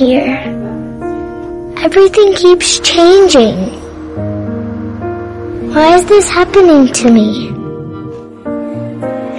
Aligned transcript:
here. 0.00 0.34
Everything 1.86 2.34
keeps 2.34 2.80
changing. 2.80 3.56
Why 5.74 5.94
is 5.96 6.04
this 6.06 6.28
happening 6.30 6.92
to 7.00 7.10
me? 7.10 7.48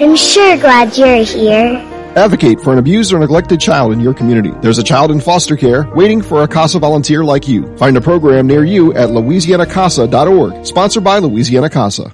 I'm 0.04 0.16
sure 0.16 0.58
glad 0.58 0.96
you're 0.98 1.24
here. 1.24 1.88
Advocate 2.16 2.60
for 2.62 2.74
an 2.74 2.80
abused 2.80 3.12
or 3.14 3.20
neglected 3.20 3.60
child 3.60 3.94
in 3.94 4.00
your 4.00 4.14
community. 4.14 4.52
There's 4.62 4.78
a 4.78 4.84
child 4.84 5.12
in 5.12 5.20
foster 5.20 5.56
care 5.56 5.90
waiting 5.96 6.22
for 6.22 6.44
a 6.44 6.48
CASA 6.48 6.80
volunteer 6.80 7.24
like 7.24 7.48
you. 7.48 7.76
Find 7.78 7.98
a 7.98 8.02
program 8.02 8.48
near 8.48 8.64
you 8.64 8.94
at 8.94 9.10
louisianacasa.org. 9.10 10.66
Sponsored 10.66 11.04
by 11.04 11.20
Louisiana 11.20 11.70
CASA. 11.70 12.14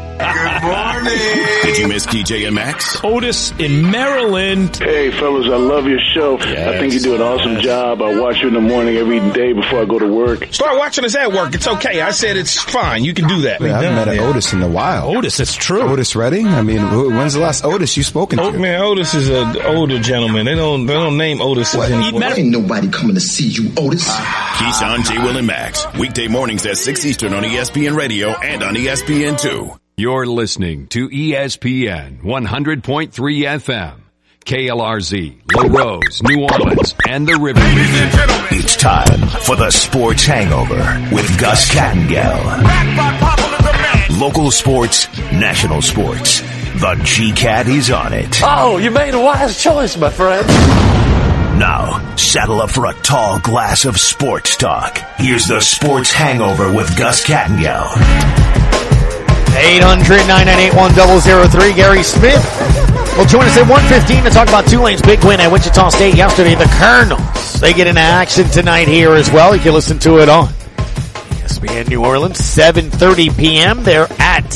Good 0.17 0.63
morning. 0.63 1.45
Did 1.63 1.77
you 1.77 1.87
miss 1.87 2.05
DJ 2.05 2.45
and 2.45 2.55
Max? 2.55 3.03
Otis 3.03 3.51
in 3.59 3.89
Maryland. 3.89 4.77
Hey, 4.77 5.09
fellas, 5.11 5.45
I 5.47 5.55
love 5.55 5.87
your 5.87 5.99
show. 6.13 6.37
I 6.37 6.77
think 6.79 6.93
you 6.93 6.99
do 6.99 7.15
an 7.15 7.21
awesome 7.21 7.59
job. 7.59 8.01
I 8.01 8.19
watch 8.19 8.41
you 8.41 8.49
in 8.49 8.53
the 8.53 8.61
morning 8.61 8.97
every 8.97 9.19
day 9.31 9.53
before 9.53 9.81
I 9.81 9.85
go 9.85 9.97
to 9.97 10.07
work. 10.07 10.53
Start 10.53 10.77
watching 10.77 11.05
us 11.05 11.15
at 11.15 11.31
work. 11.31 11.55
It's 11.55 11.67
okay. 11.67 12.01
I 12.01 12.11
said 12.11 12.37
it's 12.37 12.61
fine. 12.61 13.03
You 13.03 13.13
can 13.13 13.27
do 13.27 13.41
that. 13.41 13.61
I, 13.61 13.63
mean, 13.63 13.73
I 13.73 13.81
haven't 13.81 13.95
met 13.95 14.07
an 14.09 14.19
Otis 14.19 14.53
in 14.53 14.61
a 14.61 14.69
while. 14.69 15.15
Otis, 15.17 15.39
it's 15.39 15.55
true. 15.55 15.81
Otis 15.81 16.15
Redding? 16.15 16.47
I 16.47 16.61
mean, 16.61 16.81
when's 17.15 17.33
the 17.33 17.39
last 17.39 17.65
Otis 17.65 17.97
you've 17.97 18.05
spoken 18.05 18.37
to? 18.37 18.43
Oh, 18.43 18.51
man, 18.51 18.81
Otis 18.81 19.15
is 19.15 19.29
an 19.29 19.59
older 19.61 19.99
gentleman. 19.99 20.45
They 20.45 20.55
don't 20.55 20.85
they 20.85 20.93
don't 20.93 21.17
name 21.17 21.41
Otis 21.41 21.73
anymore. 21.73 22.23
Ain't 22.23 22.49
nobody 22.49 22.89
coming 22.89 23.15
to 23.15 23.21
see 23.21 23.47
you, 23.47 23.71
Otis. 23.77 24.07
Keyshawn, 24.07 25.03
J. 25.05 25.17
Will, 25.19 25.37
and 25.37 25.47
Max. 25.47 25.85
Weekday 25.97 26.27
mornings 26.27 26.65
at 26.65 26.77
6 26.77 27.05
Eastern 27.05 27.33
on 27.33 27.43
ESPN 27.43 27.95
Radio 27.95 28.29
and 28.29 28.61
on 28.63 28.75
ESPN2. 28.75 29.80
You're 29.97 30.25
listening 30.25 30.87
to 30.87 31.09
ESPN 31.09 32.21
100.3 32.23 33.11
FM, 33.11 33.99
KLRZ, 34.45 35.41
La 35.55 35.63
Rose, 35.79 36.23
New 36.23 36.41
Orleans, 36.43 36.95
and 37.07 37.27
the 37.27 37.37
River 37.39 37.59
Region. 37.61 38.57
It's 38.57 38.75
time 38.75 39.19
for 39.43 39.55
the 39.55 39.69
Sports 39.69 40.25
Hangover 40.25 40.77
with 41.13 41.39
Gus 41.39 41.69
Kattengell. 41.69 42.41
Local 44.19 44.49
sports, 44.51 45.07
national 45.31 45.81
sports. 45.81 46.41
The 46.79 46.99
G-Cat 47.03 47.67
is 47.67 47.91
on 47.91 48.13
it. 48.13 48.39
Oh, 48.43 48.77
you 48.77 48.89
made 48.91 49.13
a 49.13 49.19
wise 49.19 49.61
choice, 49.61 49.97
my 49.97 50.09
friend. 50.09 50.47
Now, 51.59 52.15
saddle 52.15 52.61
up 52.61 52.71
for 52.71 52.87
a 52.87 52.93
tall 53.01 53.39
glass 53.41 53.85
of 53.85 53.99
sports 53.99 54.55
talk. 54.57 54.97
Here's 55.17 55.47
the 55.47 55.59
Sports 55.59 56.11
Hangover 56.11 56.73
with 56.73 56.97
Gus 56.97 57.23
Kattengell. 59.51 60.71
800-998-1003, 60.71 61.75
Guerry 61.75 62.03
Smith 62.03 62.71
will 63.17 63.25
join 63.25 63.45
us 63.45 63.57
at 63.57 63.67
115 63.69 64.23
to 64.23 64.29
talk 64.29 64.47
about 64.47 64.65
Tulane's 64.67 65.01
big 65.01 65.23
win 65.23 65.39
at 65.39 65.51
Wichita 65.51 65.89
State 65.89 66.15
yesterday. 66.15 66.55
The 66.55 66.69
Colonels, 66.79 67.59
they 67.59 67.73
get 67.73 67.87
into 67.87 68.01
action 68.01 68.45
tonight 68.49 68.87
here 68.87 69.13
as 69.13 69.29
well. 69.31 69.55
You 69.55 69.61
can 69.61 69.73
listen 69.73 69.99
to 69.99 70.19
it 70.19 70.29
on 70.29 70.47
ESPN 70.47 71.89
New 71.89 72.03
Orleans, 72.03 72.39
7.30 72.39 73.37
p.m. 73.37 73.83
They're 73.83 74.07
at 74.19 74.49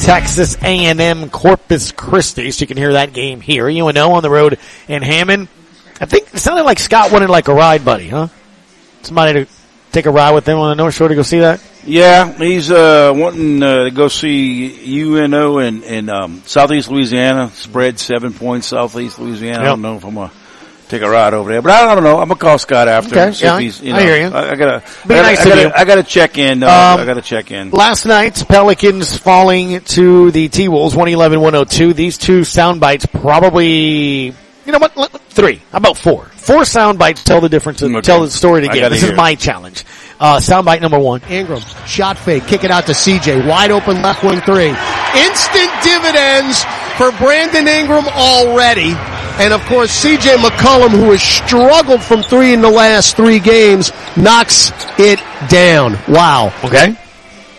Texas 0.00 0.56
A&M 0.62 1.30
Corpus 1.30 1.92
Christi, 1.92 2.50
so 2.50 2.62
you 2.62 2.66
can 2.66 2.76
hear 2.76 2.94
that 2.94 3.12
game 3.12 3.40
here. 3.40 3.68
UNO 3.68 4.12
on 4.12 4.22
the 4.22 4.30
road 4.30 4.58
in 4.88 5.02
Hammond. 5.02 5.48
I 6.00 6.06
think 6.06 6.34
it 6.34 6.38
sounded 6.38 6.64
like 6.64 6.80
Scott 6.80 7.12
wanted 7.12 7.30
like 7.30 7.48
a 7.48 7.54
ride 7.54 7.84
buddy, 7.84 8.08
huh? 8.08 8.28
Somebody 9.02 9.44
to 9.44 9.50
take 9.92 10.06
a 10.06 10.10
ride 10.10 10.32
with 10.32 10.44
them 10.44 10.58
on 10.58 10.70
the 10.70 10.74
North 10.82 10.94
Shore 10.94 11.08
to 11.08 11.14
go 11.14 11.22
see 11.22 11.40
that? 11.40 11.60
Yeah, 11.84 12.32
he's 12.32 12.70
uh, 12.70 13.12
wanting 13.14 13.62
uh, 13.62 13.84
to 13.84 13.90
go 13.90 14.08
see 14.08 15.00
UNO 15.02 15.58
in, 15.58 15.82
in 15.82 16.08
um, 16.08 16.42
Southeast 16.46 16.88
Louisiana. 16.90 17.50
Spread 17.50 17.98
seven 17.98 18.32
points 18.32 18.68
Southeast 18.68 19.18
Louisiana. 19.18 19.58
Yep. 19.58 19.62
I 19.62 19.64
don't 19.66 19.82
know 19.82 19.96
if 19.96 20.04
I'm 20.04 20.14
gonna 20.14 20.30
take 20.88 21.02
a 21.02 21.10
ride 21.10 21.34
over 21.34 21.50
there, 21.50 21.60
but 21.60 21.72
I 21.72 21.92
don't 21.94 22.04
know. 22.04 22.20
I'm 22.20 22.28
gonna 22.28 22.38
call 22.38 22.58
Scott 22.58 22.86
after. 22.86 23.18
Okay, 23.18 23.30
yeah, 23.38 23.58
you 23.58 23.92
know, 23.92 23.98
I 23.98 24.02
hear 24.02 24.16
you. 24.16 24.26
I, 24.34 24.50
I 24.50 24.54
gotta, 24.54 24.82
Be 25.08 25.14
I, 25.14 25.22
nice 25.22 25.40
I, 25.40 25.48
gotta, 25.48 25.60
you. 25.62 25.70
I 25.74 25.84
gotta 25.84 26.02
check 26.04 26.38
in. 26.38 26.62
Uh, 26.62 26.66
Um, 26.66 27.00
I 27.00 27.04
gotta 27.04 27.22
check 27.22 27.50
in. 27.50 27.70
Last 27.70 28.04
night's 28.04 28.44
Pelicans 28.44 29.16
falling 29.16 29.80
to 29.80 30.30
the 30.30 30.48
T-Wolves 30.48 30.94
111-102. 30.94 31.94
These 31.96 32.18
two 32.18 32.44
sound 32.44 32.80
bites 32.80 33.06
probably, 33.06 34.26
you 34.26 34.34
know 34.72 34.78
what, 34.78 34.96
let- 34.96 35.21
three. 35.32 35.56
How 35.72 35.78
about 35.78 35.96
four? 35.96 36.26
Four 36.36 36.64
sound 36.64 36.98
bites 36.98 37.24
tell 37.24 37.40
the 37.40 37.48
difference, 37.48 37.82
Okay. 37.82 38.00
tell 38.00 38.20
the 38.22 38.30
story 38.30 38.62
I 38.64 38.68
together. 38.68 38.94
This 38.94 39.02
hear 39.02 39.12
is 39.12 39.16
my 39.16 39.34
challenge. 39.34 39.84
Uh, 40.20 40.38
sound 40.38 40.66
bite 40.66 40.80
number 40.80 40.98
one. 40.98 41.20
Ingram, 41.28 41.60
shot 41.86 42.16
fake, 42.16 42.46
kick 42.46 42.62
it 42.64 42.70
out 42.70 42.86
to 42.86 42.92
CJ, 42.92 43.46
wide 43.48 43.70
open 43.70 44.02
left 44.02 44.22
wing 44.22 44.40
three. 44.42 44.68
Instant 44.68 45.70
dividends 45.82 46.62
for 46.96 47.10
Brandon 47.18 47.66
Ingram 47.66 48.06
already. 48.08 48.94
And 49.40 49.52
of 49.52 49.60
course, 49.62 49.90
CJ 50.04 50.36
McCollum, 50.36 50.90
who 50.90 51.10
has 51.10 51.22
struggled 51.22 52.02
from 52.02 52.22
three 52.22 52.52
in 52.52 52.60
the 52.60 52.70
last 52.70 53.16
three 53.16 53.38
games, 53.40 53.90
knocks 54.16 54.70
it 54.98 55.18
down. 55.48 55.96
Wow. 56.06 56.52
Okay. 56.64 56.94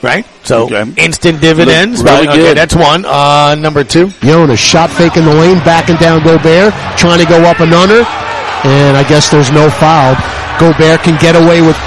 Right? 0.04 0.28
So, 0.44 0.68
instant 1.00 1.40
dividends. 1.40 2.04
Really 2.04 2.28
Right, 2.28 2.30
okay, 2.30 2.38
good. 2.52 2.58
that's 2.58 2.76
one. 2.76 3.06
Uh, 3.08 3.56
number 3.56 3.86
two. 3.88 4.10
Jonas, 4.20 4.60
shot 4.60 4.92
fake 4.92 5.16
in 5.16 5.24
the 5.24 5.34
lane, 5.34 5.60
backing 5.64 5.96
down 5.96 6.22
Gobert, 6.22 6.76
trying 7.00 7.24
to 7.24 7.26
go 7.26 7.40
up 7.48 7.62
and 7.64 7.74
under. 7.74 8.04
And 8.68 8.98
I 9.00 9.08
guess 9.08 9.32
there's 9.32 9.52
no 9.52 9.70
foul. 9.72 10.16
Gobert 10.60 11.02
can 11.08 11.16
get 11.24 11.36
away 11.40 11.64
with 11.64 11.80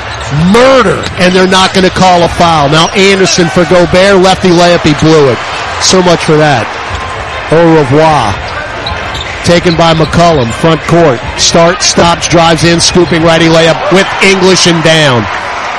murder, 0.49 0.97
and 1.21 1.37
they're 1.37 1.47
not 1.47 1.77
going 1.77 1.85
to 1.85 1.93
call 1.93 2.25
a 2.25 2.29
foul. 2.41 2.69
Now 2.73 2.89
Anderson 2.97 3.49
for 3.53 3.69
Gobert, 3.69 4.25
lefty 4.25 4.49
layup, 4.49 4.81
he 4.81 4.97
blew 5.05 5.29
it. 5.31 5.39
So 5.85 6.01
much 6.03 6.25
for 6.25 6.41
that. 6.41 6.65
Au 7.53 7.63
revoir. 7.79 8.33
Taken 9.45 9.77
by 9.79 9.95
McCollum, 9.95 10.51
front 10.59 10.81
court. 10.91 11.21
Start, 11.39 11.79
stops, 11.85 12.27
drives 12.27 12.65
in, 12.65 12.81
scooping 12.81 13.23
righty 13.23 13.47
layup 13.47 13.79
with 13.95 14.09
English 14.27 14.67
and 14.67 14.83
down. 14.83 15.23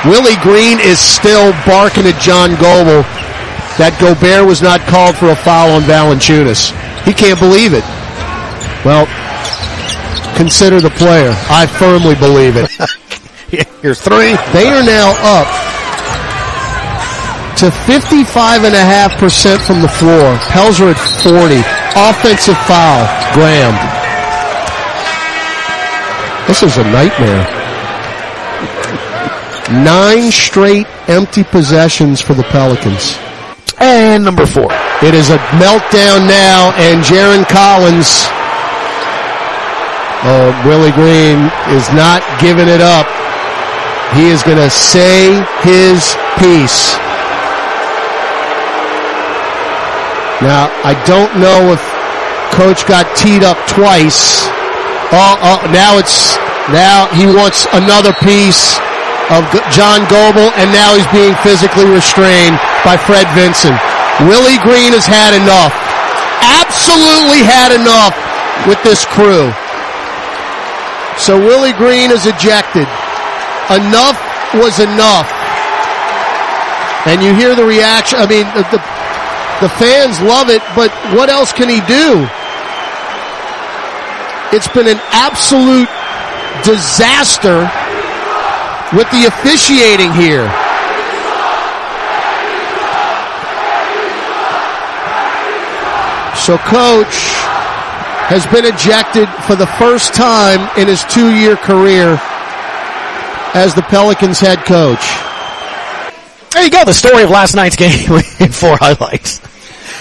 Willie 0.06 0.38
Green 0.42 0.78
is 0.78 1.00
still 1.00 1.50
barking 1.66 2.06
at 2.06 2.20
John 2.22 2.54
Goble 2.62 3.02
that 3.82 3.98
Gobert 3.98 4.46
was 4.46 4.62
not 4.62 4.78
called 4.86 5.18
for 5.18 5.30
a 5.30 5.38
foul 5.38 5.74
on 5.74 5.82
Valanciunas. 5.82 6.70
He 7.02 7.10
can't 7.10 7.38
believe 7.38 7.74
it. 7.74 7.82
Well, 8.86 9.10
consider 10.38 10.78
the 10.78 10.94
player. 10.94 11.34
I 11.50 11.66
firmly 11.66 12.14
believe 12.14 12.54
it. 12.54 12.70
Here's 13.82 13.98
three. 13.98 14.38
They 14.54 14.70
are 14.70 14.86
now 14.86 15.18
up 15.18 15.50
to 17.58 17.74
55.5% 17.90 18.70
from 19.66 19.82
the 19.82 19.90
floor. 19.90 20.38
Pels 20.46 20.78
are 20.78 20.94
at 20.94 21.00
40. 21.26 21.58
Offensive 21.98 22.58
foul. 22.70 23.02
Graham. 23.34 23.74
This 26.46 26.62
is 26.62 26.78
a 26.78 26.84
nightmare. 26.86 27.57
Nine 29.68 30.32
straight 30.32 30.86
empty 31.08 31.44
possessions 31.44 32.22
for 32.22 32.32
the 32.32 32.42
Pelicans. 32.44 33.18
And 33.78 34.24
number 34.24 34.46
four. 34.46 34.72
It 35.04 35.12
is 35.12 35.28
a 35.28 35.36
meltdown 35.60 36.26
now, 36.26 36.72
and 36.80 37.04
Jarron 37.04 37.44
Collins, 37.46 38.08
uh, 40.24 40.50
Willie 40.64 40.90
Green, 40.92 41.52
is 41.76 41.84
not 41.92 42.24
giving 42.40 42.66
it 42.66 42.80
up. 42.80 43.06
He 44.16 44.32
is 44.32 44.42
going 44.42 44.56
to 44.56 44.70
say 44.70 45.36
his 45.60 46.16
piece. 46.40 46.96
Now, 50.40 50.72
I 50.82 50.96
don't 51.04 51.36
know 51.38 51.76
if 51.76 51.82
Coach 52.56 52.88
got 52.88 53.04
teed 53.14 53.44
up 53.44 53.58
twice. 53.68 54.48
Oh, 55.12 55.36
oh, 55.44 55.70
now 55.70 55.98
it's, 55.98 56.36
now 56.72 57.06
he 57.12 57.26
wants 57.26 57.66
another 57.72 58.14
piece 58.14 58.80
of 59.28 59.44
John 59.68 60.08
Goble, 60.08 60.48
and 60.56 60.72
now 60.72 60.96
he's 60.96 61.08
being 61.12 61.36
physically 61.44 61.84
restrained 61.84 62.56
by 62.80 62.96
Fred 62.96 63.28
Vinson. 63.36 63.76
Willie 64.24 64.56
Green 64.64 64.96
has 64.96 65.04
had 65.04 65.36
enough. 65.36 65.76
Absolutely 66.40 67.44
had 67.44 67.76
enough 67.76 68.16
with 68.64 68.80
this 68.82 69.04
crew. 69.04 69.52
So 71.20 71.36
Willie 71.36 71.76
Green 71.76 72.10
is 72.10 72.24
ejected. 72.24 72.88
Enough 73.68 74.16
was 74.56 74.80
enough. 74.80 75.28
And 77.04 77.22
you 77.22 77.36
hear 77.36 77.54
the 77.54 77.64
reaction. 77.64 78.18
I 78.18 78.26
mean, 78.26 78.48
the, 78.56 78.64
the, 78.72 78.80
the 79.60 79.70
fans 79.76 80.20
love 80.24 80.48
it, 80.48 80.62
but 80.74 80.88
what 81.12 81.28
else 81.28 81.52
can 81.52 81.68
he 81.68 81.84
do? 81.84 82.24
It's 84.56 84.68
been 84.68 84.88
an 84.88 85.00
absolute 85.12 85.90
disaster 86.64 87.68
with 88.92 89.10
the 89.10 89.26
officiating 89.26 90.12
here. 90.12 90.48
So 96.36 96.56
coach 96.56 97.34
has 98.28 98.46
been 98.46 98.64
ejected 98.64 99.28
for 99.44 99.54
the 99.56 99.66
first 99.66 100.14
time 100.14 100.70
in 100.78 100.88
his 100.88 101.04
two-year 101.04 101.56
career 101.56 102.18
as 103.54 103.74
the 103.74 103.82
Pelicans 103.82 104.40
head 104.40 104.64
coach. 104.64 105.04
There 106.52 106.64
you 106.64 106.70
go. 106.70 106.84
The 106.84 106.94
story 106.94 107.24
of 107.24 107.30
last 107.30 107.54
night's 107.54 107.76
game 107.84 108.10
in 108.40 108.52
four 108.52 108.76
highlights. 108.78 109.40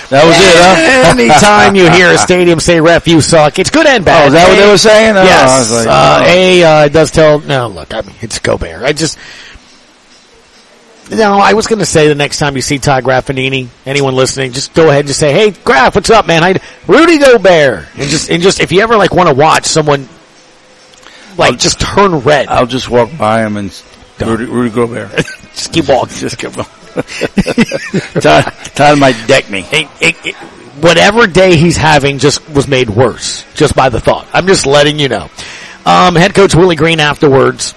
That 0.09 0.23
was 0.23 0.35
it, 0.39 0.55
huh? 0.55 1.11
Anytime 1.19 1.75
you 1.75 1.89
hear 1.91 2.13
a 2.13 2.17
stadium 2.17 2.59
say 2.61 2.79
ref, 2.79 3.07
you 3.07 3.19
suck. 3.19 3.59
It's 3.59 3.69
good 3.69 3.85
and 3.85 4.05
bad. 4.05 4.23
Oh, 4.23 4.27
is 4.27 4.33
that 4.33 4.47
what 4.47 4.55
they 4.55 4.69
were 4.69 4.77
saying? 4.77 5.17
Oh, 5.17 5.19
I 5.19 5.23
yes. 5.23 5.59
was 5.59 5.85
like, 5.85 5.87
uh, 5.87 6.23
oh. 6.23 6.31
A, 6.31 6.63
uh, 6.63 6.85
it 6.85 6.93
does 6.93 7.11
tell, 7.11 7.39
no, 7.41 7.67
look, 7.67 7.93
I 7.93 8.01
mean, 8.01 8.15
it's 8.21 8.39
Gobert. 8.39 8.83
I 8.83 8.93
just, 8.93 9.17
no, 11.11 11.33
I 11.33 11.53
was 11.53 11.67
going 11.67 11.79
to 11.79 11.85
say 11.85 12.07
the 12.07 12.15
next 12.15 12.39
time 12.39 12.55
you 12.55 12.61
see 12.61 12.79
Todd 12.79 13.03
Graffagnini, 13.03 13.67
anyone 13.85 14.15
listening, 14.15 14.51
just 14.53 14.73
go 14.73 14.89
ahead 14.89 15.01
and 15.01 15.07
just 15.07 15.19
say, 15.19 15.31
"Hey, 15.31 15.51
Graf, 15.51 15.95
what's 15.95 16.09
up, 16.09 16.27
man? 16.27 16.43
I 16.43 16.59
Rudy 16.85 17.17
Gobert," 17.17 17.85
and 17.95 18.09
just 18.09 18.29
and 18.29 18.43
just 18.43 18.59
if 18.59 18.71
you 18.71 18.81
ever 18.81 18.97
like 18.97 19.13
want 19.13 19.29
to 19.29 19.35
watch 19.35 19.65
someone 19.65 20.07
like 21.37 21.59
just 21.59 21.79
turn 21.79 22.19
red, 22.19 22.47
I'll 22.47 22.65
just 22.65 22.89
walk 22.89 23.09
by 23.17 23.45
him 23.45 23.55
and 23.55 23.83
Rudy, 24.19 24.45
Rudy 24.45 24.69
Gobert. 24.69 25.11
just 25.53 25.71
keep 25.71 25.87
walking. 25.87 26.17
just 26.17 26.37
keep 26.37 26.57
on. 26.57 26.65
Todd, 28.21 28.53
Todd 28.75 28.99
might 28.99 29.15
deck 29.27 29.49
me. 29.49 29.65
It- 29.71 29.87
it- 30.01 30.15
it- 30.25 30.35
whatever 30.81 31.27
day 31.27 31.57
he's 31.57 31.77
having 31.77 32.19
just 32.19 32.47
was 32.49 32.67
made 32.67 32.89
worse 32.89 33.43
just 33.55 33.75
by 33.75 33.89
the 33.89 33.99
thought. 33.99 34.27
I'm 34.33 34.47
just 34.47 34.65
letting 34.65 34.99
you 34.99 35.09
know. 35.09 35.29
Um, 35.85 36.15
head 36.15 36.33
coach 36.35 36.53
Willie 36.53 36.75
Green 36.75 36.99
afterwards 36.99 37.73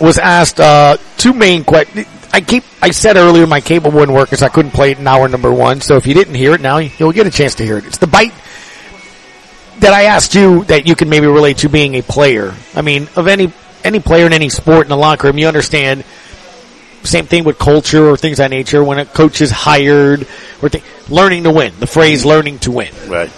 was 0.00 0.18
asked 0.18 0.60
uh, 0.60 0.96
two 1.16 1.32
main 1.32 1.64
questions. 1.64 2.06
I 2.32 2.40
keep 2.40 2.64
I 2.82 2.90
said 2.90 3.16
earlier 3.16 3.46
my 3.46 3.60
cable 3.60 3.90
wouldn't 3.90 4.12
work 4.12 4.28
because 4.28 4.42
I 4.42 4.48
couldn't 4.48 4.72
play 4.72 4.90
it 4.90 4.98
in 4.98 5.06
hour 5.06 5.28
number 5.28 5.52
one. 5.52 5.80
So 5.80 5.96
if 5.96 6.06
you 6.06 6.12
didn't 6.14 6.34
hear 6.34 6.52
it 6.52 6.60
now, 6.60 6.78
you'll 6.78 7.12
get 7.12 7.26
a 7.26 7.30
chance 7.30 7.54
to 7.56 7.64
hear 7.64 7.78
it. 7.78 7.86
It's 7.86 7.98
the 7.98 8.06
bite 8.06 8.32
that 9.78 9.92
I 9.92 10.04
asked 10.04 10.34
you 10.34 10.64
that 10.64 10.86
you 10.86 10.94
can 10.96 11.08
maybe 11.08 11.26
relate 11.26 11.58
to 11.58 11.68
being 11.68 11.94
a 11.94 12.02
player. 12.02 12.54
I 12.74 12.82
mean, 12.82 13.08
of 13.16 13.26
any 13.26 13.52
any 13.84 14.00
player 14.00 14.26
in 14.26 14.32
any 14.32 14.48
sport 14.48 14.82
in 14.82 14.88
the 14.88 14.96
locker 14.96 15.28
room, 15.28 15.38
you 15.38 15.46
understand. 15.48 16.04
Same 17.06 17.26
thing 17.26 17.44
with 17.44 17.58
culture 17.58 18.08
or 18.08 18.16
things 18.16 18.38
of 18.38 18.44
that 18.44 18.50
nature. 18.50 18.82
When 18.84 18.98
a 18.98 19.04
coach 19.06 19.40
is 19.40 19.50
hired, 19.50 20.26
or 20.62 20.68
th- 20.68 20.84
learning 21.08 21.44
to 21.44 21.50
win, 21.50 21.72
the 21.78 21.86
phrase 21.86 22.24
"learning 22.24 22.58
to 22.60 22.70
win," 22.72 22.90
Right. 23.06 23.30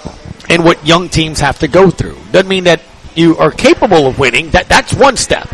and 0.49 0.65
what 0.65 0.85
young 0.87 1.09
teams 1.09 1.41
have 1.41 1.59
to 1.61 1.69
go 1.69 1.91
through 1.91 2.17
doesn't 2.33 2.49
mean 2.49 2.65
that 2.65 2.81
you 3.15 3.37
are 3.37 3.51
capable 3.51 4.07
of 4.07 4.19
winning. 4.19 4.51
That 4.51 4.69
that's 4.69 4.95
one 4.95 5.17
step, 5.17 5.49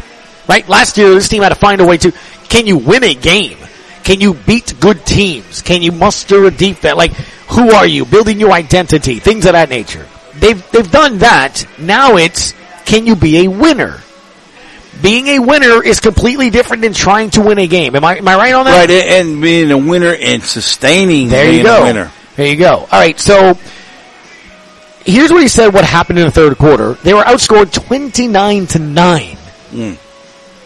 right? 0.49 0.66
Last 0.69 0.96
year, 0.96 1.14
this 1.14 1.28
team 1.28 1.43
had 1.43 1.50
to 1.50 1.55
find 1.56 1.81
a 1.81 1.87
way 1.87 1.96
to. 1.99 2.12
Can 2.49 2.66
you 2.66 2.76
win 2.78 3.02
a 3.05 3.14
game? 3.14 3.58
Can 4.05 4.20
you 4.20 4.34
beat 4.34 4.75
good 4.81 5.05
teams? 5.06 5.62
Can 5.62 5.82
you 5.82 5.90
muster 5.90 6.44
a 6.44 6.50
defense? 6.50 6.96
Like, 6.96 7.12
who 7.49 7.70
are 7.72 7.87
you? 7.87 8.05
Building 8.05 8.38
your 8.38 8.52
identity, 8.52 9.19
things 9.19 9.46
of 9.46 9.52
that 9.52 9.70
nature. 9.70 10.06
They've 10.34 10.62
they've 10.70 10.90
done 10.90 11.19
that. 11.19 11.67
Now 11.78 12.17
it's 12.17 12.55
can 12.84 13.06
you 13.06 13.17
be 13.17 13.44
a 13.44 13.49
winner? 13.49 14.00
Being 15.02 15.26
a 15.29 15.38
winner 15.38 15.82
is 15.85 16.00
completely 16.00 16.50
different 16.50 16.82
than 16.82 16.93
trying 16.94 17.31
to 17.31 17.43
win 17.43 17.58
a 17.58 17.67
game. 17.67 17.94
Am 17.94 18.05
I 18.05 18.17
am 18.17 18.29
I 18.29 18.37
right 18.37 18.55
on 18.55 18.64
that? 18.64 18.79
Right, 18.79 18.91
and 18.91 19.31
and 19.31 19.43
being 19.43 19.70
a 19.70 19.79
winner 19.79 20.14
and 20.14 20.43
sustaining 20.43 21.29
There 21.29 21.44
being 21.44 21.58
you 21.58 21.64
go. 21.64 21.82
a 21.82 21.85
winner. 21.85 22.11
There 22.37 22.46
you 22.46 22.56
go. 22.56 22.76
All 22.76 22.87
right, 22.91 23.19
so 23.19 23.58
here's 25.05 25.31
what 25.31 25.43
he 25.43 25.49
said. 25.49 25.75
What 25.75 25.85
happened 25.85 26.19
in 26.19 26.25
the 26.25 26.31
third 26.31 26.56
quarter? 26.58 26.94
They 26.94 27.12
were 27.14 27.23
outscored 27.23 27.73
twenty 27.73 28.29
nine 28.29 28.67
to 28.69 28.79
nine 28.79 29.37
hmm. 29.70 29.94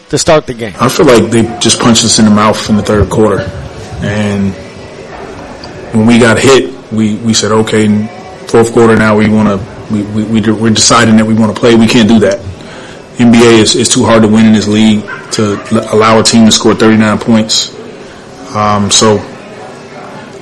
to 0.09 0.17
start 0.17 0.47
the 0.47 0.53
game. 0.53 0.75
I 0.79 0.89
feel 0.89 1.05
like 1.05 1.31
they 1.31 1.43
just 1.59 1.79
punched 1.79 2.05
us 2.05 2.19
in 2.19 2.25
the 2.25 2.31
mouth 2.31 2.69
in 2.69 2.77
the 2.77 2.83
third 2.83 3.09
quarter. 3.09 3.39
And 4.01 4.53
when 5.93 6.05
we 6.05 6.19
got 6.19 6.39
hit, 6.39 6.73
we, 6.91 7.15
we 7.17 7.33
said, 7.33 7.51
okay, 7.51 8.07
fourth 8.47 8.71
quarter 8.71 8.95
now 8.95 9.17
we 9.17 9.29
want 9.29 9.49
to, 9.49 9.93
we, 9.93 10.03
we, 10.03 10.23
we, 10.23 10.51
we're 10.51 10.69
deciding 10.69 11.17
that 11.17 11.25
we 11.25 11.33
want 11.33 11.53
to 11.53 11.59
play. 11.59 11.75
We 11.75 11.87
can't 11.87 12.07
do 12.07 12.19
that. 12.19 12.39
NBA 13.19 13.59
is, 13.61 13.75
is 13.75 13.89
too 13.89 14.03
hard 14.05 14.21
to 14.23 14.27
win 14.27 14.45
in 14.47 14.53
this 14.53 14.67
league 14.67 15.01
to 15.33 15.61
l- 15.71 15.93
allow 15.95 16.19
a 16.19 16.23
team 16.23 16.45
to 16.45 16.51
score 16.51 16.73
39 16.73 17.19
points. 17.19 17.75
Um, 18.55 18.89
so 18.89 19.15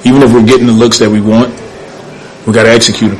even 0.06 0.21
if 0.24 0.31
we're 0.33 0.45
getting 0.45 0.68
the 0.68 0.74
looks 0.74 1.00
that 1.00 1.09
we 1.09 1.19
want, 1.19 1.50
we 2.45 2.53
got 2.53 2.63
to 2.63 2.69
execute 2.69 3.12
them. 3.12 3.19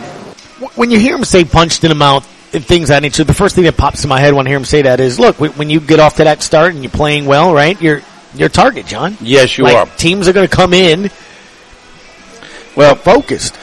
When 0.76 0.90
you 0.92 1.00
hear 1.00 1.16
him 1.16 1.24
say 1.24 1.44
punched 1.44 1.84
in 1.84 1.90
the 1.90 1.96
mouth 1.96 2.24
and 2.54 2.64
things 2.64 2.84
of 2.90 2.96
that 2.96 3.02
nature, 3.02 3.24
the 3.24 3.34
first 3.34 3.56
thing 3.56 3.66
that 3.66 3.76
pops 3.78 4.04
in 4.04 4.10
my 4.10 4.20
head 4.20 4.34
when 4.34 4.48
I 4.48 4.50
hear 4.52 4.58
him 4.58 4.66
say 4.66 4.84
that 4.84 5.00
is, 5.00 5.20
look, 5.20 5.40
when 5.40 5.52
when 5.54 5.70
you 5.70 5.80
get 5.80 6.00
off 6.00 6.16
to 6.18 6.24
that 6.24 6.42
start 6.42 6.74
and 6.74 6.84
you're 6.84 6.92
playing 6.92 7.26
well, 7.26 7.54
right? 7.54 7.80
You're 7.82 8.02
you're 8.36 8.50
target, 8.50 8.86
John. 8.86 9.18
Yes, 9.20 9.58
you 9.58 9.64
Like, 9.66 9.76
are. 9.76 9.86
Teams 9.98 10.28
are 10.28 10.34
going 10.34 10.48
to 10.48 10.56
come 10.56 10.74
in 10.74 11.10
well 12.76 12.96
focused. 12.96 13.58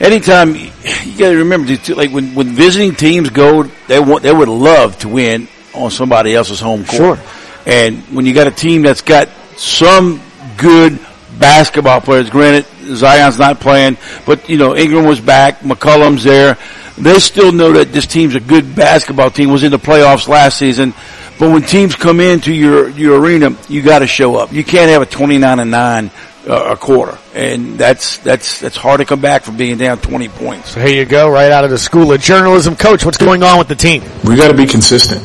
Anytime 0.00 0.54
you 0.56 0.70
got 1.18 1.30
to 1.30 1.36
remember, 1.36 1.76
like 1.94 2.10
when 2.10 2.34
when 2.34 2.48
visiting 2.48 2.94
teams 2.94 3.28
go, 3.28 3.64
they 3.86 4.00
want 4.00 4.22
they 4.22 4.32
would 4.32 4.48
love 4.48 4.98
to 5.00 5.08
win 5.08 5.46
on 5.74 5.90
somebody 5.90 6.34
else's 6.34 6.58
home 6.58 6.84
court. 6.86 7.18
Sure. 7.18 7.26
And 7.66 7.98
when 8.14 8.24
you 8.24 8.32
got 8.32 8.46
a 8.46 8.50
team 8.50 8.80
that's 8.80 9.02
got 9.02 9.28
some 9.56 10.22
good 10.56 10.98
basketball 11.38 12.00
players, 12.00 12.30
granted 12.30 12.64
Zion's 12.96 13.38
not 13.38 13.60
playing, 13.60 13.98
but 14.24 14.48
you 14.48 14.56
know 14.56 14.74
Ingram 14.74 15.04
was 15.04 15.20
back, 15.20 15.60
McCollum's 15.60 16.24
there. 16.24 16.56
They 16.96 17.18
still 17.18 17.52
know 17.52 17.72
that 17.72 17.92
this 17.92 18.06
team's 18.06 18.34
a 18.34 18.40
good 18.40 18.74
basketball 18.74 19.30
team. 19.30 19.50
Was 19.50 19.64
in 19.64 19.70
the 19.70 19.78
playoffs 19.78 20.28
last 20.28 20.58
season, 20.58 20.94
but 21.38 21.50
when 21.52 21.62
teams 21.62 21.94
come 21.94 22.20
into 22.20 22.54
your 22.54 22.88
your 22.88 23.20
arena, 23.20 23.54
you 23.68 23.82
got 23.82 23.98
to 23.98 24.06
show 24.06 24.36
up. 24.36 24.50
You 24.50 24.64
can't 24.64 24.90
have 24.90 25.02
a 25.02 25.06
twenty 25.06 25.36
nine 25.36 25.60
and 25.60 25.70
nine 25.70 26.06
uh, 26.08 26.29
a 26.46 26.76
quarter, 26.76 27.18
and 27.34 27.78
that's 27.78 28.18
that's 28.18 28.60
that's 28.60 28.76
hard 28.76 29.00
to 29.00 29.06
come 29.06 29.20
back 29.20 29.42
from 29.42 29.56
being 29.56 29.76
down 29.76 29.98
twenty 29.98 30.28
points. 30.28 30.70
So 30.70 30.80
here 30.80 30.96
you 30.96 31.04
go, 31.04 31.30
right 31.30 31.52
out 31.52 31.64
of 31.64 31.70
the 31.70 31.78
school 31.78 32.12
of 32.12 32.20
journalism. 32.20 32.76
Coach, 32.76 33.04
what's 33.04 33.18
going 33.18 33.42
on 33.42 33.58
with 33.58 33.68
the 33.68 33.74
team? 33.74 34.02
we 34.24 34.36
got 34.36 34.48
to 34.48 34.56
be 34.56 34.66
consistent, 34.66 35.22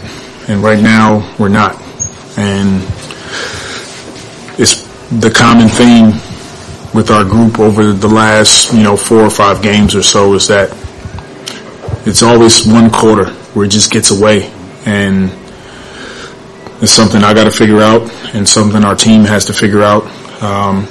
and 0.50 0.62
right 0.62 0.82
now 0.82 1.36
we're 1.40 1.50
not. 1.50 1.82
And 2.38 2.82
it's 4.60 4.84
the 5.20 5.32
common 5.32 5.70
theme 5.70 6.08
with 6.94 7.12
our 7.12 7.24
group 7.24 7.60
over 7.60 7.94
the 7.94 8.08
last, 8.08 8.74
you 8.74 8.84
know, 8.84 8.96
four 8.96 9.20
or 9.22 9.30
five 9.30 9.62
games 9.62 9.96
or 9.96 10.02
so 10.04 10.34
is 10.34 10.48
that 10.48 10.70
it's 12.06 12.24
always 12.24 12.66
one 12.66 12.90
quarter 12.90 13.30
where 13.54 13.66
it 13.66 13.70
just 13.70 13.92
gets 13.92 14.12
away, 14.12 14.52
and 14.86 15.32
it's 16.82 16.92
something 16.92 17.24
I 17.24 17.34
got 17.34 17.46
to 17.46 17.52
figure 17.52 17.82
out, 17.82 18.10
and 18.34 18.48
something 18.48 18.84
our 18.84 18.96
team 18.96 19.24
has 19.24 19.46
to 19.46 19.54
figure 19.54 19.82
out, 19.82 20.04
um, 20.42 20.88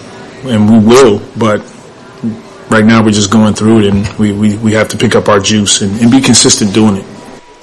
and 0.46 0.70
we 0.70 0.78
will. 0.78 1.20
But 1.36 1.60
right 2.70 2.84
now 2.84 3.02
we're 3.04 3.10
just 3.12 3.30
going 3.30 3.54
through 3.54 3.80
it, 3.80 3.86
and 3.94 4.06
we, 4.18 4.32
we, 4.32 4.56
we 4.58 4.72
have 4.72 4.88
to 4.88 4.96
pick 4.96 5.14
up 5.14 5.28
our 5.28 5.40
juice 5.40 5.82
and, 5.82 6.00
and 6.00 6.10
be 6.10 6.20
consistent 6.20 6.72
doing 6.74 6.96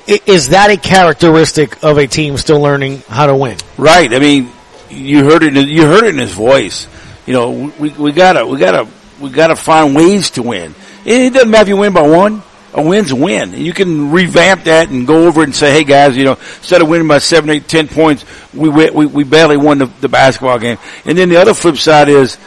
it. 0.08 0.28
Is 0.28 0.50
that 0.50 0.70
a 0.72 0.78
characteristic 0.78 1.84
of 1.84 1.98
a 1.98 2.08
team 2.08 2.36
still 2.38 2.60
learning 2.60 2.98
how 3.08 3.28
to 3.28 3.36
win? 3.36 3.58
Right. 3.78 4.12
I 4.14 4.20
mean, 4.20 4.52
you 4.90 5.24
heard 5.24 5.44
it. 5.44 5.56
in- 5.56 5.70
You 5.70 5.84
heard 5.86 6.04
it 6.04 6.10
in 6.16 6.18
his 6.18 6.34
voice. 6.34 6.88
You 7.26 7.34
know, 7.34 7.72
we 7.80 7.90
we 7.92 8.12
gotta 8.12 8.46
we 8.46 8.58
gotta 8.58 8.88
we 9.22 9.30
gotta 9.30 9.56
find 9.56 9.96
ways 9.96 10.32
to 10.32 10.42
win. 10.44 10.74
It, 11.06 11.22
it 11.22 11.34
doesn't 11.34 11.50
matter 11.50 11.62
if 11.64 11.68
you 11.70 11.78
win 11.78 11.94
by 11.94 12.02
one. 12.08 12.42
A 12.74 12.82
win's 12.82 13.12
a 13.12 13.16
win. 13.16 13.54
You 13.54 13.74
can 13.74 14.12
revamp 14.12 14.64
that 14.64 14.90
and 14.90 15.06
go 15.06 15.28
over 15.28 15.42
it 15.42 15.46
and 15.46 15.56
say, 15.56 15.72
"Hey 15.72 15.84
guys, 15.84 16.18
you 16.18 16.24
know, 16.24 16.34
instead 16.34 16.82
of 16.82 16.88
winning 16.90 17.08
by 17.08 17.20
seven, 17.20 17.50
eight, 17.52 17.68
ten 17.68 17.88
points, 17.88 18.26
we 18.54 18.70
wi- 18.70 18.92
we 18.92 19.06
we 19.06 19.24
barely 19.24 19.56
won 19.58 19.78
the, 19.78 19.86
the 20.02 20.10
basketball 20.10 20.58
game." 20.58 20.78
And 21.06 21.18
then 21.18 21.30
the 21.30 21.38
other 21.38 21.54
flip 21.54 21.78
side 21.78 22.10
is 22.10 22.38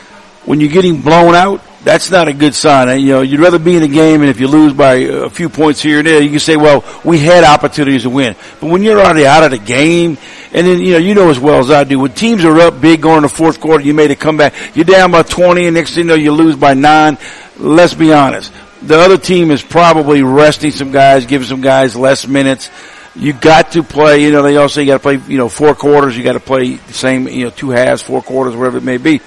when 0.47 0.61
you're 0.61 0.71
getting 0.73 1.01
blown 1.01 1.35
out. 1.35 1.63
That's 1.85 2.11
not 2.11 2.29
a 2.29 2.33
good 2.33 2.55
sign. 2.55 2.99
You 3.01 3.13
know, 3.13 3.21
you'd 3.21 3.41
rather 3.41 3.59
be 3.59 3.77
in 3.77 3.83
a 3.83 3.89
game, 3.89 4.23
and 4.23 4.31
if 4.31 4.41
you 4.41 4.49
lose 4.49 4.73
by 4.73 4.95
a 4.95 5.29
few 5.29 5.51
points 5.51 5.83
here 5.83 5.99
and 5.99 6.07
there, 6.07 6.23
you 6.23 6.31
can 6.31 6.39
say, 6.39 6.57
"Well, 6.57 6.83
we 7.05 7.19
had 7.19 7.45
opportunities 7.45 8.05
to 8.05 8.11
win." 8.11 8.37
But 8.59 8.71
when 8.71 8.83
you're 8.83 8.99
already 8.99 9.27
out 9.27 9.43
of 9.43 9.51
the 9.51 9.59
game, 9.59 10.17
and 10.55 10.67
then 10.67 10.81
you 10.81 10.93
know, 10.93 10.99
you 10.99 11.15
know 11.15 11.29
as 11.29 11.39
well 11.39 11.59
as 11.59 11.71
I 11.71 11.85
do, 11.85 11.99
when 11.99 12.13
teams 12.13 12.43
are 12.47 12.59
up 12.61 12.81
big 12.81 13.03
going 13.03 13.21
to 13.23 13.29
the 13.29 13.35
fourth 13.35 13.61
quarter, 13.61 13.85
you 13.85 13.93
made 13.93 14.11
a 14.11 14.17
comeback. 14.17 14.55
You're 14.75 14.87
down 14.87 15.11
by 15.11 15.25
20, 15.25 15.67
and 15.67 15.75
next 15.75 15.95
thing 15.95 16.05
you 16.05 16.09
know, 16.09 16.15
you 16.15 16.33
lose 16.33 16.57
by 16.57 16.73
nine. 16.73 17.19
Let's 17.59 17.93
be 17.93 18.15
honest. 18.15 18.51
The 18.81 18.99
other 18.99 19.19
team 19.19 19.51
is 19.51 19.63
probably 19.63 20.23
resting 20.23 20.71
some 20.71 20.91
guys, 20.91 21.27
giving 21.27 21.49
some 21.49 21.61
guys 21.61 21.97
less 21.97 22.27
minutes. 22.27 22.71
You 23.17 23.33
got 23.33 23.73
to 23.73 23.83
play, 23.83 24.23
you 24.23 24.31
know, 24.33 24.43
they 24.43 24.57
also 24.57 24.81
you 24.81 24.87
got 24.87 24.95
to 24.95 25.01
play, 25.01 25.21
you 25.29 25.39
know, 25.39 25.49
four 25.49 25.75
quarters. 25.75 26.17
You 26.17 26.25
got 26.25 26.33
to 26.33 26.41
play 26.41 26.75
the 26.75 26.93
same, 26.93 27.29
you 27.29 27.45
know, 27.45 27.51
two 27.51 27.71
halves, 27.71 28.03
four 28.03 28.23
quarters, 28.23 28.57
whatever 28.57 28.79
it 28.79 28.85
may 28.85 28.97
be. 28.97 29.21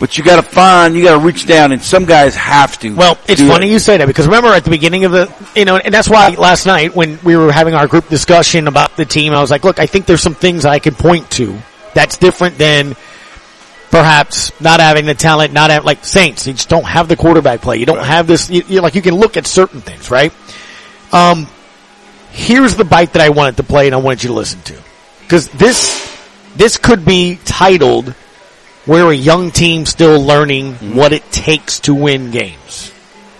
But 0.00 0.16
you 0.16 0.24
got 0.24 0.36
to 0.36 0.42
find, 0.42 0.96
you 0.96 1.04
got 1.04 1.20
to 1.20 1.24
reach 1.24 1.46
down, 1.46 1.72
and 1.72 1.82
some 1.82 2.06
guys 2.06 2.34
have 2.34 2.78
to. 2.80 2.96
Well, 2.96 3.18
it's 3.28 3.42
funny 3.42 3.68
it. 3.68 3.72
you 3.72 3.78
say 3.78 3.98
that 3.98 4.06
because 4.06 4.24
remember 4.24 4.48
at 4.48 4.64
the 4.64 4.70
beginning 4.70 5.04
of 5.04 5.12
the, 5.12 5.32
you 5.54 5.66
know, 5.66 5.76
and 5.76 5.92
that's 5.92 6.08
why 6.08 6.30
last 6.30 6.64
night 6.64 6.96
when 6.96 7.18
we 7.22 7.36
were 7.36 7.52
having 7.52 7.74
our 7.74 7.86
group 7.86 8.08
discussion 8.08 8.66
about 8.66 8.96
the 8.96 9.04
team, 9.04 9.34
I 9.34 9.42
was 9.42 9.50
like, 9.50 9.62
look, 9.62 9.78
I 9.78 9.84
think 9.84 10.06
there's 10.06 10.22
some 10.22 10.34
things 10.34 10.64
I 10.64 10.78
can 10.78 10.94
point 10.94 11.30
to 11.32 11.56
that's 11.92 12.16
different 12.16 12.56
than 12.56 12.96
perhaps 13.90 14.58
not 14.58 14.80
having 14.80 15.04
the 15.04 15.14
talent, 15.14 15.52
not 15.52 15.70
have, 15.70 15.84
like 15.84 16.02
Saints, 16.02 16.46
you 16.46 16.54
just 16.54 16.70
don't 16.70 16.86
have 16.86 17.08
the 17.08 17.16
quarterback 17.16 17.60
play. 17.60 17.76
You 17.76 17.86
don't 17.86 18.02
have 18.02 18.26
this, 18.26 18.48
you, 18.48 18.62
you 18.68 18.80
like, 18.80 18.94
you 18.94 19.02
can 19.02 19.14
look 19.14 19.36
at 19.36 19.46
certain 19.46 19.82
things, 19.82 20.10
right? 20.10 20.32
Um, 21.12 21.46
here's 22.30 22.76
the 22.76 22.84
bite 22.84 23.12
that 23.12 23.22
I 23.22 23.28
wanted 23.30 23.58
to 23.58 23.64
play 23.64 23.86
and 23.86 23.94
I 23.94 23.98
wanted 23.98 24.22
you 24.22 24.28
to 24.28 24.34
listen 24.34 24.62
to. 24.62 24.78
Cause 25.28 25.48
this, 25.48 26.06
this 26.56 26.78
could 26.78 27.04
be 27.04 27.38
titled 27.44 28.14
we're 28.90 29.12
a 29.12 29.14
young 29.14 29.52
team 29.52 29.86
still 29.86 30.20
learning 30.20 30.74
what 30.96 31.12
it 31.12 31.22
takes 31.30 31.78
to 31.78 31.94
win 31.94 32.32
games 32.32 32.92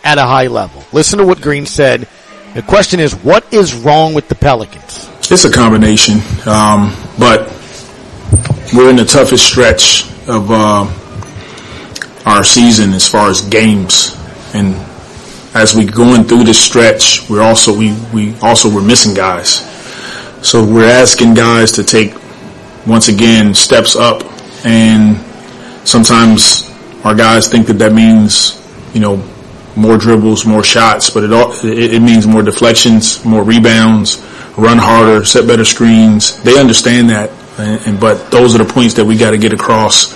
at 0.04 0.16
a 0.16 0.22
high 0.22 0.46
level. 0.46 0.84
Listen 0.92 1.18
to 1.18 1.26
what 1.26 1.40
Green 1.40 1.66
said. 1.66 2.06
The 2.54 2.62
question 2.62 3.00
is, 3.00 3.16
what 3.16 3.52
is 3.52 3.74
wrong 3.74 4.14
with 4.14 4.28
the 4.28 4.36
Pelicans? 4.36 5.10
It's 5.28 5.44
a 5.44 5.50
combination, 5.50 6.20
um, 6.46 6.94
but 7.18 7.48
we're 8.72 8.90
in 8.90 8.96
the 8.96 9.04
toughest 9.04 9.44
stretch 9.44 10.04
of 10.28 10.52
uh, 10.52 10.86
our 12.26 12.44
season 12.44 12.92
as 12.92 13.08
far 13.08 13.28
as 13.28 13.40
games, 13.40 14.16
and 14.54 14.76
as 15.52 15.74
we 15.74 15.84
going 15.84 16.22
through 16.22 16.44
this 16.44 16.64
stretch, 16.64 17.28
we're 17.28 17.42
also 17.42 17.76
we 17.76 17.92
we 18.14 18.36
also 18.38 18.72
we're 18.72 18.86
missing 18.86 19.14
guys, 19.14 19.66
so 20.46 20.64
we're 20.64 20.88
asking 20.88 21.34
guys 21.34 21.72
to 21.72 21.82
take 21.82 22.14
once 22.86 23.08
again 23.08 23.52
steps 23.52 23.96
up, 23.96 24.22
and 24.64 25.16
sometimes 25.84 26.70
our 27.04 27.14
guys 27.14 27.48
think 27.48 27.66
that 27.68 27.78
that 27.78 27.92
means 27.92 28.56
you 28.94 29.00
know 29.00 29.16
more 29.76 29.96
dribbles, 29.96 30.44
more 30.44 30.64
shots, 30.64 31.10
but 31.10 31.24
it 31.24 31.32
all 31.32 31.52
it, 31.64 31.94
it 31.94 32.02
means 32.02 32.26
more 32.26 32.42
deflections, 32.42 33.24
more 33.24 33.42
rebounds, 33.42 34.18
run 34.56 34.78
harder, 34.78 35.24
set 35.24 35.46
better 35.46 35.64
screens. 35.64 36.42
They 36.42 36.58
understand 36.58 37.10
that, 37.10 37.30
and, 37.58 37.86
and 37.86 38.00
but 38.00 38.30
those 38.30 38.54
are 38.54 38.58
the 38.58 38.72
points 38.72 38.94
that 38.94 39.04
we 39.04 39.16
got 39.16 39.30
to 39.30 39.38
get 39.38 39.52
across. 39.52 40.12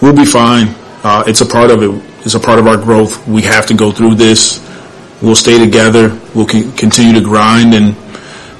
We'll 0.00 0.16
be 0.16 0.24
fine. 0.24 0.68
Uh, 1.04 1.24
it's 1.26 1.40
a 1.40 1.46
part 1.46 1.70
of 1.70 1.82
it. 1.82 1.90
It's 2.24 2.34
a 2.34 2.40
part 2.40 2.58
of 2.58 2.66
our 2.66 2.76
growth. 2.76 3.26
We 3.26 3.42
have 3.42 3.66
to 3.66 3.74
go 3.74 3.90
through 3.90 4.14
this. 4.14 4.60
We'll 5.20 5.36
stay 5.36 5.58
together. 5.58 6.18
We'll 6.34 6.48
c- 6.48 6.70
continue 6.76 7.14
to 7.14 7.20
grind, 7.20 7.74
and 7.74 7.88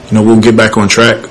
you 0.08 0.12
know 0.12 0.22
we'll 0.22 0.40
get 0.40 0.56
back 0.56 0.76
on 0.76 0.88
track. 0.88 1.24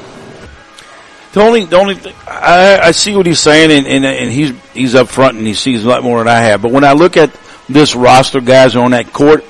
The 1.33 1.41
only, 1.41 1.63
the 1.63 1.77
only 1.77 1.95
thing, 1.95 2.13
I, 2.27 2.79
I 2.79 2.91
see 2.91 3.15
what 3.15 3.25
he's 3.25 3.39
saying, 3.39 3.71
and, 3.71 3.87
and, 3.87 4.05
and 4.05 4.31
he's 4.31 4.51
he's 4.73 4.95
up 4.95 5.07
front 5.07 5.37
and 5.37 5.47
he 5.47 5.53
sees 5.53 5.85
a 5.85 5.87
lot 5.87 6.03
more 6.03 6.19
than 6.19 6.27
I 6.27 6.39
have. 6.39 6.61
But 6.61 6.71
when 6.71 6.83
I 6.83 6.91
look 6.91 7.15
at 7.15 7.31
this 7.69 7.95
roster, 7.95 8.41
guys 8.41 8.75
on 8.75 8.91
that 8.91 9.13
court, 9.13 9.45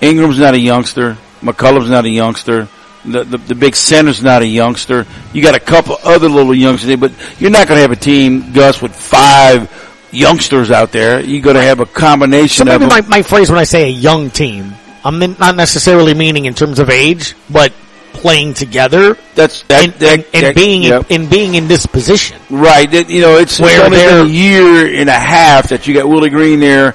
Ingram's 0.00 0.38
not 0.38 0.54
a 0.54 0.60
youngster. 0.60 1.16
McCollum's 1.40 1.90
not 1.90 2.04
a 2.04 2.08
youngster. 2.08 2.68
The, 3.04 3.24
the, 3.24 3.38
the 3.38 3.54
big 3.54 3.74
center's 3.74 4.22
not 4.22 4.42
a 4.42 4.46
youngster. 4.46 5.06
You 5.32 5.42
got 5.42 5.54
a 5.54 5.60
couple 5.60 5.96
other 6.04 6.28
little 6.28 6.54
youngsters, 6.54 6.96
but 6.96 7.12
you're 7.40 7.50
not 7.50 7.68
going 7.68 7.78
to 7.78 7.82
have 7.82 7.92
a 7.92 7.96
team, 7.96 8.52
Gus, 8.52 8.82
with 8.82 8.94
five 8.94 9.72
youngsters 10.12 10.70
out 10.70 10.92
there. 10.92 11.20
You're 11.20 11.42
going 11.42 11.56
to 11.56 11.62
have 11.62 11.80
a 11.80 11.86
combination 11.86 12.64
So 12.66 12.72
maybe 12.72 12.84
of 12.84 12.90
my, 12.90 13.00
my 13.02 13.22
phrase 13.22 13.50
when 13.50 13.58
I 13.58 13.64
say 13.64 13.84
a 13.84 13.92
young 13.92 14.30
team, 14.30 14.74
I'm 15.04 15.18
not 15.18 15.56
necessarily 15.56 16.14
meaning 16.14 16.44
in 16.46 16.54
terms 16.54 16.78
of 16.78 16.90
age, 16.90 17.34
but 17.48 17.72
playing 18.12 18.54
together. 18.54 19.16
That's 19.34 19.62
that, 19.64 19.84
and, 19.84 19.92
that- 19.94 20.18
and, 20.18 20.26
and 20.34 20.44
that- 20.46 20.54
being 20.54 20.82
yep. 20.82 21.10
in, 21.10 21.22
in 21.22 21.30
being 21.30 21.54
in 21.54 21.68
this 21.68 21.86
position. 21.86 22.38
Right. 22.50 22.90
You 23.08 23.20
know, 23.20 23.36
it's, 23.38 23.58
Where 23.60 23.86
it's 23.86 23.86
only 23.86 24.00
a 24.00 24.24
year 24.24 25.00
and 25.00 25.08
a 25.08 25.12
half 25.12 25.68
that 25.70 25.86
you 25.86 25.94
got 25.94 26.08
Willie 26.08 26.30
Green 26.30 26.60
there 26.60 26.94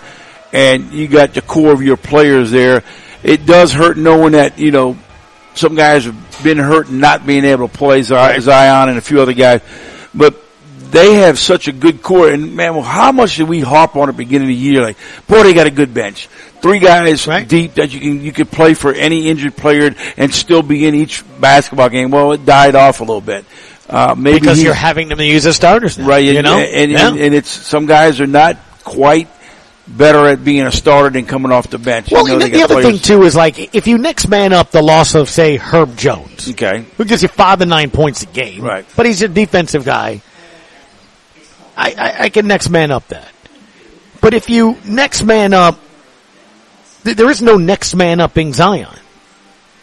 and 0.52 0.92
you 0.92 1.08
got 1.08 1.34
the 1.34 1.42
core 1.42 1.72
of 1.72 1.82
your 1.82 1.98
players 1.98 2.52
there. 2.52 2.84
It 3.24 3.46
does 3.46 3.74
hurt 3.74 3.98
knowing 3.98 4.34
that, 4.34 4.60
you 4.60 4.72
know, 4.72 4.98
some 5.56 5.76
guys 5.76 6.06
have 6.06 6.44
been 6.44 6.58
hurt 6.58 6.90
and 6.90 7.00
not 7.00 7.26
being 7.26 7.46
able 7.46 7.68
to 7.68 7.78
play 7.78 8.02
Zion 8.04 8.90
and 8.90 8.98
a 8.98 9.02
few 9.02 9.22
other 9.22 9.34
guys, 9.34 9.62
but 10.14 10.40
they 10.94 11.16
have 11.16 11.38
such 11.38 11.68
a 11.68 11.72
good 11.72 12.02
core. 12.02 12.30
And 12.30 12.56
man, 12.56 12.74
well, 12.76 12.84
how 12.84 13.12
much 13.12 13.36
did 13.38 13.50
we 13.50 13.60
harp 13.60 13.96
on 13.96 14.04
at 14.10 14.14
the 14.14 14.18
beginning 14.18 14.48
of 14.48 14.50
the 14.50 14.56
year? 14.56 14.82
Like, 14.82 14.98
boy, 15.28 15.44
they 15.44 15.54
got 15.54 15.68
a 15.68 15.72
good 15.72 15.94
bench. 15.94 16.28
Three 16.62 16.80
guys 16.80 17.26
deep 17.48 17.74
that 17.74 17.94
you 17.94 18.00
can, 18.00 18.22
you 18.24 18.32
could 18.32 18.50
play 18.50 18.74
for 18.74 18.94
any 18.94 19.28
injured 19.28 19.58
player 19.58 19.94
and 20.16 20.34
still 20.34 20.62
be 20.64 20.88
in 20.88 20.96
each 20.96 21.22
basketball 21.42 21.90
game. 21.90 22.10
Well, 22.10 22.32
it 22.32 22.46
died 22.46 22.76
off 22.76 23.02
a 23.02 23.04
little 23.04 23.20
bit. 23.20 23.44
Uh, 23.90 24.16
maybe 24.18 24.40
because 24.40 24.64
you're 24.64 24.74
having 24.74 25.10
them 25.10 25.20
use 25.20 25.46
as 25.46 25.58
starters 25.58 25.98
now, 25.98 26.08
right? 26.08 26.24
You 26.24 26.38
and, 26.38 26.46
know, 26.46 26.58
and, 26.58 26.90
Yeah. 26.92 27.10
and, 27.10 27.20
and 27.20 27.36
it's 27.36 27.50
some 27.50 27.86
guys 27.86 28.22
are 28.22 28.28
not 28.28 28.58
quite 28.86 29.28
better 29.86 30.26
at 30.28 30.46
being 30.46 30.62
a 30.66 30.72
starter 30.72 31.10
than 31.10 31.26
coming 31.26 31.52
off 31.52 31.70
the 31.70 31.78
bench. 31.78 32.10
Well, 32.10 32.26
You 32.28 32.36
know 32.40 32.46
the, 32.46 32.52
the 32.52 32.64
other 32.64 32.76
players- 32.76 32.86
thing 33.02 33.18
too 33.18 33.24
is 33.24 33.36
like 33.36 33.76
if 33.76 33.86
you 33.86 33.98
next 33.98 34.30
man 34.30 34.54
up 34.54 34.72
the 34.72 34.82
loss 34.82 35.16
of 35.16 35.28
say 35.30 35.58
Herb 35.58 35.98
Jones, 35.98 36.50
okay, 36.52 36.86
who 36.98 37.04
gives 37.04 37.22
you 37.24 37.28
five 37.28 37.60
to 37.60 37.66
nine 37.66 37.92
points 37.92 38.24
a 38.24 38.28
game, 38.28 38.62
Right. 38.62 38.86
But 38.96 39.06
he's 39.06 39.22
a 39.22 39.28
defensive 39.28 39.84
guy. 39.84 40.22
I, 41.76 41.92
I, 41.98 42.24
I 42.26 42.30
can 42.30 42.48
next 42.48 42.70
man 42.70 42.92
up 42.92 43.08
that. 43.10 43.32
But 44.22 44.34
if 44.34 44.50
you 44.50 44.78
next 44.86 45.24
man 45.24 45.54
up, 45.54 45.80
th- 47.04 47.18
there 47.18 47.30
is 47.30 47.42
no 47.42 47.58
next 47.58 47.96
man 47.96 48.20
upping 48.20 48.54
Zion. 48.54 48.96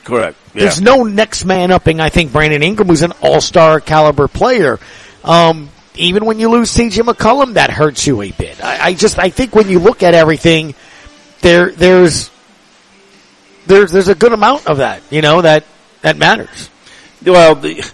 correct. 0.05 0.37
Yeah. 0.55 0.63
There's 0.63 0.81
no 0.81 1.05
next 1.05 1.45
man 1.45 1.71
upping. 1.71 2.01
I 2.01 2.09
think 2.09 2.33
Brandon 2.33 2.63
Ingram 2.63 2.89
was 2.89 3.03
an 3.03 3.13
all 3.23 3.41
star 3.41 3.81
caliber 3.81 4.29
player. 4.29 4.79
Um, 5.23 5.71
even 5.95 6.25
when 6.25 6.41
you 6.41 6.49
lose 6.49 6.75
CJ 6.75 7.03
McCollum, 7.03 7.55
that 7.55 7.71
hurts 7.71 8.07
you 8.07 8.23
a 8.23 8.31
bit. 8.31 8.63
I, 8.65 8.89
I 8.89 8.95
just 8.95 9.19
I 9.19 9.31
think 9.31 9.55
when 9.55 9.69
you 9.69 9.79
look 9.79 10.03
at 10.03 10.15
everything, 10.15 10.75
there 11.43 11.71
there's 11.71 12.31
there's 13.67 13.93
there's 13.93 14.09
a 14.09 14.15
good 14.15 14.33
amount 14.33 14.67
of 14.67 14.79
that. 14.79 15.03
You 15.11 15.23
know 15.23 15.43
that 15.43 15.65
that 16.03 16.17
matters. 16.17 16.71
Well, 17.25 17.55
the, 17.57 17.89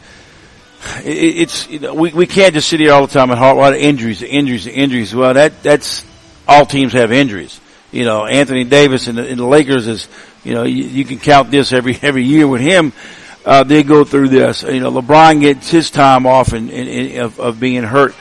it's 1.04 1.68
you 1.68 1.78
know, 1.78 1.94
we 1.94 2.12
we 2.12 2.26
can't 2.26 2.54
just 2.54 2.68
sit 2.68 2.80
here 2.80 2.92
all 2.92 3.06
the 3.06 3.12
time 3.12 3.30
and 3.30 3.38
harp 3.38 3.58
of 3.58 3.74
injuries, 3.74 4.22
injuries, 4.22 4.66
injuries. 4.66 5.14
Well, 5.14 5.34
that 5.34 5.62
that's 5.62 6.04
all 6.46 6.66
teams 6.66 6.92
have 6.92 7.12
injuries. 7.12 7.60
You 7.92 8.04
know, 8.04 8.26
Anthony 8.26 8.64
Davis 8.64 9.06
and 9.06 9.18
the, 9.18 9.26
and 9.28 9.38
the 9.38 9.46
Lakers 9.46 9.86
is 9.86 10.08
you 10.44 10.54
know 10.54 10.64
you, 10.64 10.84
you 10.84 11.04
can 11.04 11.18
count 11.18 11.50
this 11.50 11.72
every 11.72 11.98
every 12.02 12.24
year 12.24 12.46
with 12.46 12.60
him. 12.60 12.92
Uh, 13.44 13.62
they 13.62 13.82
go 13.82 14.04
through 14.04 14.28
this. 14.28 14.62
You 14.64 14.80
know, 14.80 14.90
LeBron 14.90 15.40
gets 15.40 15.70
his 15.70 15.90
time 15.90 16.26
off 16.26 16.52
and 16.52 16.68
in, 16.68 16.88
in, 16.88 17.20
of, 17.20 17.38
of 17.38 17.60
being 17.60 17.84
hurt. 17.84 18.14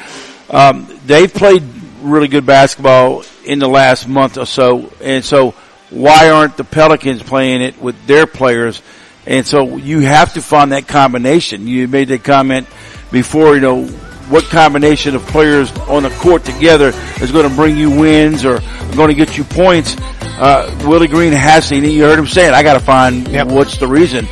Um, 0.52 0.88
they've 1.06 1.34
played 1.34 1.64
really 2.02 2.28
good 2.28 2.46
basketball 2.46 3.24
in 3.44 3.58
the 3.58 3.68
last 3.68 4.08
month 4.08 4.38
or 4.38 4.46
so, 4.46 4.92
and 5.02 5.26
so 5.26 5.56
why 5.90 6.30
aren't 6.30 6.58
the 6.58 6.64
Pelicans 6.64 7.24
playing 7.24 7.62
it 7.62 7.82
with 7.82 8.06
their 8.06 8.28
players? 8.28 8.82
And 9.28 9.46
so 9.46 9.78
you 9.78 10.02
have 10.02 10.34
to 10.34 10.42
find 10.42 10.72
that 10.72 10.88
combination. 10.88 11.68
You 11.68 11.88
made 11.88 12.10
that 12.10 12.24
comment 12.24 12.68
before, 13.12 13.56
you 13.56 13.62
know, 13.62 13.86
what 14.30 14.44
combination 14.46 15.16
of 15.16 15.22
players 15.28 15.72
on 15.88 16.04
the 16.04 16.10
court 16.10 16.44
together 16.44 16.90
is 17.22 17.32
going 17.32 17.48
to 17.48 17.56
bring 17.56 17.78
you 17.78 17.92
wins 17.92 18.44
or 18.44 18.60
going 18.96 19.10
to 19.10 19.14
get 19.14 19.38
you 19.38 19.44
points. 19.44 19.96
Uh, 20.22 20.70
Willie 20.86 21.08
Green 21.08 21.32
has 21.32 21.66
seen 21.66 21.84
it. 21.84 21.92
you 21.92 22.04
heard 22.04 22.18
him 22.20 22.28
saying, 22.28 22.54
I 22.54 22.64
got 22.64 22.74
to 22.74 22.80
find 22.80 23.28
what's 23.52 23.78
the 23.78 23.88
reason. 23.88 24.26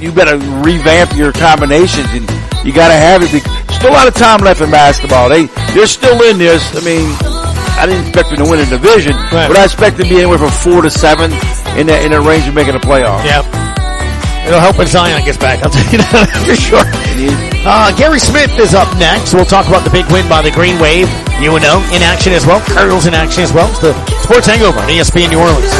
You 0.00 0.10
better 0.10 0.36
revamp 0.36 1.16
your 1.16 1.32
combinations 1.32 2.08
and 2.10 2.28
you 2.66 2.72
got 2.72 2.88
to 2.88 2.94
have 2.94 3.22
it. 3.22 3.28
Still 3.72 3.90
a 3.90 3.94
lot 3.94 4.08
of 4.08 4.14
time 4.14 4.40
left 4.40 4.60
in 4.60 4.70
basketball. 4.70 5.28
They, 5.28 5.46
they're 5.74 5.86
still 5.86 6.20
in 6.22 6.38
this. 6.38 6.62
I 6.74 6.84
mean, 6.84 7.08
I 7.78 7.86
didn't 7.86 8.08
expect 8.08 8.30
them 8.30 8.44
to 8.44 8.50
win 8.50 8.60
a 8.60 8.66
division, 8.66 9.12
but 9.30 9.56
I 9.56 9.64
expect 9.64 9.96
them 9.96 10.08
to 10.08 10.10
be 10.14 10.18
anywhere 10.18 10.38
from 10.38 10.50
four 10.50 10.82
to 10.82 10.90
seven 10.90 11.30
in 11.78 11.86
that, 11.86 12.02
in 12.04 12.10
the 12.10 12.20
range 12.20 12.48
of 12.48 12.54
making 12.54 12.74
a 12.74 12.80
playoff. 12.80 13.24
Yep. 13.24 13.61
It'll 14.46 14.60
help 14.60 14.78
when 14.78 14.86
Zion 14.86 15.24
gets 15.24 15.38
back. 15.38 15.62
I'll 15.62 15.70
tell 15.70 15.86
you 15.92 15.98
that 15.98 16.26
for 16.46 16.56
sure. 16.56 16.82
Uh, 17.64 17.94
Guerry 17.96 18.18
Smith 18.18 18.58
is 18.58 18.74
up 18.74 18.90
next. 18.98 19.34
We'll 19.34 19.44
talk 19.46 19.68
about 19.68 19.84
the 19.84 19.90
big 19.90 20.06
win 20.10 20.28
by 20.28 20.42
the 20.42 20.50
Green 20.50 20.80
Wave. 20.80 21.08
You 21.40 21.54
UNO 21.54 21.78
in 21.94 22.02
action 22.02 22.32
as 22.32 22.44
well. 22.44 22.60
Cardinals 22.74 23.06
in 23.06 23.14
action 23.14 23.42
as 23.42 23.52
well. 23.52 23.70
It's 23.70 23.80
the 23.80 23.94
Sports 24.22 24.46
Hangover 24.46 24.78
on 24.80 24.88
ESPN 24.88 25.30
New 25.30 25.38
Orleans. 25.38 25.70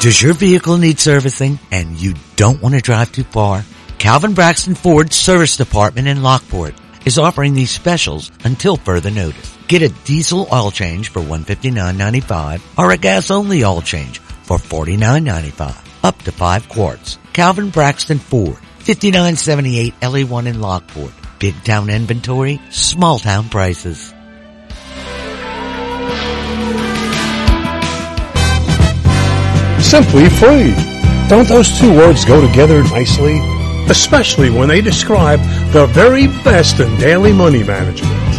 Does 0.00 0.22
your 0.22 0.34
vehicle 0.34 0.78
need 0.78 1.00
servicing 1.00 1.58
and 1.72 2.00
you 2.00 2.14
don't 2.36 2.62
want 2.62 2.74
to 2.74 2.80
drive 2.80 3.10
too 3.10 3.24
far? 3.24 3.64
Calvin 3.98 4.34
Braxton 4.34 4.74
Ford 4.74 5.12
Service 5.12 5.56
Department 5.56 6.06
in 6.06 6.22
Lockport 6.22 6.74
is 7.04 7.18
offering 7.18 7.54
these 7.54 7.70
specials 7.70 8.30
until 8.44 8.76
further 8.76 9.10
notice. 9.10 9.55
Get 9.68 9.82
a 9.82 9.88
diesel 9.88 10.46
oil 10.52 10.70
change 10.70 11.08
for 11.08 11.20
$159.95 11.20 12.62
or 12.78 12.92
a 12.92 12.96
gas 12.96 13.32
only 13.32 13.64
oil 13.64 13.82
change 13.82 14.20
for 14.20 14.58
$49.95. 14.58 16.04
Up 16.04 16.16
to 16.22 16.30
5 16.30 16.68
quarts. 16.68 17.18
Calvin 17.32 17.70
Braxton 17.70 18.18
Ford, 18.18 18.58
5978 18.78 19.98
LE1 20.00 20.46
in 20.46 20.60
Lockport. 20.60 21.12
Big 21.40 21.54
town 21.64 21.90
inventory, 21.90 22.60
small 22.70 23.18
town 23.18 23.48
prices. 23.48 24.14
Simply 29.84 30.28
free. 30.30 30.74
Don't 31.28 31.48
those 31.48 31.76
two 31.78 31.92
words 31.92 32.24
go 32.24 32.40
together 32.46 32.84
nicely? 32.84 33.40
Especially 33.88 34.50
when 34.50 34.68
they 34.68 34.80
describe 34.80 35.40
the 35.72 35.86
very 35.86 36.28
best 36.28 36.78
in 36.78 36.96
daily 36.98 37.32
money 37.32 37.64
management. 37.64 38.35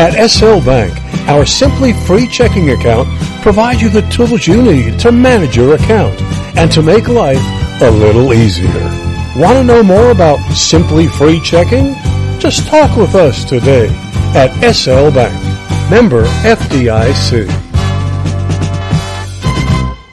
At 0.00 0.30
SL 0.30 0.60
Bank, 0.64 0.98
our 1.28 1.44
Simply 1.44 1.92
Free 1.92 2.26
checking 2.26 2.70
account 2.70 3.06
provides 3.42 3.82
you 3.82 3.90
the 3.90 4.00
tools 4.08 4.46
you 4.46 4.62
need 4.62 4.98
to 5.00 5.12
manage 5.12 5.58
your 5.58 5.74
account 5.74 6.18
and 6.56 6.72
to 6.72 6.80
make 6.80 7.06
life 7.06 7.42
a 7.82 7.90
little 7.90 8.32
easier. 8.32 8.80
Want 9.36 9.58
to 9.58 9.62
know 9.62 9.82
more 9.82 10.10
about 10.10 10.38
Simply 10.54 11.06
Free 11.06 11.38
checking? 11.40 11.92
Just 12.38 12.66
talk 12.66 12.96
with 12.96 13.14
us 13.14 13.44
today 13.44 13.88
at 14.34 14.72
SL 14.72 15.10
Bank. 15.10 15.34
Member 15.90 16.24
FDIC. 16.44 17.69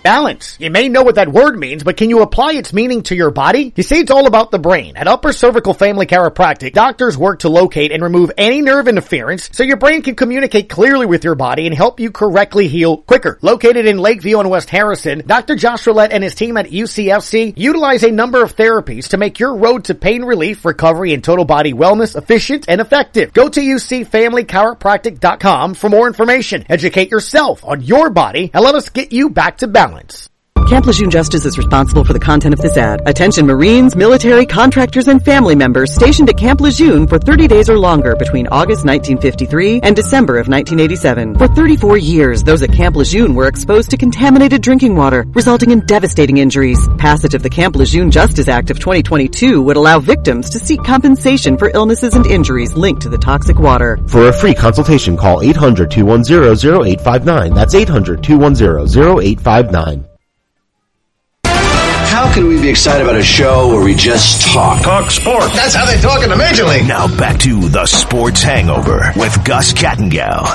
Balance. 0.08 0.56
You 0.58 0.72
may 0.72 0.88
know 0.88 1.04
what 1.04 1.16
that 1.16 1.28
word 1.28 1.60
means, 1.60 1.84
but 1.84 1.98
can 1.98 2.10
you 2.10 2.22
apply 2.22 2.54
its 2.54 2.72
meaning 2.72 3.04
to 3.04 3.14
your 3.14 3.30
body? 3.30 3.74
You 3.76 3.84
see, 3.84 4.00
it's 4.00 4.10
all 4.10 4.26
about 4.26 4.52
the 4.52 4.58
brain. 4.58 4.96
At 4.96 5.10
Upper 5.10 5.34
Cervical 5.34 5.74
Family 5.74 6.06
Chiropractic, 6.06 6.72
doctors 6.72 7.18
work 7.18 7.40
to 7.40 7.50
locate 7.50 7.92
and 7.92 8.02
remove 8.02 8.32
any 8.38 8.62
nerve 8.62 8.88
interference 8.88 9.50
so 9.52 9.64
your 9.64 9.76
brain 9.76 10.04
can 10.04 10.16
communicate 10.16 10.70
clearly 10.70 11.06
with 11.06 11.26
your 11.26 11.36
body 11.36 11.66
and 11.66 11.76
help 11.76 12.00
you 12.00 12.10
correctly 12.10 12.70
heal 12.70 12.96
quicker. 12.96 13.38
Located 13.42 13.86
in 13.86 13.98
Lakeview 13.98 14.40
and 14.40 14.50
West 14.50 14.70
Harrison, 14.70 15.24
Dr. 15.28 15.58
Josh 15.58 15.86
Roulette 15.86 16.14
and 16.14 16.24
his 16.24 16.36
team 16.36 16.56
at 16.56 16.68
UCFC 16.68 17.56
utilize 17.58 18.04
a 18.04 18.10
number 18.10 18.42
of 18.42 18.56
therapies 18.56 19.10
to 19.10 19.18
make 19.18 19.40
your 19.40 19.58
road 19.58 19.84
to 19.84 19.94
pain 19.94 20.24
relief, 20.24 20.64
recovery, 20.64 21.14
and 21.14 21.22
total 21.22 21.44
body 21.44 21.74
wellness 21.74 22.16
efficient 22.16 22.64
and 22.70 22.80
effective. 22.80 23.34
Go 23.34 23.50
to 23.50 23.60
UCFamilyChiropractic.com 23.60 25.74
for 25.74 25.90
more 25.90 26.08
information. 26.08 26.66
Educate 26.70 27.12
yourself 27.12 27.66
on 27.66 27.82
your 27.82 28.10
body 28.10 28.52
and 28.54 28.64
let 28.64 28.76
us 28.76 28.88
get 28.88 29.12
you 29.12 29.30
back 29.30 29.58
to 29.58 29.68
balance. 29.68 29.97
Points. 29.98 30.30
Camp 30.66 30.86
Lejeune 30.86 31.10
Justice 31.10 31.46
is 31.46 31.58
responsible 31.58 32.04
for 32.04 32.12
the 32.14 32.20
content 32.20 32.54
of 32.54 32.60
this 32.60 32.76
ad. 32.76 33.02
Attention 33.06 33.46
Marines, 33.46 33.96
military, 33.96 34.46
contractors, 34.46 35.08
and 35.08 35.24
family 35.24 35.56
members 35.56 35.94
stationed 35.94 36.30
at 36.30 36.38
Camp 36.38 36.60
Lejeune 36.60 37.08
for 37.08 37.18
30 37.18 37.48
days 37.48 37.70
or 37.70 37.80
longer 37.80 38.16
between 38.16 38.48
August 38.48 38.84
1953 38.86 39.80
and 39.82 39.96
December 39.96 40.38
of 40.38 40.48
1987. 40.48 41.38
For 41.38 41.48
34 41.48 41.98
years, 41.98 42.44
those 42.44 42.62
at 42.64 42.74
Camp 42.74 42.98
Lejeune 42.98 43.34
were 43.34 43.48
exposed 43.48 43.92
to 43.92 43.98
contaminated 43.98 44.62
drinking 44.62 44.96
water, 44.96 45.26
resulting 45.30 45.72
in 45.72 45.86
devastating 45.86 46.38
injuries. 46.38 46.86
Passage 46.98 47.34
of 47.34 47.44
the 47.44 47.50
Camp 47.50 47.76
Lejeune 47.76 48.12
Justice 48.12 48.50
Act 48.50 48.70
of 48.70 48.80
2022 48.80 49.62
would 49.62 49.78
allow 49.78 50.00
victims 50.00 50.50
to 50.50 50.60
seek 50.60 50.84
compensation 50.84 51.58
for 51.58 51.72
illnesses 51.74 52.14
and 52.14 52.26
injuries 52.26 52.74
linked 52.74 53.04
to 53.04 53.10
the 53.10 53.18
toxic 53.18 53.60
water. 53.60 53.98
For 54.08 54.28
a 54.28 54.34
free 54.34 54.54
consultation, 54.54 55.16
call 55.16 55.42
800-210-0859. 55.42 57.56
That's 57.56 57.74
800-210-0859. 57.74 60.17
How 62.18 62.34
can 62.34 62.48
we 62.48 62.60
be 62.60 62.68
excited 62.68 63.04
about 63.04 63.16
a 63.16 63.24
show 63.24 63.68
where 63.68 63.84
we 63.84 63.94
just 63.94 64.52
talk? 64.52 64.82
Talk 64.82 65.12
sports. 65.12 65.54
That's 65.54 65.76
how 65.76 65.86
they 65.86 66.02
talk 66.02 66.24
in 66.24 66.32
the 66.32 66.36
Major 66.36 66.64
League. 66.64 66.88
Now 66.88 67.06
back 67.16 67.40
to 67.42 67.70
the 67.70 67.86
Sports 67.86 68.42
Hangover 68.42 69.12
with 69.16 69.46
Gus 69.46 69.72
Kattengell. 69.72 70.46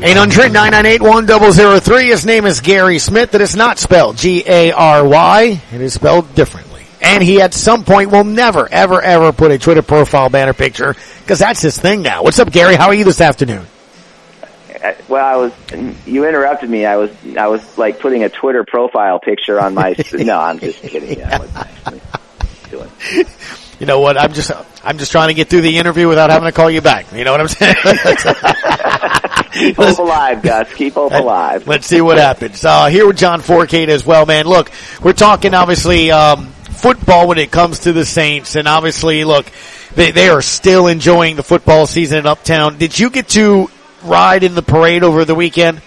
800-998-1003. 0.00 2.06
His 2.06 2.24
name 2.24 2.46
is 2.46 2.62
Guerry 2.62 2.98
Smith. 2.98 3.34
It 3.34 3.42
is 3.42 3.54
not 3.54 3.78
spelled 3.78 4.16
G-A-R-Y. 4.16 5.60
It 5.74 5.80
is 5.82 5.92
spelled 5.92 6.34
differently. 6.34 6.86
And 7.02 7.22
he 7.22 7.42
at 7.42 7.52
some 7.52 7.84
point 7.84 8.10
will 8.10 8.24
never, 8.24 8.66
ever, 8.66 9.02
ever 9.02 9.34
put 9.34 9.50
a 9.50 9.58
Twitter 9.58 9.82
profile 9.82 10.30
banner 10.30 10.54
picture 10.54 10.96
because 11.20 11.38
that's 11.38 11.60
his 11.60 11.78
thing 11.78 12.00
now. 12.00 12.22
What's 12.22 12.38
up, 12.38 12.50
Guerry? 12.50 12.76
How 12.76 12.86
are 12.86 12.94
you 12.94 13.04
this 13.04 13.20
afternoon? 13.20 13.66
Well, 15.08 15.24
I 15.24 15.36
was. 15.36 15.52
You 16.06 16.26
interrupted 16.26 16.68
me. 16.68 16.84
I 16.84 16.96
was. 16.96 17.10
I 17.36 17.48
was 17.48 17.78
like 17.78 18.00
putting 18.00 18.24
a 18.24 18.28
Twitter 18.28 18.64
profile 18.64 19.18
picture 19.18 19.60
on 19.60 19.74
my. 19.74 19.94
no, 20.12 20.38
I'm 20.38 20.58
just 20.58 20.82
kidding. 20.82 21.18
Yeah, 21.18 21.36
I 21.36 21.38
wasn't 21.38 21.56
actually 21.56 22.00
doing. 22.70 22.90
You 23.78 23.84
know 23.84 24.00
what? 24.00 24.16
I'm 24.16 24.32
just. 24.32 24.50
I'm 24.82 24.96
just 24.96 25.12
trying 25.12 25.28
to 25.28 25.34
get 25.34 25.50
through 25.50 25.60
the 25.60 25.76
interview 25.76 26.08
without 26.08 26.30
having 26.30 26.46
to 26.46 26.52
call 26.52 26.70
you 26.70 26.80
back. 26.80 27.12
You 27.12 27.24
know 27.24 27.32
what 27.32 27.42
I'm 27.42 27.48
saying? 27.48 27.74
Keep 29.52 29.76
hope 29.76 29.98
alive, 29.98 30.42
Gus. 30.42 30.72
Keep 30.74 30.94
hope 30.94 31.12
alive. 31.12 31.68
Let's 31.68 31.86
see 31.86 32.00
what 32.00 32.16
happens. 32.16 32.64
Uh, 32.64 32.86
here 32.86 33.06
with 33.06 33.18
John 33.18 33.40
Fourcade 33.42 33.88
as 33.88 34.06
well, 34.06 34.24
man. 34.24 34.46
Look, 34.46 34.70
we're 35.02 35.12
talking 35.12 35.52
obviously 35.52 36.10
um, 36.10 36.46
football 36.46 37.28
when 37.28 37.36
it 37.36 37.50
comes 37.50 37.80
to 37.80 37.92
the 37.92 38.06
Saints, 38.06 38.56
and 38.56 38.66
obviously, 38.66 39.24
look, 39.24 39.46
they 39.94 40.10
they 40.10 40.28
are 40.30 40.42
still 40.42 40.86
enjoying 40.86 41.36
the 41.36 41.42
football 41.42 41.86
season 41.86 42.20
in 42.20 42.26
Uptown. 42.26 42.78
Did 42.78 42.98
you 42.98 43.10
get 43.10 43.28
to 43.30 43.70
ride 44.02 44.42
in 44.44 44.54
the 44.54 44.62
parade 44.62 45.02
over 45.02 45.24
the 45.24 45.34
weekend? 45.34 45.82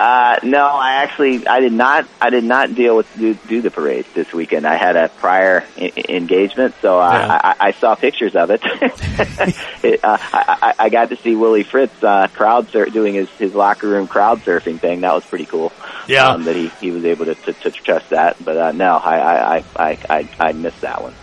Uh, 0.00 0.38
no, 0.44 0.64
I 0.64 1.02
actually, 1.02 1.44
I 1.48 1.58
did 1.58 1.72
not, 1.72 2.06
I 2.20 2.30
did 2.30 2.44
not 2.44 2.72
deal 2.76 2.96
with 2.96 3.12
do, 3.16 3.34
do 3.34 3.60
the 3.62 3.70
parade 3.72 4.06
this 4.14 4.32
weekend. 4.32 4.64
I 4.64 4.76
had 4.76 4.94
a 4.94 5.08
prior 5.08 5.64
I- 5.76 5.92
engagement, 6.08 6.76
so 6.80 6.98
Yeah. 7.00 7.40
I, 7.42 7.56
I 7.58 7.72
saw 7.72 7.96
pictures 7.96 8.36
of 8.36 8.50
it. 8.52 8.60
it 9.82 10.04
uh, 10.04 10.16
I, 10.20 10.58
I 10.78 10.84
I 10.84 10.88
got 10.88 11.08
to 11.08 11.16
see 11.16 11.34
Willie 11.34 11.64
Fritz 11.64 12.00
uh, 12.04 12.28
crowd 12.28 12.68
sur- 12.70 12.86
doing 12.86 13.14
his 13.14 13.28
his 13.30 13.56
locker 13.56 13.88
room 13.88 14.06
crowd 14.06 14.38
surfing 14.42 14.78
thing. 14.78 15.00
That 15.00 15.14
was 15.14 15.24
pretty 15.26 15.46
cool. 15.46 15.72
Yeah. 16.06 16.28
um, 16.28 16.44
that 16.44 16.54
he 16.54 16.68
he 16.80 16.92
was 16.92 17.04
able 17.04 17.24
to 17.24 17.34
to, 17.34 17.52
to 17.52 17.70
trust 17.72 18.10
that. 18.10 18.36
But 18.44 18.56
uh, 18.56 18.70
no, 18.72 18.96
I 18.98 19.18
I 19.18 19.56
I 19.56 19.64
I 19.76 19.98
I, 20.08 20.28
I 20.38 20.52
missed 20.52 20.82
that 20.82 21.02
one. 21.02 21.14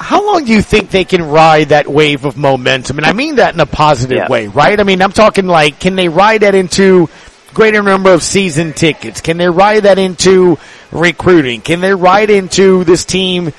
How 0.00 0.24
long 0.26 0.44
do 0.46 0.52
you 0.52 0.62
think 0.62 0.90
they 0.90 1.04
can 1.04 1.22
ride 1.22 1.68
that 1.68 1.86
wave 1.86 2.24
of 2.24 2.36
momentum? 2.36 2.96
And 2.98 3.06
I 3.06 3.12
mean 3.12 3.36
that 3.36 3.52
in 3.54 3.60
a 3.60 3.66
positive 3.66 4.16
Yeah. 4.16 4.28
way, 4.28 4.46
right? 4.48 4.80
I 4.80 4.82
mean, 4.82 5.02
I'm 5.02 5.12
talking 5.12 5.46
like, 5.46 5.78
can 5.78 5.94
they 5.94 6.08
ride 6.08 6.40
that 6.40 6.54
into 6.54 7.08
greater 7.52 7.82
number 7.82 8.12
of 8.12 8.22
season 8.22 8.72
tickets? 8.72 9.20
Can 9.20 9.36
they 9.36 9.48
ride 9.48 9.80
that 9.82 9.98
into 9.98 10.58
recruiting? 10.90 11.60
Can 11.60 11.80
they 11.80 11.94
ride 11.94 12.30
into 12.30 12.82
this 12.84 13.04
team 13.04 13.52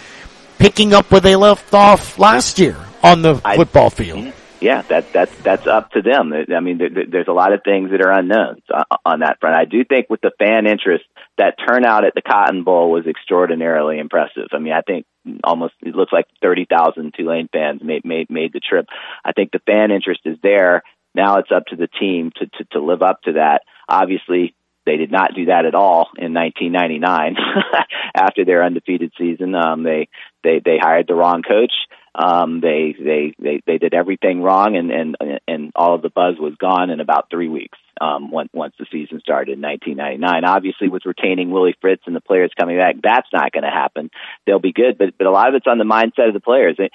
picking 0.57 0.93
up 0.93 1.11
where 1.11 1.21
they 1.21 1.35
left 1.35 1.73
off 1.73 2.17
last 2.17 2.59
year 2.59 2.75
on 3.03 3.21
the 3.21 3.35
football 3.35 3.89
field? 3.91 4.33
yeah, 4.59 4.81
that 4.89 5.11
that's 5.13 5.35
that's 5.43 5.65
up 5.67 5.91
to 5.91 6.01
them. 6.01 6.33
I 6.55 6.59
mean, 6.59 6.77
there, 6.77 6.89
there- 6.89 7.05
there's 7.07 7.27
a 7.27 7.33
lot 7.33 7.51
of 7.53 7.61
things 7.63 7.91
that 7.91 8.01
are 8.01 8.11
unknowns 8.11 8.61
on, 8.73 8.83
on 9.05 9.19
that 9.21 9.39
front. 9.39 9.55
I 9.55 9.65
do 9.65 9.83
think 9.83 10.07
with 10.09 10.21
the 10.21 10.31
fan 10.37 10.65
interest, 10.67 11.03
that 11.37 11.55
turnout 11.67 12.03
at 12.05 12.13
the 12.15 12.21
Cotton 12.21 12.63
Bowl 12.63 12.91
was 12.91 13.05
extraordinarily 13.07 13.97
impressive. 13.99 14.47
I 14.53 14.59
mean, 14.59 14.73
I 14.73 14.81
think 14.81 15.05
almost 15.43 15.73
it 15.81 15.95
looks 15.95 16.13
like 16.13 16.27
thirty 16.41 16.65
thousand 16.65 17.13
Tulane 17.15 17.49
fans 17.51 17.81
made 17.83 18.05
made 18.05 18.29
made 18.29 18.53
the 18.53 18.59
trip. 18.59 18.87
I 19.23 19.31
think 19.31 19.51
the 19.51 19.59
fan 19.59 19.91
interest 19.91 20.21
is 20.25 20.37
there. 20.41 20.83
Now 21.13 21.37
it's 21.37 21.51
up 21.53 21.65
to 21.67 21.75
the 21.75 21.87
team 21.87 22.31
to 22.37 22.45
to, 22.47 22.63
to 22.71 22.81
live 22.81 23.01
up 23.01 23.21
to 23.23 23.33
that. 23.33 23.61
Obviously, 23.87 24.55
they 24.85 24.97
did 24.97 25.11
not 25.11 25.35
do 25.35 25.45
that 25.45 25.65
at 25.65 25.75
all 25.75 26.09
in 26.17 26.33
1999 26.33 27.35
after 28.15 28.45
their 28.45 28.63
undefeated 28.63 29.11
season. 29.17 29.53
Um, 29.55 29.83
they 29.83 30.09
they 30.43 30.61
they 30.63 30.77
hired 30.81 31.07
the 31.07 31.15
wrong 31.15 31.43
coach. 31.43 31.73
Um, 32.13 32.59
they 32.59 32.93
they 32.97 33.33
they 33.39 33.61
they 33.65 33.77
did 33.77 33.93
everything 33.93 34.41
wrong, 34.41 34.75
and 34.75 34.91
and 34.91 35.39
and 35.47 35.71
all 35.75 35.95
of 35.95 36.01
the 36.01 36.09
buzz 36.09 36.35
was 36.37 36.55
gone 36.59 36.89
in 36.89 36.99
about 36.99 37.29
three 37.29 37.47
weeks. 37.47 37.77
Um, 38.01 38.31
once 38.31 38.49
once 38.53 38.73
the 38.77 38.85
season 38.91 39.21
started 39.21 39.53
in 39.53 39.61
1999, 39.61 40.43
obviously 40.43 40.89
with 40.89 41.05
retaining 41.05 41.51
Willie 41.51 41.75
Fritz 41.79 42.03
and 42.07 42.15
the 42.15 42.21
players 42.21 42.51
coming 42.59 42.77
back, 42.77 42.95
that's 43.01 43.29
not 43.31 43.51
going 43.53 43.63
to 43.63 43.69
happen. 43.69 44.09
They'll 44.45 44.59
be 44.59 44.73
good, 44.73 44.97
but 44.97 45.17
but 45.17 45.27
a 45.27 45.31
lot 45.31 45.49
of 45.49 45.55
it's 45.55 45.67
on 45.67 45.77
the 45.77 45.85
mindset 45.85 46.27
of 46.27 46.33
the 46.33 46.41
players. 46.41 46.77
They 46.77 46.89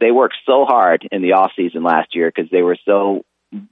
they, 0.00 0.10
worked 0.10 0.36
so 0.46 0.64
hard 0.64 1.06
in 1.10 1.20
the 1.20 1.32
off 1.32 1.52
season 1.56 1.82
last 1.82 2.14
year 2.14 2.32
because 2.34 2.50
they 2.50 2.62
were 2.62 2.78
so 2.84 3.24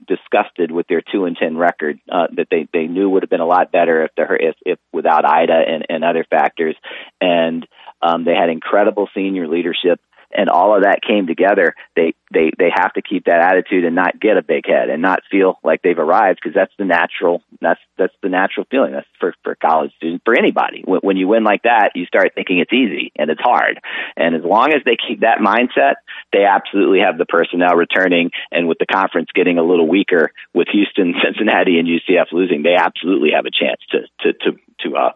disgusted 0.07 0.71
with 0.71 0.87
their 0.89 1.01
two 1.01 1.25
and 1.25 1.37
ten 1.37 1.57
record 1.57 1.99
uh, 2.11 2.27
that 2.37 2.49
they 2.51 2.69
they 2.73 2.87
knew 2.87 3.09
would 3.09 3.23
have 3.23 3.31
been 3.31 3.41
a 3.41 3.47
lot 3.47 3.73
better 3.73 4.05
if 4.05 4.11
the 4.17 4.37
if, 4.39 4.57
if 4.67 4.79
without 4.93 5.25
Ida 5.25 5.63
and, 5.67 5.87
and 5.89 6.05
other 6.05 6.27
factors, 6.29 6.77
and 7.21 7.67
um, 8.03 8.25
they 8.25 8.35
had 8.35 8.51
incredible 8.51 9.09
senior 9.15 9.49
leadership. 9.49 10.01
And 10.33 10.49
all 10.49 10.77
of 10.77 10.85
that 10.85 11.01
came 11.07 11.27
together. 11.27 11.75
They 11.97 12.15
they 12.33 12.51
they 12.57 12.71
have 12.75 12.93
to 12.95 13.03
keep 13.03 13.25
that 13.25 13.41
attitude 13.41 13.85
and 13.85 13.97
not 13.97 14.21
get 14.21 14.37
a 14.37 14.43
big 14.43 14.67
head 14.67 14.89
and 14.89 15.03
not 15.03 15.21
feel 15.31 15.59
like 15.65 15.83
they've 15.83 15.99
arrived 15.99 16.41
because 16.43 16.55
that's 16.55 16.73
the 16.79 16.85
natural 16.85 17.43
that's 17.61 17.81
that's 17.99 18.15
the 18.23 18.29
natural 18.29 18.67
feeling. 18.71 18.93
That's 18.93 19.07
for 19.19 19.35
for 19.43 19.55
college 19.57 19.93
students 19.97 20.23
for 20.25 20.39
anybody. 20.39 20.83
When, 20.85 21.01
when 21.01 21.17
you 21.17 21.27
win 21.29 21.45
like 21.45 21.63
that, 21.63 21.91
you 21.95 22.07
start 22.07 22.33
thinking 22.35 22.59
it's 22.59 22.73
easy 22.73 23.13
and 23.17 23.31
it's 23.31 23.41
hard. 23.41 23.81
And 24.17 24.35
as 24.35 24.43
long 24.45 24.73
as 24.73 24.83
they 24.85 24.97
keep 24.97 25.21
that 25.21 25.39
mindset, 25.39 25.95
they 26.33 26.45
absolutely 26.45 27.01
have 27.01 27.19
the 27.19 27.27
personnel 27.27 27.75
returning. 27.75 28.31
And 28.51 28.69
with 28.69 28.79
the 28.79 28.87
conference 28.87 29.29
getting 29.35 29.59
a 29.59 29.65
little 29.65 29.89
weaker, 29.89 30.33
with 30.55 30.69
Houston, 30.73 31.15
Cincinnati, 31.25 31.79
and 31.79 31.89
UCF 31.89 32.33
losing, 32.33 32.63
they 32.63 32.77
absolutely 32.77 33.31
have 33.35 33.47
a 33.47 33.51
chance 33.51 33.81
to 33.91 34.01
to 34.21 34.33
to 34.33 34.59
to 34.81 34.97
uh, 34.97 35.13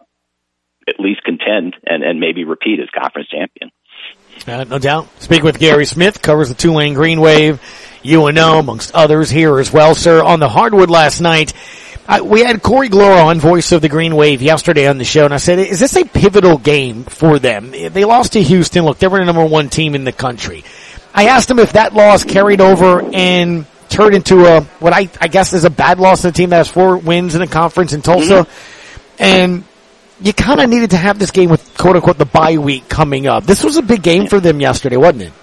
at 0.87 0.99
least 0.99 1.23
contend 1.23 1.75
and 1.85 2.03
and 2.03 2.19
maybe 2.19 2.43
repeat 2.43 2.79
as 2.79 2.89
conference 2.89 3.29
champion. 3.29 3.71
Uh, 4.47 4.63
no 4.63 4.77
doubt. 4.77 5.07
Speak 5.21 5.43
with 5.43 5.59
Guerry 5.59 5.85
Smith, 5.85 6.21
covers 6.21 6.49
the 6.49 6.55
Tulane 6.55 6.93
Green 6.93 7.19
Wave, 7.19 7.59
UNO, 8.05 8.59
amongst 8.59 8.93
others 8.93 9.29
here 9.29 9.59
as 9.59 9.71
well, 9.71 9.95
sir. 9.95 10.23
On 10.23 10.39
the 10.39 10.49
hardwood 10.49 10.89
last 10.89 11.19
night, 11.19 11.53
uh, 12.07 12.19
we 12.23 12.41
had 12.41 12.61
Corey 12.61 12.89
Glore 12.89 13.25
on, 13.25 13.39
voice 13.39 13.71
of 13.71 13.81
the 13.81 13.89
Green 13.89 14.15
Wave, 14.15 14.43
yesterday 14.43 14.87
on 14.87 14.99
the 14.99 15.03
show, 15.03 15.25
and 15.25 15.33
I 15.33 15.37
said, 15.37 15.57
is 15.57 15.79
this 15.79 15.95
a 15.95 16.05
pivotal 16.05 16.59
game 16.59 17.03
for 17.03 17.39
them? 17.39 17.71
They 17.71 18.05
lost 18.05 18.33
to 18.33 18.43
Houston. 18.43 18.85
Look, 18.85 18.99
they 18.99 19.07
were 19.07 19.17
the 19.17 19.25
number 19.25 19.43
one 19.43 19.69
team 19.69 19.95
in 19.95 20.03
the 20.03 20.11
country. 20.11 20.63
I 21.13 21.27
asked 21.27 21.49
him 21.49 21.57
if 21.57 21.73
that 21.73 21.93
loss 21.93 22.23
carried 22.23 22.61
over 22.61 23.01
and 23.01 23.65
turned 23.89 24.13
into 24.13 24.45
a, 24.45 24.61
what 24.79 24.93
I, 24.93 25.09
I 25.19 25.27
guess 25.27 25.53
is 25.53 25.63
a 25.63 25.69
bad 25.69 25.99
loss 25.99 26.21
to 26.21 26.27
a 26.27 26.31
team 26.31 26.51
that 26.51 26.57
has 26.57 26.67
four 26.67 26.97
wins 26.97 27.33
in 27.33 27.41
a 27.41 27.47
conference 27.47 27.93
in 27.93 28.01
Tulsa. 28.01 28.45
And 29.17 29.63
you 30.21 30.33
kind 30.33 30.59
of 30.61 30.69
needed 30.69 30.91
to 30.91 30.97
have 30.97 31.19
this 31.19 31.31
game 31.31 31.49
with 31.49 31.77
quote 31.77 31.95
unquote 31.95 32.17
the 32.17 32.25
bye 32.25 32.57
week 32.57 32.87
coming 32.89 33.27
up. 33.27 33.43
This 33.45 33.63
was 33.63 33.77
a 33.77 33.81
big 33.81 34.01
game 34.01 34.27
for 34.27 34.39
them 34.39 34.59
yesterday, 34.61 34.97
wasn't 34.97 35.23
it? 35.23 35.33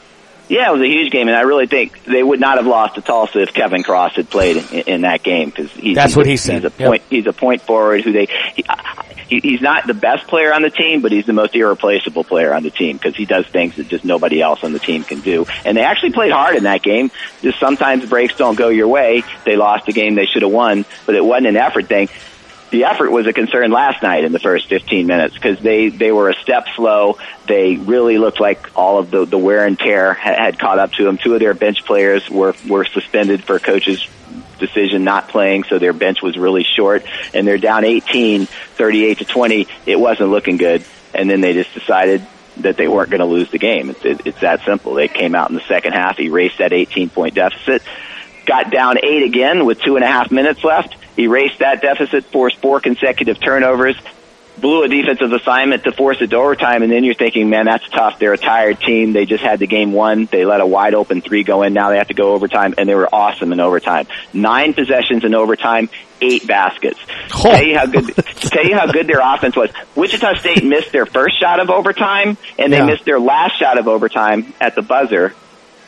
Yeah, 0.48 0.68
it 0.68 0.72
was 0.72 0.82
a 0.82 0.87
huge 0.88 1.11
game, 1.12 1.28
and 1.28 1.37
I 1.37 1.42
really 1.42 1.66
think 1.66 2.04
they 2.04 2.22
would 2.22 2.40
not 2.40 2.58
have 2.58 2.66
lost 2.66 2.96
to 2.96 3.00
Tulsa 3.00 3.40
if 3.40 3.54
Kevin 3.54 3.82
Cross 3.82 4.16
had 4.16 4.28
played 4.28 4.58
in, 4.58 4.80
in 4.80 5.00
that 5.02 5.22
game 5.22 5.48
because 5.48 5.70
he's 5.72 5.94
That's 5.94 6.11
he's 6.12 6.16
what 6.16 6.26
a, 6.26 6.30
he 6.30 6.37
said. 6.37 6.56
He's 6.62 6.64
a 6.64 6.74
Yep. 6.76 6.88
point. 6.88 7.02
He's 7.08 7.26
a 7.26 7.32
point 7.32 7.62
forward 7.62 8.02
who 8.02 8.12
they. 8.12 8.26
He, 8.54 8.64
he, 9.28 9.40
he's 9.40 9.62
not 9.62 9.87
the 9.87 9.94
best 9.94 10.26
player 10.26 10.52
on 10.52 10.61
the 10.61 10.68
team, 10.68 11.00
but 11.00 11.11
he's 11.11 11.24
the 11.24 11.32
most 11.32 11.54
irreplaceable 11.54 12.24
player 12.24 12.52
on 12.52 12.64
the 12.64 12.70
team 12.70 12.96
because 12.98 13.16
he 13.16 13.24
does 13.24 13.46
things 13.46 13.76
that 13.76 13.88
just 13.88 14.04
nobody 14.04 14.42
else 14.42 14.62
on 14.62 14.72
the 14.74 14.78
team 14.78 15.04
can 15.04 15.20
do. 15.20 15.46
And 15.64 15.74
they 15.74 15.82
actually 15.85 16.12
played 16.12 16.32
hard 16.32 16.56
in 16.56 16.64
that 16.64 16.82
game. 16.82 17.11
Just 17.40 17.58
sometimes 17.58 18.04
breaks 18.04 18.37
don't 18.37 18.56
go 18.56 18.68
your 18.68 18.88
way. 18.88 19.22
They 19.46 19.56
lost 19.56 19.88
a 19.88 19.92
game 19.92 20.16
they 20.16 20.26
should 20.26 20.42
have 20.42 20.52
won, 20.52 20.85
but 21.06 21.14
it 21.14 21.24
wasn't 21.24 21.46
an 21.46 21.56
effort 21.56 21.87
thing 21.87 22.08
the 22.72 22.85
effort 22.85 23.11
was 23.11 23.26
a 23.26 23.35
concern 23.35 23.70
last 23.70 24.02
night 24.02 24.24
in 24.24 24.32
the 24.32 24.38
first 24.38 24.68
15 24.68 25.06
minutes 25.06 25.35
because 25.35 25.61
they, 25.61 25.90
they 25.90 26.11
were 26.11 26.30
a 26.30 26.35
step 26.35 26.66
slow. 26.74 27.18
They 27.46 27.76
really 27.76 28.16
looked 28.16 28.40
like 28.40 28.76
all 28.76 28.98
of 28.98 29.11
the, 29.11 29.26
the 29.26 29.37
wear 29.37 29.66
and 29.66 29.78
tear 29.78 30.14
had, 30.14 30.38
had 30.38 30.58
caught 30.58 30.78
up 30.78 30.92
to 30.92 31.04
them. 31.04 31.18
Two 31.18 31.35
of 31.35 31.40
their 31.40 31.52
bench 31.52 31.85
players 31.85 32.28
were, 32.30 32.54
were 32.66 32.87
suspended 32.87 33.44
for 33.44 33.58
coaches 33.58 34.08
decision 34.58 35.04
not 35.04 35.28
playing, 35.28 35.64
so 35.64 35.78
their 35.78 35.92
bench 35.92 36.22
was 36.22 36.38
really 36.38 36.64
short, 36.64 37.04
and 37.35 37.46
they're 37.46 37.58
down 37.58 37.85
18, 37.85 38.46
38 38.46 39.18
to 39.18 39.24
20. 39.26 39.66
It 39.85 40.00
wasn't 40.00 40.30
looking 40.30 40.56
good, 40.56 40.82
and 41.14 41.28
then 41.28 41.42
they 41.42 41.52
just 41.52 41.74
decided 41.74 42.26
that 42.58 42.78
they 42.78 42.88
weren't 42.88 43.11
going 43.11 43.20
to 43.20 43.26
lose 43.26 43.50
the 43.50 43.58
game. 43.58 43.90
It's, 43.90 44.04
it, 44.04 44.22
it's 44.24 44.40
that 44.40 44.64
simple. 44.64 44.94
They 44.94 45.08
came 45.08 45.35
out 45.35 45.50
in 45.50 45.56
the 45.56 45.64
second 45.68 45.92
half, 45.92 46.18
erased 46.18 46.58
that 46.58 46.72
18 46.72 47.11
point 47.11 47.35
deficit, 47.35 47.82
got 48.46 48.70
down 48.70 48.96
eight 49.02 49.24
again 49.24 49.66
with 49.66 49.80
two 49.80 49.96
and 49.96 50.04
a 50.04 50.08
half 50.08 50.30
minutes 50.30 50.64
left, 50.64 50.96
erased 51.18 51.59
that 51.61 51.83
deficit, 51.83 52.25
forced 52.27 52.57
four 52.59 52.81
consecutive 52.81 53.40
turnovers, 53.40 53.96
blew 54.59 54.85
a 54.85 54.88
defensive 54.88 55.33
assignment 55.33 55.85
to 55.85 55.92
force 55.92 56.18
it 56.20 56.31
to 56.31 56.37
overtime, 56.37 56.83
and 56.83 56.92
then 56.92 57.05
you're 57.05 57.14
thinking, 57.14 57.51
man, 57.51 57.64
that's 57.64 57.88
tough. 57.88 58.18
They're 58.18 58.35
a 58.35 58.38
tired 58.38 58.81
team. 58.81 59.12
They 59.12 59.25
just 59.27 59.42
had 59.42 59.59
the 59.59 59.66
game 59.66 59.92
won. 59.92 60.27
They 60.31 60.44
let 60.44 60.61
a 60.61 60.66
wide 60.66 60.94
open 60.94 61.20
three 61.20 61.42
go 61.42 61.62
in. 61.62 61.72
Now 61.72 61.90
they 61.90 61.96
have 61.98 62.09
to 62.09 62.14
go 62.14 62.33
overtime, 62.35 62.75
and 62.79 62.88
they 62.88 62.94
were 62.94 63.09
awesome 63.12 63.53
in 63.53 63.61
overtime. 63.61 64.07
Nine 64.33 64.75
possessions 64.75 65.25
in 65.25 65.35
overtime, 65.35 65.88
eight 66.20 66.46
baskets. 66.46 67.01
Oh. 67.35 67.51
Tell 67.51 67.62
you 67.64 67.77
how 67.79 67.87
good. 67.87 68.14
tell 68.14 68.64
you 68.64 68.77
how 68.77 68.87
good 68.87 69.07
their 69.07 69.20
offense 69.20 69.57
was. 69.57 69.70
Wichita 69.96 70.35
State 70.35 70.64
missed 70.64 70.92
their 70.92 71.07
first 71.07 71.40
shot 71.40 71.59
of 71.59 71.70
overtime, 71.70 72.37
and 72.59 72.72
they 72.72 72.77
Yeah. 72.79 72.87
missed 72.87 73.05
their 73.05 73.18
last 73.20 73.59
shot 73.59 73.79
of 73.79 73.88
overtime 73.88 74.53
at 74.61 74.75
the 74.75 74.83
buzzer. 74.83 75.35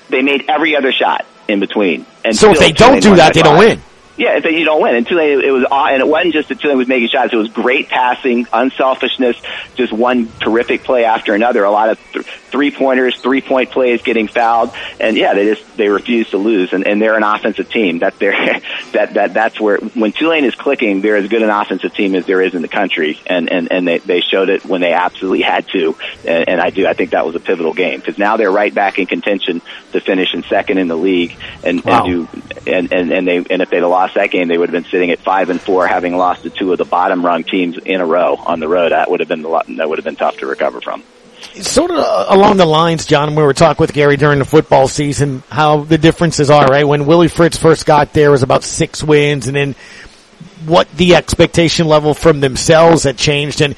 They 0.08 0.22
made 0.22 0.46
every 0.48 0.76
other 0.76 0.90
shot 0.92 1.24
in 1.48 1.60
between. 1.60 2.06
And 2.24 2.34
So 2.34 2.50
if 2.50 2.58
they 2.58 2.72
don't 2.72 3.02
do 3.02 3.16
that, 3.16 3.34
they 3.34 3.42
don't 3.42 3.58
win. 3.58 3.80
Yeah, 4.16 4.37
if 4.37 4.44
they 4.44 4.57
you 4.57 4.64
don't 4.64 4.81
win. 4.81 4.94
And 4.94 5.07
Tulane, 5.07 5.40
it 5.40 5.50
was, 5.50 5.66
and 5.70 6.00
it 6.00 6.07
wasn't 6.07 6.35
just 6.35 6.48
that 6.48 6.61
Tulane 6.61 6.79
was 6.79 6.87
making 6.87 7.09
shots. 7.09 7.33
It 7.33 7.37
was 7.37 7.48
great 7.48 7.88
passing, 7.88 8.46
unselfishness, 8.53 9.37
just 9.74 9.92
one 9.92 10.31
terrific 10.40 10.85
play 10.85 11.05
after 11.05 11.35
another. 11.35 11.64
A 11.64 11.70
lot 11.70 11.88
of 11.90 11.98
th- 12.12 12.24
three 12.50 12.70
pointers, 12.70 13.16
three 13.20 13.40
point 13.40 13.72
plays, 13.72 14.03
getting 14.03 14.29
fouled, 14.29 14.70
and 15.00 15.16
yeah, 15.16 15.35
they 15.35 15.53
just 15.53 15.77
they 15.77 15.88
refuse 15.88 16.31
to 16.31 16.38
lose. 16.38 16.72
And, 16.72 16.87
and 16.87 17.03
they're 17.03 17.16
an 17.16 17.24
offensive 17.24 17.68
team. 17.70 17.98
That 18.00 18.16
they're 18.20 18.33
that 18.92 19.14
that 19.14 19.35
that's 19.35 19.61
where 19.61 19.79
when 19.79 20.12
Tulane 20.12 20.44
is 20.44 20.55
clicking, 20.55 21.00
they're 21.00 21.16
as 21.16 21.29
good 21.29 21.42
an 21.42 21.50
offensive 21.50 21.92
team 21.94 22.14
as 22.14 22.24
there 22.24 22.40
is 22.40 22.55
in 22.55 22.62
the 22.62 22.68
country. 22.68 23.18
And 23.27 23.50
and 23.50 23.72
and 23.72 23.88
they 23.88 23.98
they 23.98 24.20
showed 24.20 24.48
it 24.48 24.64
when 24.64 24.81
they 24.81 24.92
absolutely 24.92 25.42
had 25.42 25.66
to. 25.72 25.96
And, 26.24 26.48
and 26.50 26.61
I 26.61 26.70
do 26.70 26.87
I 26.87 26.92
think 26.92 27.11
that 27.11 27.27
was 27.27 27.35
a 27.35 27.40
pivotal 27.40 27.74
game 27.74 27.98
because 27.98 28.16
now 28.18 28.37
they're 28.37 28.53
right 28.53 28.72
back 28.72 29.00
in 29.00 29.07
contention 29.07 29.61
to 29.90 30.00
finish 30.00 30.35
in 30.35 30.44
second 30.44 30.79
in 30.79 30.87
the 30.87 30.96
league 30.96 31.37
and, 31.64 31.83
Wow. 31.85 32.05
and 32.05 32.07
do 32.07 32.29
and, 32.70 32.92
and, 32.92 33.11
and 33.12 33.27
they 33.27 33.37
and 33.38 33.61
if 33.62 33.70
they'd 33.70 33.83
have 33.83 33.90
lost 34.04 34.14
that 34.16 34.30
game, 34.30 34.48
they 34.48 34.58
would 34.58 34.68
have 34.68 34.82
been 34.82 34.90
sitting 34.90 35.10
at 35.10 35.18
five 35.20 35.48
and 35.48 35.58
four, 35.58 35.86
having 35.86 36.14
lost 36.14 36.42
to 36.42 36.50
two 36.50 36.72
of 36.72 36.78
the 36.78 36.84
bottom 36.84 37.24
rung 37.24 37.42
teams 37.42 37.78
in 37.78 38.02
a 38.02 38.06
row 38.06 38.36
on 38.36 38.60
the 38.60 38.68
road. 38.68 38.92
That 38.92 39.10
would 39.10 39.20
have 39.20 39.28
been 39.30 39.42
lot, 39.42 39.66
that 39.76 39.88
would 39.88 39.98
have 39.98 40.04
been 40.04 40.16
tough 40.16 40.36
to 40.38 40.46
recover 40.46 40.82
from. 40.82 41.02
sort 41.54 41.90
of 41.90 41.96
along 42.28 42.58
the 42.58 42.66
lines, 42.66 43.06
John, 43.06 43.34
we 43.34 43.42
were 43.42 43.54
talking 43.54 43.80
with 43.80 43.94
Guerry 43.94 44.18
during 44.18 44.40
the 44.40 44.44
football 44.44 44.88
season, 44.88 45.42
how 45.48 45.84
the 45.84 45.96
differences 45.96 46.50
are, 46.50 46.66
right? 46.66 46.84
When 46.84 47.06
Willie 47.06 47.28
Fritz 47.28 47.56
first 47.56 47.86
got 47.86 48.12
there, 48.12 48.30
was 48.30 48.42
about 48.42 48.62
six 48.62 49.02
wins, 49.02 49.46
and 49.46 49.56
then 49.56 49.74
what 50.66 50.90
the 50.92 51.14
expectation 51.14 51.88
level 51.88 52.12
from 52.12 52.40
themselves 52.40 53.04
had 53.04 53.16
changed. 53.16 53.62
And, 53.62 53.74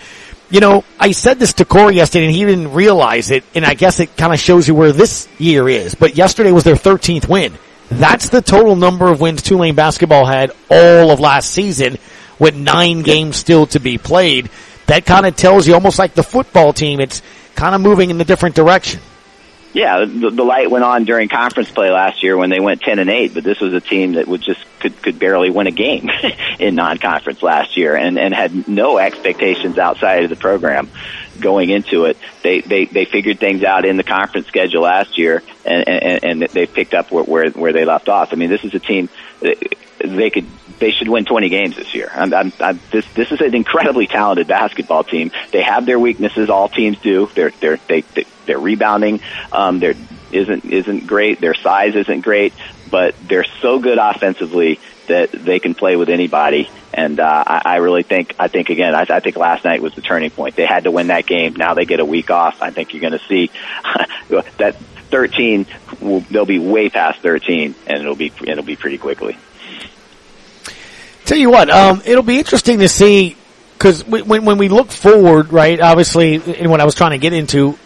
you 0.50 0.58
know, 0.58 0.84
I 0.98 1.12
said 1.12 1.38
this 1.38 1.52
to 1.54 1.64
Corey 1.64 1.94
yesterday, 1.94 2.26
and 2.26 2.34
he 2.34 2.44
didn't 2.44 2.72
realize 2.72 3.30
it, 3.30 3.44
and 3.54 3.64
I 3.64 3.74
guess 3.74 4.00
it 4.00 4.16
kind 4.16 4.32
of 4.32 4.40
shows 4.40 4.66
you 4.66 4.74
where 4.74 4.92
this 4.92 5.28
year 5.38 5.68
is. 5.68 5.94
But 5.94 6.16
yesterday 6.16 6.50
was 6.50 6.64
their 6.64 6.74
13th 6.74 7.28
win. 7.28 7.56
That's 7.90 8.28
the 8.28 8.42
total 8.42 8.76
number 8.76 9.08
of 9.10 9.20
wins 9.20 9.42
Tulane 9.42 9.74
basketball 9.74 10.26
had 10.26 10.50
all 10.70 11.10
of 11.10 11.20
last 11.20 11.50
season, 11.50 11.98
with 12.38 12.56
nine 12.56 13.02
games 13.02 13.36
still 13.36 13.66
to 13.68 13.80
be 13.80 13.98
played. 13.98 14.50
That 14.86 15.06
kind 15.06 15.26
of 15.26 15.36
tells 15.36 15.66
you, 15.66 15.74
almost 15.74 15.98
like 15.98 16.14
the 16.14 16.22
football 16.22 16.72
team, 16.72 17.00
it's 17.00 17.22
kind 17.54 17.74
of 17.74 17.80
moving 17.80 18.10
in 18.10 18.20
a 18.20 18.24
different 18.24 18.54
direction. 18.54 19.00
Yeah, 19.76 20.06
the, 20.06 20.30
the 20.30 20.42
light 20.42 20.70
went 20.70 20.84
on 20.84 21.04
during 21.04 21.28
conference 21.28 21.70
play 21.70 21.90
last 21.90 22.22
year 22.22 22.34
when 22.34 22.48
they 22.48 22.60
went 22.60 22.80
ten 22.80 22.98
and 22.98 23.10
eight, 23.10 23.34
but 23.34 23.44
this 23.44 23.60
was 23.60 23.74
a 23.74 23.80
team 23.82 24.12
that 24.12 24.26
would 24.26 24.40
just 24.40 24.64
could 24.80 25.02
could 25.02 25.18
barely 25.18 25.50
win 25.50 25.66
a 25.66 25.70
game 25.70 26.08
in 26.58 26.76
non-conference 26.76 27.42
last 27.42 27.76
year, 27.76 27.94
and 27.94 28.18
and 28.18 28.32
had 28.32 28.66
no 28.68 28.96
expectations 28.96 29.76
outside 29.76 30.24
of 30.24 30.30
the 30.30 30.36
program 30.36 30.88
going 31.38 31.68
into 31.68 32.06
it. 32.06 32.16
They 32.42 32.62
they 32.62 32.86
they 32.86 33.04
figured 33.04 33.38
things 33.38 33.64
out 33.64 33.84
in 33.84 33.98
the 33.98 34.02
conference 34.02 34.46
schedule 34.46 34.84
last 34.84 35.18
year, 35.18 35.42
and 35.66 35.86
and, 35.86 36.24
and 36.24 36.42
they 36.42 36.64
picked 36.64 36.94
up 36.94 37.12
where, 37.12 37.24
where 37.24 37.50
where 37.50 37.74
they 37.74 37.84
left 37.84 38.08
off. 38.08 38.32
I 38.32 38.36
mean, 38.36 38.48
this 38.48 38.64
is 38.64 38.72
a 38.72 38.80
team 38.80 39.10
that 39.40 39.62
they 40.06 40.30
could 40.30 40.46
they 40.78 40.90
should 40.90 41.08
win 41.08 41.24
20 41.24 41.48
games 41.48 41.76
this 41.76 41.94
year. 41.94 42.10
I'm, 42.12 42.32
I'm, 42.34 42.52
I'm, 42.60 42.80
this 42.90 43.06
this 43.14 43.32
is 43.32 43.40
an 43.40 43.54
incredibly 43.54 44.06
talented 44.06 44.46
basketball 44.46 45.04
team. 45.04 45.30
They 45.52 45.62
have 45.62 45.86
their 45.86 45.98
weaknesses. 45.98 46.50
All 46.50 46.68
teams 46.68 46.98
do. 47.00 47.30
They're 47.34 47.52
they're 47.60 47.78
they, 47.88 48.02
they 48.02 48.24
they're 48.46 48.58
rebounding. 48.58 49.20
Um, 49.52 49.78
they're 49.78 49.94
isn't 50.32 50.64
isn't 50.64 51.06
great. 51.06 51.40
Their 51.40 51.54
size 51.54 51.94
isn't 51.94 52.20
great, 52.20 52.52
but 52.90 53.14
they're 53.26 53.46
so 53.62 53.78
good 53.78 53.98
offensively 53.98 54.80
that 55.08 55.30
they 55.32 55.60
can 55.60 55.74
play 55.74 55.96
with 55.96 56.08
anybody. 56.08 56.68
And 56.92 57.20
uh, 57.20 57.44
I, 57.46 57.62
I 57.64 57.76
really 57.76 58.02
think 58.02 58.34
I 58.38 58.48
think 58.48 58.70
again 58.70 58.94
I, 58.94 59.06
I 59.08 59.20
think 59.20 59.36
last 59.36 59.64
night 59.64 59.82
was 59.82 59.94
the 59.94 60.02
turning 60.02 60.30
point. 60.30 60.56
They 60.56 60.66
had 60.66 60.84
to 60.84 60.90
win 60.90 61.08
that 61.08 61.26
game. 61.26 61.54
Now 61.54 61.74
they 61.74 61.84
get 61.84 62.00
a 62.00 62.04
week 62.04 62.30
off. 62.30 62.62
I 62.62 62.70
think 62.70 62.92
you're 62.92 63.00
going 63.00 63.18
to 63.18 63.26
see 63.26 63.50
that 64.58 64.76
13. 65.10 65.66
Will, 66.00 66.20
they'll 66.20 66.44
be 66.44 66.58
way 66.58 66.88
past 66.88 67.20
13, 67.20 67.74
and 67.86 68.00
it'll 68.00 68.16
be 68.16 68.32
it'll 68.42 68.64
be 68.64 68.76
pretty 68.76 68.98
quickly. 68.98 69.38
Tell 71.26 71.38
you 71.38 71.50
what, 71.50 71.68
um, 71.70 72.02
it'll 72.06 72.22
be 72.22 72.38
interesting 72.38 72.78
to 72.78 72.88
see 72.88 73.36
because 73.76 74.04
when 74.06 74.44
when 74.44 74.58
we 74.58 74.68
look 74.68 74.90
forward, 74.90 75.52
right? 75.52 75.78
Obviously, 75.80 76.36
and 76.36 76.70
what 76.70 76.80
I 76.80 76.84
was 76.84 76.94
trying 76.94 77.10
to 77.10 77.18
get 77.18 77.32
into 77.32 77.76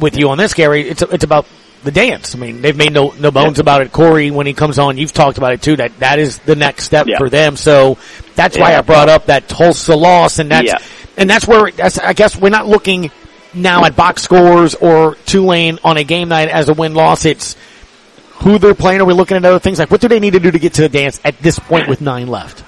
with 0.00 0.16
you 0.16 0.30
on 0.30 0.38
this, 0.38 0.54
Guerry, 0.54 0.88
it's 0.88 1.02
it's 1.02 1.22
about 1.24 1.46
the 1.84 1.90
dance. 1.92 2.34
I 2.34 2.38
mean, 2.38 2.60
they've 2.62 2.76
made 2.76 2.92
no 2.92 3.14
no 3.20 3.30
bones 3.30 3.58
about 3.58 3.82
it. 3.82 3.92
Corey, 3.92 4.30
when 4.30 4.46
he 4.46 4.54
comes 4.54 4.78
on, 4.78 4.96
you've 4.98 5.12
talked 5.12 5.38
about 5.38 5.52
it 5.52 5.62
too. 5.62 5.76
That 5.76 5.98
that 6.00 6.18
is 6.18 6.38
the 6.38 6.56
next 6.56 6.84
step 6.84 7.06
Yeah. 7.06 7.18
for 7.18 7.28
them. 7.28 7.56
So 7.56 7.98
that's 8.34 8.58
why 8.58 8.74
I 8.74 8.80
brought 8.80 9.08
up 9.08 9.26
that 9.26 9.48
Tulsa 9.48 9.94
loss, 9.94 10.38
and 10.38 10.50
that's 10.50 10.66
Yeah. 10.66 10.78
and 11.16 11.28
that's 11.28 11.46
where 11.46 11.70
that's 11.70 11.98
I 11.98 12.14
guess 12.14 12.36
we're 12.36 12.48
not 12.48 12.66
looking 12.66 13.10
now 13.54 13.84
at 13.84 13.96
box 13.96 14.22
scores 14.22 14.74
or 14.74 15.16
Tulane 15.26 15.78
on 15.84 15.98
a 15.98 16.04
game 16.04 16.30
night 16.30 16.48
as 16.48 16.68
a 16.70 16.74
win 16.74 16.94
loss. 16.94 17.26
It's 17.26 17.54
who 18.40 18.58
they're 18.58 18.74
playing. 18.74 19.00
Are 19.02 19.04
we 19.04 19.12
looking 19.14 19.36
at 19.36 19.44
other 19.44 19.58
things 19.58 19.78
like 19.78 19.90
what 19.90 20.00
do 20.00 20.08
they 20.08 20.20
need 20.20 20.32
to 20.32 20.40
do 20.40 20.50
to 20.50 20.58
get 20.58 20.74
to 20.74 20.82
the 20.82 20.88
dance 20.88 21.20
at 21.22 21.38
this 21.42 21.58
point 21.58 21.86
with 21.86 22.00
nine 22.00 22.28
left? 22.28 22.64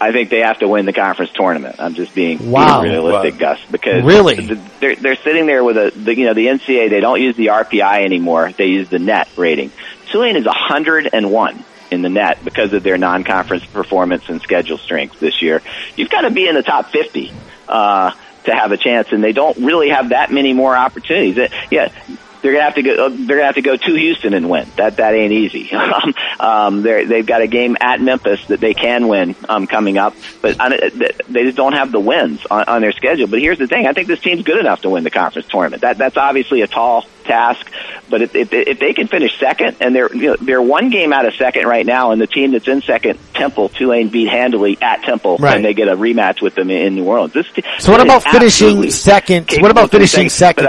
I 0.00 0.12
think 0.12 0.28
they 0.30 0.40
have 0.40 0.58
to 0.58 0.68
win 0.68 0.86
the 0.86 0.92
conference 0.92 1.30
tournament. 1.32 1.76
I'm 1.78 1.94
just 1.94 2.14
being, 2.14 2.50
Wow. 2.50 2.82
being 2.82 2.92
realistic, 2.92 3.38
Gus, 3.38 3.58
because 3.70 4.02
Really? 4.04 4.36
th- 4.36 4.58
they're 4.80 4.96
they're 4.96 5.16
sitting 5.24 5.46
there 5.46 5.62
with 5.62 5.76
a 5.76 5.92
the, 5.94 6.16
you 6.16 6.26
know 6.26 6.34
the 6.34 6.46
NCAA. 6.48 6.90
They 6.90 7.00
don't 7.00 7.20
use 7.20 7.36
the 7.36 7.46
RPI 7.50 8.04
anymore. 8.04 8.50
They 8.56 8.66
use 8.66 8.88
the 8.88 8.98
net 8.98 9.28
rating. 9.36 9.72
Tulane 10.12 10.36
is 10.36 10.44
101 10.46 11.64
in 11.90 12.02
the 12.02 12.08
net 12.08 12.44
because 12.44 12.72
of 12.72 12.82
their 12.82 12.98
non-conference 12.98 13.64
performance 13.66 14.24
and 14.28 14.40
schedule 14.42 14.78
strength 14.78 15.20
this 15.20 15.40
year. 15.42 15.62
You've 15.96 16.10
got 16.10 16.22
to 16.22 16.30
be 16.30 16.48
in 16.48 16.54
the 16.54 16.62
top 16.62 16.90
50 16.90 17.32
uh, 17.68 18.10
to 18.44 18.52
have 18.54 18.72
a 18.72 18.76
chance, 18.76 19.08
and 19.12 19.22
they 19.22 19.32
don't 19.32 19.56
really 19.58 19.90
have 19.90 20.10
that 20.10 20.30
many 20.32 20.52
more 20.52 20.76
opportunities. 20.76 21.38
Uh, 21.38 21.48
Yeah. 21.70 21.88
They're 22.44 22.52
gonna 22.52 22.64
have 22.64 22.74
to 22.74 22.82
go. 22.82 23.06
uh, 23.06 23.08
They're 23.08 23.36
gonna 23.38 23.46
have 23.46 23.54
to 23.54 23.62
go 23.62 23.74
to 23.74 23.94
Houston 23.94 24.34
and 24.34 24.50
win. 24.50 24.68
That 24.76 24.98
that 24.98 25.14
ain't 25.14 25.32
easy. 25.32 25.72
um, 25.74 26.14
um, 26.38 26.82
they're, 26.82 27.06
they've 27.06 27.24
got 27.24 27.40
a 27.40 27.46
game 27.46 27.74
at 27.80 28.02
Memphis 28.02 28.44
that 28.48 28.60
they 28.60 28.74
can 28.74 29.08
win 29.08 29.34
um, 29.48 29.66
coming 29.66 29.96
up, 29.96 30.14
but 30.42 30.56
I, 30.60 30.90
they 31.26 31.44
just 31.44 31.56
don't 31.56 31.72
have 31.72 31.90
the 31.90 32.00
wins 32.00 32.44
on, 32.50 32.64
on 32.64 32.82
their 32.82 32.92
schedule. 32.92 33.28
But 33.28 33.40
here's 33.40 33.56
the 33.58 33.66
thing: 33.66 33.86
I 33.86 33.94
think 33.94 34.08
this 34.08 34.20
team's 34.20 34.42
good 34.42 34.58
enough 34.58 34.82
to 34.82 34.90
win 34.90 35.04
the 35.04 35.10
conference 35.10 35.48
tournament. 35.48 35.80
That 35.80 35.96
that's 35.96 36.18
obviously 36.18 36.60
a 36.60 36.66
tall 36.66 37.06
task, 37.24 37.66
but 38.10 38.20
if, 38.20 38.34
if, 38.34 38.52
if 38.52 38.78
they 38.78 38.92
can 38.92 39.06
finish 39.08 39.38
second, 39.40 39.78
and 39.80 39.96
they're 39.96 40.14
you 40.14 40.26
know, 40.32 40.36
they're 40.38 40.60
one 40.60 40.90
game 40.90 41.14
out 41.14 41.24
of 41.24 41.32
second 41.36 41.66
right 41.66 41.86
now, 41.86 42.10
and 42.10 42.20
the 42.20 42.26
team 42.26 42.52
that's 42.52 42.68
in 42.68 42.82
second, 42.82 43.18
Temple, 43.32 43.70
Tulane 43.70 44.08
beat 44.10 44.28
handily 44.28 44.76
at 44.82 45.02
Temple, 45.04 45.38
Right. 45.38 45.56
and 45.56 45.64
they 45.64 45.72
get 45.72 45.88
a 45.88 45.96
rematch 45.96 46.42
with 46.42 46.54
them 46.54 46.68
in, 46.70 46.88
in 46.88 46.94
New 46.94 47.04
Orleans. 47.06 47.32
This, 47.32 47.46
So 47.78 47.90
what 47.90 48.02
about 48.02 48.22
finishing 48.22 48.90
second? 48.90 49.50
What 49.60 49.70
about 49.70 49.90
finishing 49.90 50.28
second? 50.28 50.68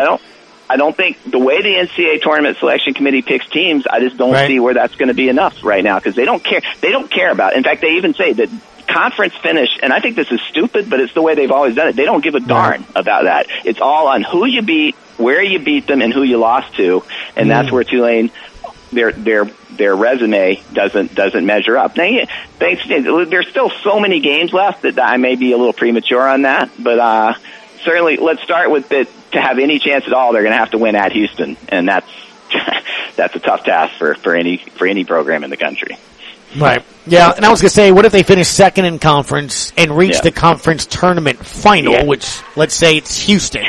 I 0.69 0.77
don't. 0.77 0.95
Think 0.95 1.17
the 1.29 1.39
way 1.39 1.61
the 1.61 1.75
NCAA 1.75 2.21
tournament 2.21 2.57
selection 2.59 2.93
committee 2.93 3.21
picks 3.21 3.47
teams, 3.49 3.83
I 3.89 3.99
just 3.99 4.17
don't 4.17 4.31
Right. 4.31 4.47
see 4.47 4.59
where 4.59 4.73
that's 4.73 4.95
going 4.95 5.09
to 5.09 5.13
be 5.13 5.29
enough 5.29 5.53
right 5.63 5.83
now 5.83 5.95
because 5.95 6.15
they 6.15 6.25
don't 6.25 6.43
care. 6.43 6.61
They 6.81 6.89
don't 6.91 7.11
care 7.11 7.31
about. 7.31 7.55
In 7.55 7.63
fact, 7.63 7.81
they 7.81 7.97
even 7.97 8.13
say 8.13 8.33
that 8.33 8.49
conference 8.87 9.33
finish, 9.43 9.69
and 9.81 9.91
I 9.93 9.99
think 9.99 10.15
this 10.15 10.27
is 10.31 10.39
stupid, 10.49 10.89
but 10.89 10.99
it's 10.99 11.13
the 11.13 11.21
way 11.21 11.35
they've 11.35 11.51
always 11.51 11.75
done 11.75 11.89
it. 11.89 11.95
They 11.95 12.05
don't 12.05 12.23
give 12.23 12.35
a 12.35 12.39
darn 12.39 12.85
about 12.95 13.23
that. 13.25 13.47
It's 13.63 13.79
all 13.81 14.07
on 14.07 14.23
who 14.23 14.45
you 14.45 14.61
beat, 14.61 14.95
where 15.17 15.43
you 15.43 15.59
beat 15.59 15.87
them, 15.87 16.01
and 16.01 16.13
who 16.13 16.23
you 16.23 16.37
lost 16.37 16.75
to, 16.77 17.03
and 17.35 17.49
that's 17.49 17.69
Mm. 17.69 17.73
where 17.73 17.83
Tulane 17.83 18.31
their 18.91 19.11
their 19.11 19.49
their 19.69 19.95
resume 19.95 20.63
doesn't 20.71 21.13
doesn't 21.13 21.45
measure 21.45 21.77
up. 21.77 21.97
Now, 21.97 22.05
thanks. 22.59 22.81
There's 22.87 23.47
still 23.49 23.71
so 23.83 23.99
many 23.99 24.21
games 24.21 24.53
left 24.53 24.83
that 24.83 24.97
I 25.03 25.17
may 25.17 25.35
be 25.35 25.51
a 25.51 25.57
little 25.57 25.73
premature 25.73 26.25
on 26.27 26.43
that, 26.43 26.69
but 26.79 26.99
uh, 26.99 27.33
certainly 27.83 28.17
let's 28.17 28.41
start 28.43 28.71
with 28.71 28.87
that. 28.89 29.07
To 29.35 29.41
have 29.41 29.59
any 29.59 29.79
chance 29.79 30.05
at 30.07 30.13
all, 30.13 30.31
they're 30.33 30.43
going 30.43 30.53
to 30.53 30.57
have 30.57 30.71
to 30.71 30.77
win 30.77 30.95
at 30.95 31.11
Houston, 31.11 31.57
and 31.69 31.87
that's 31.87 32.07
that's 33.15 33.35
a 33.35 33.39
tough 33.39 33.63
task 33.65 33.97
for 33.97 34.15
for 34.15 34.33
any 34.35 34.57
for 34.57 34.87
any 34.87 35.03
program 35.03 35.43
in 35.43 35.49
the 35.49 35.57
country. 35.57 35.97
Right. 36.57 36.83
Yeah, 37.05 37.33
and 37.35 37.43
I 37.43 37.51
was 37.51 37.59
gonna 37.61 37.69
say, 37.69 37.91
what 37.91 38.05
if 38.05 38.13
they 38.13 38.23
finish 38.23 38.47
second 38.47 38.85
in 38.85 38.97
conference 38.97 39.73
and 39.77 39.95
reach 39.97 40.13
Yeah. 40.15 40.21
the 40.21 40.31
conference 40.31 40.85
tournament 40.85 41.45
final, 41.45 41.91
Yeah. 41.93 42.03
which 42.05 42.25
let's 42.55 42.73
say 42.73 42.95
it's 42.95 43.19
Houston, 43.23 43.65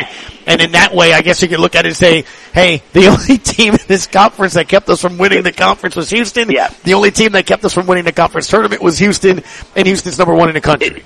and 0.46 0.60
in 0.60 0.72
that 0.72 0.94
way, 0.94 1.12
I 1.12 1.20
guess 1.22 1.42
you 1.42 1.48
could 1.48 1.58
look 1.58 1.74
at 1.74 1.84
it 1.84 1.88
and 1.88 1.96
say, 1.96 2.24
hey, 2.54 2.82
the 2.92 3.06
only 3.08 3.38
team 3.38 3.72
in 3.74 3.80
this 3.88 4.06
conference 4.06 4.54
that 4.54 4.68
kept 4.68 4.88
us 4.88 5.00
from 5.02 5.18
winning 5.18 5.42
the 5.42 5.50
conference 5.52 5.96
was 5.96 6.10
Houston. 6.10 6.48
Yeah. 6.48 6.70
The 6.84 6.94
only 6.94 7.10
team 7.10 7.32
that 7.32 7.44
kept 7.44 7.64
us 7.64 7.72
from 7.74 7.86
winning 7.88 8.04
the 8.04 8.12
conference 8.12 8.46
tournament 8.46 8.80
was 8.80 8.98
Houston, 8.98 9.42
and 9.74 9.86
Houston's 9.86 10.16
number 10.18 10.34
one 10.34 10.48
in 10.48 10.54
the 10.54 10.60
country. 10.60 11.02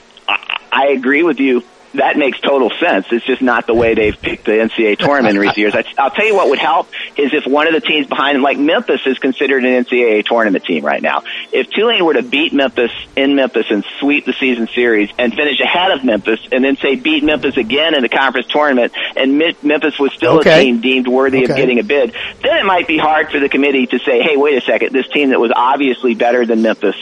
I 0.71 0.89
agree 0.89 1.23
with 1.23 1.41
you. 1.41 1.65
That 1.95 2.17
makes 2.17 2.39
total 2.41 2.71
sense. 2.79 3.07
It's 3.11 3.27
just 3.27 3.43
not 3.43 3.67
the 3.67 3.75
way 3.75 3.95
they've 3.95 4.19
picked 4.21 4.45
the 4.45 4.53
NCAA 4.53 4.97
tournament 4.99 5.35
in 5.35 5.41
recent 5.41 5.59
years. 5.59 5.75
I, 5.75 5.85
I'll 5.99 6.13
tell 6.13 6.25
you 6.25 6.37
what 6.37 6.49
would 6.49 6.61
help 6.61 6.89
is 7.17 7.33
if 7.35 7.51
one 7.51 7.67
of 7.67 7.73
the 7.75 7.81
teams 7.81 8.07
behind 8.07 8.37
them, 8.37 8.43
like 8.43 8.59
Memphis, 8.59 9.01
is 9.07 9.19
considered 9.19 9.65
an 9.65 9.85
NCAA 9.85 10.25
tournament 10.25 10.65
team 10.65 10.85
right 10.85 11.03
now. 11.03 11.25
If 11.53 11.69
Tulane 11.71 12.05
were 12.05 12.15
to 12.15 12.23
beat 12.23 12.53
Memphis 12.53 12.93
in 13.17 13.35
Memphis 13.35 13.67
and 13.71 13.85
sweep 13.99 14.25
the 14.25 14.35
season 14.35 14.69
series 14.73 15.11
and 15.19 15.35
finish 15.35 15.59
ahead 15.59 15.91
of 15.91 16.05
Memphis, 16.05 16.39
and 16.53 16.63
then 16.65 16.77
say 16.77 16.95
beat 16.95 17.25
Memphis 17.25 17.57
again 17.57 17.95
in 17.97 18.03
the 18.03 18.09
conference 18.09 18.47
tournament, 18.47 18.93
and 19.17 19.39
Memphis 19.63 19.99
was 19.99 20.13
still 20.13 20.39
Okay. 20.39 20.61
a 20.61 20.65
team 20.65 20.81
deemed 20.81 21.09
worthy 21.09 21.43
of 21.43 21.49
getting 21.49 21.81
a 21.81 21.83
bid, 21.83 22.13
then 22.43 22.57
it 22.57 22.65
might 22.65 22.87
be 22.87 22.99
hard 22.99 23.31
for 23.33 23.41
the 23.41 23.49
committee 23.49 23.87
to 23.87 23.99
say, 23.99 24.23
"Hey, 24.23 24.37
wait 24.37 24.57
a 24.57 24.61
second, 24.61 24.93
this 24.93 25.09
team 25.09 25.31
that 25.31 25.41
was 25.41 25.51
obviously 25.55 26.15
better 26.15 26.47
than 26.47 26.63
Memphis." 26.63 26.95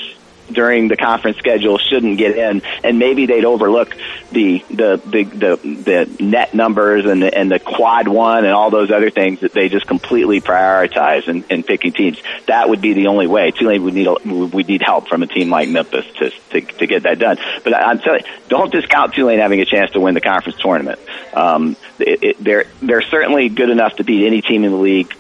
During 0.51 0.89
the 0.89 0.97
conference 0.97 1.39
schedule 1.39 1.79
shouldn't 1.79 2.19
get 2.19 2.37
in, 2.37 2.63
and 2.83 2.99
maybe 2.99 3.27
they'd 3.27 3.45
overlook 3.45 3.97
the 4.33 4.65
the 4.69 5.01
the 5.05 5.25
the, 5.25 5.57
the 5.85 6.25
net 6.25 6.55
numbers 6.55 7.07
and 7.07 7.23
the, 7.23 7.37
and 7.37 7.51
the 7.51 7.59
quad 7.59 8.09
one 8.09 8.45
and 8.45 8.53
all 8.53 8.71
those 8.71 8.91
other 8.91 9.11
things 9.11 9.41
that 9.41 9.53
they 9.53 9.69
just 9.69 9.87
completely 9.87 10.41
prioritize 10.41 11.29
in, 11.29 11.45
in 11.45 11.63
picking 11.63 11.93
teams. 11.93 12.19
That 12.47 12.69
would 12.69 12.81
be 12.81 12.93
the 12.93 13.07
only 13.07 13.27
way. 13.27 13.51
Tulane 13.51 13.83
would 13.85 13.95
need 13.95 14.07
a, 14.07 14.17
need 14.25 14.83
help 14.83 15.09
from 15.09 15.23
a 15.23 15.27
team 15.27 15.51
like 15.51 15.69
Memphis 15.69 16.07
to 16.19 16.31
to, 16.31 16.61
to 16.61 16.87
get 16.87 17.05
that 17.05 17.19
done. 17.19 17.39
But 17.65 17.75
I, 17.75 17.91
I'm 17.91 17.99
telling 17.99 18.21
you, 18.25 18.33
don't 18.49 18.73
discount 18.73 19.15
Tulane 19.15 19.39
having 19.39 19.61
a 19.61 19.67
chance 19.67 19.93
to 19.93 20.01
win 20.01 20.15
the 20.15 20.21
conference 20.21 20.59
tournament. 20.61 20.99
Um, 21.33 21.77
it, 21.99 22.23
it, 22.23 22.45
they're 22.45 22.67
they're 22.81 23.03
certainly 23.03 23.49
good 23.49 23.71
enough 23.71 23.97
to 23.97 24.05
beat 24.05 24.27
any 24.27 24.43
team 24.43 24.65
in 24.65 24.73
the 24.73 24.79
league 24.79 25.15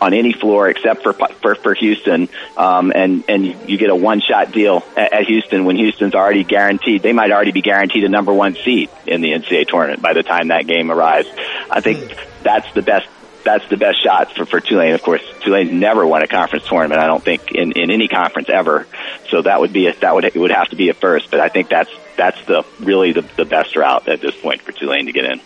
on 0.00 0.14
any 0.14 0.32
floor 0.32 0.68
except 0.68 1.02
for 1.02 1.12
for, 1.12 1.54
for 1.54 1.74
Houston, 1.74 2.28
um, 2.56 2.92
and 2.94 3.24
and 3.28 3.44
you, 3.68 3.78
get 3.78 3.90
a 3.90 3.96
one 3.96 4.20
shot 4.20 4.52
deal 4.52 4.84
at, 4.96 5.12
at 5.12 5.24
Houston 5.26 5.64
when 5.64 5.76
Houston's 5.76 6.14
already 6.14 6.44
guaranteed. 6.44 7.02
They 7.02 7.12
might 7.12 7.30
already 7.30 7.52
be 7.52 7.62
guaranteed 7.62 8.04
a 8.04 8.08
number 8.08 8.32
one 8.32 8.56
seed 8.56 8.90
in 9.06 9.20
the 9.20 9.32
NCAA 9.32 9.68
tournament 9.68 10.02
by 10.02 10.12
the 10.12 10.22
time 10.22 10.48
that 10.48 10.66
game 10.66 10.90
arrives. 10.90 11.28
I 11.70 11.80
think 11.80 12.16
that's 12.42 12.72
the 12.74 12.82
best. 12.82 13.08
That's 13.44 13.66
the 13.70 13.76
best 13.76 14.02
shot 14.02 14.34
for, 14.34 14.44
for 14.44 14.60
Tulane. 14.60 14.94
Of 14.94 15.02
course, 15.02 15.22
Tulane's 15.40 15.72
never 15.72 16.06
won 16.06 16.22
a 16.22 16.26
conference 16.26 16.66
tournament. 16.66 17.00
I 17.00 17.06
don't 17.06 17.24
think 17.24 17.52
in, 17.52 17.72
in 17.72 17.90
any 17.90 18.08
conference 18.08 18.50
ever. 18.50 18.86
So 19.30 19.40
that 19.42 19.60
would 19.60 19.72
be 19.72 19.86
a, 19.86 19.94
that 20.00 20.14
would 20.14 20.24
it 20.24 20.36
would 20.36 20.50
have 20.50 20.68
to 20.70 20.76
be 20.76 20.90
a 20.90 20.94
first. 20.94 21.30
But 21.30 21.40
I 21.40 21.48
think 21.48 21.68
that's 21.68 21.90
that's 22.16 22.44
the 22.44 22.64
really 22.80 23.12
the, 23.12 23.22
the 23.36 23.44
best 23.44 23.74
route 23.76 24.06
at 24.08 24.20
this 24.20 24.36
point 24.36 24.60
for 24.60 24.72
Tulane 24.72 25.06
to 25.06 25.12
get 25.12 25.24
in. 25.24 25.40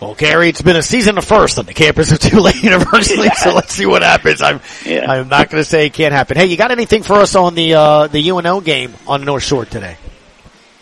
Well, 0.00 0.14
Guerry, 0.14 0.48
it's 0.48 0.62
been 0.62 0.76
a 0.76 0.82
season 0.82 1.18
of 1.18 1.24
first 1.26 1.58
on 1.58 1.66
the 1.66 1.74
campus 1.74 2.10
of 2.10 2.18
Tulane 2.20 2.54
University, 2.62 3.22
Yeah. 3.22 3.34
so 3.34 3.54
let's 3.54 3.74
see 3.74 3.84
what 3.86 4.02
happens. 4.02 4.40
I'm, 4.40 4.60
Yeah. 4.84 5.10
I'm 5.10 5.28
not 5.28 5.50
going 5.50 5.62
to 5.62 5.68
say 5.68 5.86
it 5.86 5.92
can't 5.92 6.14
happen. 6.14 6.36
Hey, 6.38 6.46
you 6.46 6.56
got 6.56 6.70
anything 6.70 7.02
for 7.02 7.16
us 7.16 7.34
on 7.34 7.54
the 7.54 7.74
uh, 7.74 8.06
the 8.06 8.30
UNO 8.30 8.60
game 8.62 8.94
on 9.06 9.24
North 9.24 9.42
Shore 9.42 9.66
today? 9.66 9.96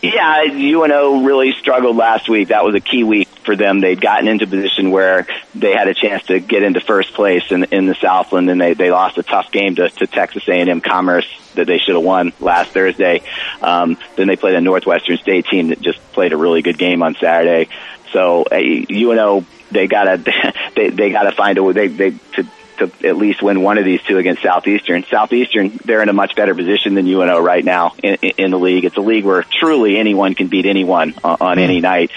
Yeah, 0.00 0.44
UNO 0.44 1.24
really 1.24 1.52
struggled 1.54 1.96
last 1.96 2.28
week. 2.28 2.48
That 2.48 2.64
was 2.64 2.76
a 2.76 2.80
key 2.80 3.02
week 3.02 3.26
for 3.42 3.56
them. 3.56 3.80
They'd 3.80 4.00
gotten 4.00 4.28
into 4.28 4.44
a 4.44 4.48
position 4.48 4.92
where 4.92 5.26
they 5.56 5.72
had 5.72 5.88
a 5.88 5.94
chance 5.94 6.22
to 6.26 6.38
get 6.38 6.62
into 6.62 6.80
first 6.80 7.14
place 7.14 7.50
in, 7.50 7.64
in 7.64 7.86
the 7.86 7.96
Southland, 7.96 8.48
and 8.48 8.60
they, 8.60 8.74
they 8.74 8.92
lost 8.92 9.18
a 9.18 9.24
tough 9.24 9.50
game 9.50 9.74
to, 9.74 9.88
to 9.88 10.06
Texas 10.06 10.44
A&M 10.48 10.80
Commerce 10.80 11.26
that 11.56 11.66
they 11.66 11.78
should 11.78 11.96
have 11.96 12.04
won 12.04 12.32
last 12.38 12.70
Thursday. 12.70 13.22
Um, 13.60 13.98
then 14.14 14.28
they 14.28 14.36
played 14.36 14.54
a 14.54 14.60
Northwestern 14.60 15.16
State 15.18 15.46
team 15.46 15.68
that 15.70 15.80
just 15.80 15.98
played 16.12 16.32
a 16.32 16.36
really 16.36 16.62
good 16.62 16.78
game 16.78 17.02
on 17.02 17.16
Saturday. 17.16 17.68
So 18.12 18.44
uh, 18.50 18.56
UNO, 18.56 19.44
they 19.70 19.86
gotta 19.86 20.16
they 20.76 20.90
they 20.90 21.10
gotta 21.10 21.32
find 21.32 21.58
a 21.58 21.62
way. 21.62 21.72
They 21.72 21.88
they 21.88 22.10
to 22.10 22.46
to 22.78 22.90
at 23.04 23.16
least 23.16 23.42
win 23.42 23.60
one 23.60 23.76
of 23.78 23.84
these 23.84 24.02
two 24.02 24.18
against 24.18 24.42
Southeastern. 24.42 25.04
Southeastern, 25.04 25.78
they're 25.84 26.02
in 26.02 26.08
a 26.08 26.12
much 26.12 26.36
better 26.36 26.54
position 26.54 26.94
than 26.94 27.06
UNO 27.06 27.40
right 27.40 27.64
now 27.64 27.94
in, 28.02 28.14
in 28.14 28.50
the 28.50 28.58
league. 28.58 28.84
It's 28.84 28.96
a 28.96 29.00
league 29.00 29.24
where 29.24 29.42
truly 29.42 29.96
anyone 29.96 30.34
can 30.34 30.46
beat 30.48 30.64
anyone 30.64 31.14
on, 31.24 31.36
on 31.40 31.58
any 31.58 31.80
night. 31.80 32.10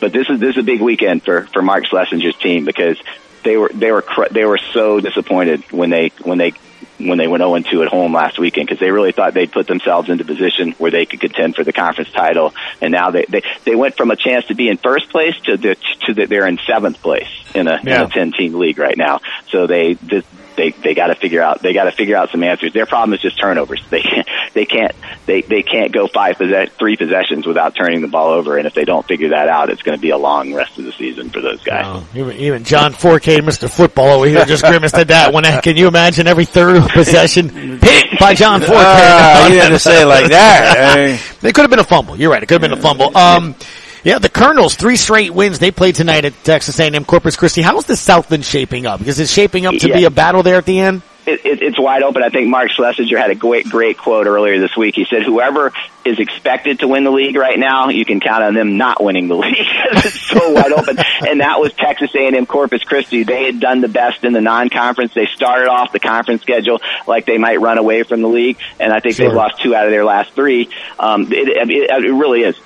But 0.00 0.12
this 0.12 0.28
is 0.28 0.38
this 0.38 0.56
is 0.56 0.58
a 0.58 0.62
big 0.64 0.80
weekend 0.80 1.22
for 1.22 1.42
for 1.46 1.62
Mark 1.62 1.84
Slessinger's 1.84 2.36
team 2.36 2.64
because 2.64 3.00
they 3.42 3.56
were 3.56 3.70
they 3.72 3.90
were 3.90 4.02
cr- 4.02 4.30
they 4.30 4.44
were 4.44 4.58
so 4.72 5.00
disappointed 5.00 5.62
when 5.72 5.90
they 5.90 6.12
when 6.22 6.38
they 6.38 6.52
when 6.98 7.18
they 7.18 7.26
went 7.26 7.42
0 7.42 7.58
2 7.70 7.82
at 7.82 7.88
home 7.88 8.12
last 8.14 8.38
weekend 8.38 8.66
because 8.68 8.80
they 8.80 8.90
really 8.90 9.12
thought 9.12 9.34
they'd 9.34 9.52
put 9.52 9.66
themselves 9.66 10.08
into 10.10 10.24
position 10.24 10.74
where 10.78 10.90
they 10.90 11.06
could 11.06 11.20
contend 11.20 11.54
for 11.54 11.64
the 11.64 11.72
conference 11.72 12.10
title, 12.12 12.52
and 12.80 12.92
now 12.92 13.10
they 13.10 13.24
they, 13.28 13.42
they 13.64 13.74
went 13.74 13.96
from 13.96 14.10
a 14.10 14.16
chance 14.16 14.46
to 14.46 14.54
be 14.54 14.68
in 14.68 14.78
first 14.78 15.10
place 15.10 15.34
to 15.44 15.56
the, 15.56 15.76
to 16.06 16.14
the, 16.14 16.26
they're 16.26 16.46
in 16.46 16.58
seventh 16.66 17.00
place 17.02 17.28
in 17.54 17.68
a 17.68 17.78
Yeah. 17.82 17.96
in 17.96 18.02
a 18.02 18.08
ten 18.08 18.32
team 18.32 18.54
league 18.54 18.78
right 18.78 18.96
now. 18.96 19.20
So 19.50 19.66
they 19.66 19.94
this, 19.94 20.24
they 20.56 20.70
they 20.70 20.94
got 20.94 21.08
to 21.08 21.14
figure 21.14 21.42
out 21.42 21.62
they 21.62 21.72
got 21.72 21.84
to 21.84 21.92
figure 21.92 22.16
out 22.16 22.30
some 22.30 22.42
answers. 22.42 22.72
Their 22.72 22.86
problem 22.86 23.12
is 23.14 23.20
just 23.20 23.38
turnovers. 23.38 23.82
They 23.92 24.00
can't 24.02 24.28
they 24.54 24.64
can't 24.66 24.92
they 25.26 25.40
they 25.42 25.62
can't 25.62 25.92
go 25.92 26.06
five 26.08 26.36
possess- 26.36 26.70
three 26.78 26.96
possessions 26.96 27.46
without 27.46 27.74
turning 27.74 28.00
the 28.02 28.08
ball 28.08 28.30
over, 28.30 28.56
and 28.58 28.66
if 28.66 28.74
they 28.74 28.84
don't 28.84 29.06
figure 29.06 29.30
that 29.30 29.48
out, 29.48 29.70
it's 29.70 29.82
going 29.82 29.96
to 29.96 30.00
be 30.02 30.10
a 30.10 30.16
long 30.18 30.52
rest 30.54 30.78
of 30.78 30.84
the 30.84 30.92
season 30.92 31.30
for 31.30 31.40
those 31.40 31.62
guys. 31.62 31.84
Oh, 31.86 32.06
even, 32.14 32.36
even 32.36 32.64
John 32.64 32.92
Fourcade, 32.92 33.40
Mr. 33.40 33.70
Football 33.70 34.08
over 34.18 34.26
here, 34.26 34.44
just 34.44 34.64
grimaced 34.64 34.94
at 34.94 35.08
that. 35.08 35.32
When 35.32 35.44
can 35.62 35.76
you 35.76 35.88
imagine 35.88 36.26
every 36.26 36.44
third 36.44 36.82
possession 36.90 37.78
picked 37.80 38.18
by 38.18 38.34
John 38.34 38.60
Fourcade? 38.60 38.72
Ah, 38.74 39.48
you 39.48 39.58
had 39.58 39.68
to 39.70 39.78
say 39.78 40.02
it 40.02 40.06
like 40.06 40.28
that. 40.30 40.96
Hey. 40.96 41.18
It 41.42 41.54
could 41.56 41.62
have 41.62 41.70
been 41.70 41.80
a 41.80 41.84
fumble. 41.84 42.16
You're 42.16 42.30
right. 42.30 42.40
It 42.42 42.46
could 42.46 42.62
have 42.62 42.70
been 42.70 42.78
a 42.78 42.80
fumble. 42.80 43.16
Um, 43.16 43.56
yeah, 44.04 44.18
the 44.18 44.28
Colonels, 44.28 44.74
three 44.74 44.96
straight 44.96 45.32
wins. 45.32 45.58
They 45.58 45.70
played 45.70 45.94
tonight 45.94 46.24
at 46.24 46.34
Texas 46.44 46.78
A&M 46.80 47.04
Corpus 47.04 47.36
Christi. 47.36 47.62
How's 47.62 47.86
the 47.86 47.96
Southland 47.96 48.44
shaping 48.44 48.86
up? 48.86 48.98
Because 48.98 49.18
it's 49.20 49.32
shaping 49.32 49.66
up 49.66 49.74
to 49.76 49.92
be 49.92 50.04
a 50.04 50.10
battle 50.10 50.42
there 50.42 50.56
at 50.58 50.66
the 50.66 50.80
end. 50.80 51.02
it, 51.24 51.46
it, 51.46 51.62
it's 51.62 51.78
wide 51.78 52.02
open. 52.02 52.20
I 52.24 52.30
think 52.30 52.48
Mark 52.48 52.70
Slessinger 52.72 53.16
had 53.16 53.30
a 53.30 53.36
great, 53.36 53.68
great 53.68 53.96
quote 53.96 54.26
earlier 54.26 54.58
this 54.58 54.76
week. 54.76 54.96
He 54.96 55.04
said, 55.04 55.22
"Whoever 55.22 55.72
is 56.04 56.18
expected 56.18 56.80
to 56.80 56.88
win 56.88 57.04
the 57.04 57.12
league 57.12 57.36
right 57.36 57.56
now, 57.56 57.90
you 57.90 58.04
can 58.04 58.18
count 58.18 58.42
on 58.42 58.54
them 58.54 58.76
not 58.76 59.00
winning 59.00 59.28
the 59.28 59.36
league. 59.36 59.54
it's 59.56 60.20
so 60.20 60.50
wide 60.50 60.72
open." 60.72 60.96
And 61.28 61.40
that 61.40 61.60
was 61.60 61.72
Texas 61.74 62.10
A&M 62.16 62.44
Corpus 62.46 62.82
Christi. 62.82 63.22
They 63.22 63.44
had 63.44 63.60
done 63.60 63.80
the 63.82 63.88
best 63.88 64.24
in 64.24 64.32
the 64.32 64.40
non-conference. 64.40 65.14
They 65.14 65.26
started 65.26 65.68
off 65.68 65.92
the 65.92 66.00
conference 66.00 66.42
schedule 66.42 66.80
like 67.06 67.24
they 67.24 67.38
might 67.38 67.60
run 67.60 67.78
away 67.78 68.02
from 68.02 68.20
the 68.20 68.28
league, 68.28 68.58
and 68.80 68.92
I 68.92 68.98
think 68.98 69.14
Sure. 69.14 69.28
they've 69.28 69.36
lost 69.36 69.62
two 69.62 69.76
out 69.76 69.84
of 69.86 69.92
their 69.92 70.04
last 70.04 70.32
three. 70.32 70.70
Um, 70.98 71.32
it, 71.32 71.48
it, 71.70 72.04
it 72.04 72.12
really 72.12 72.40
is. 72.42 72.56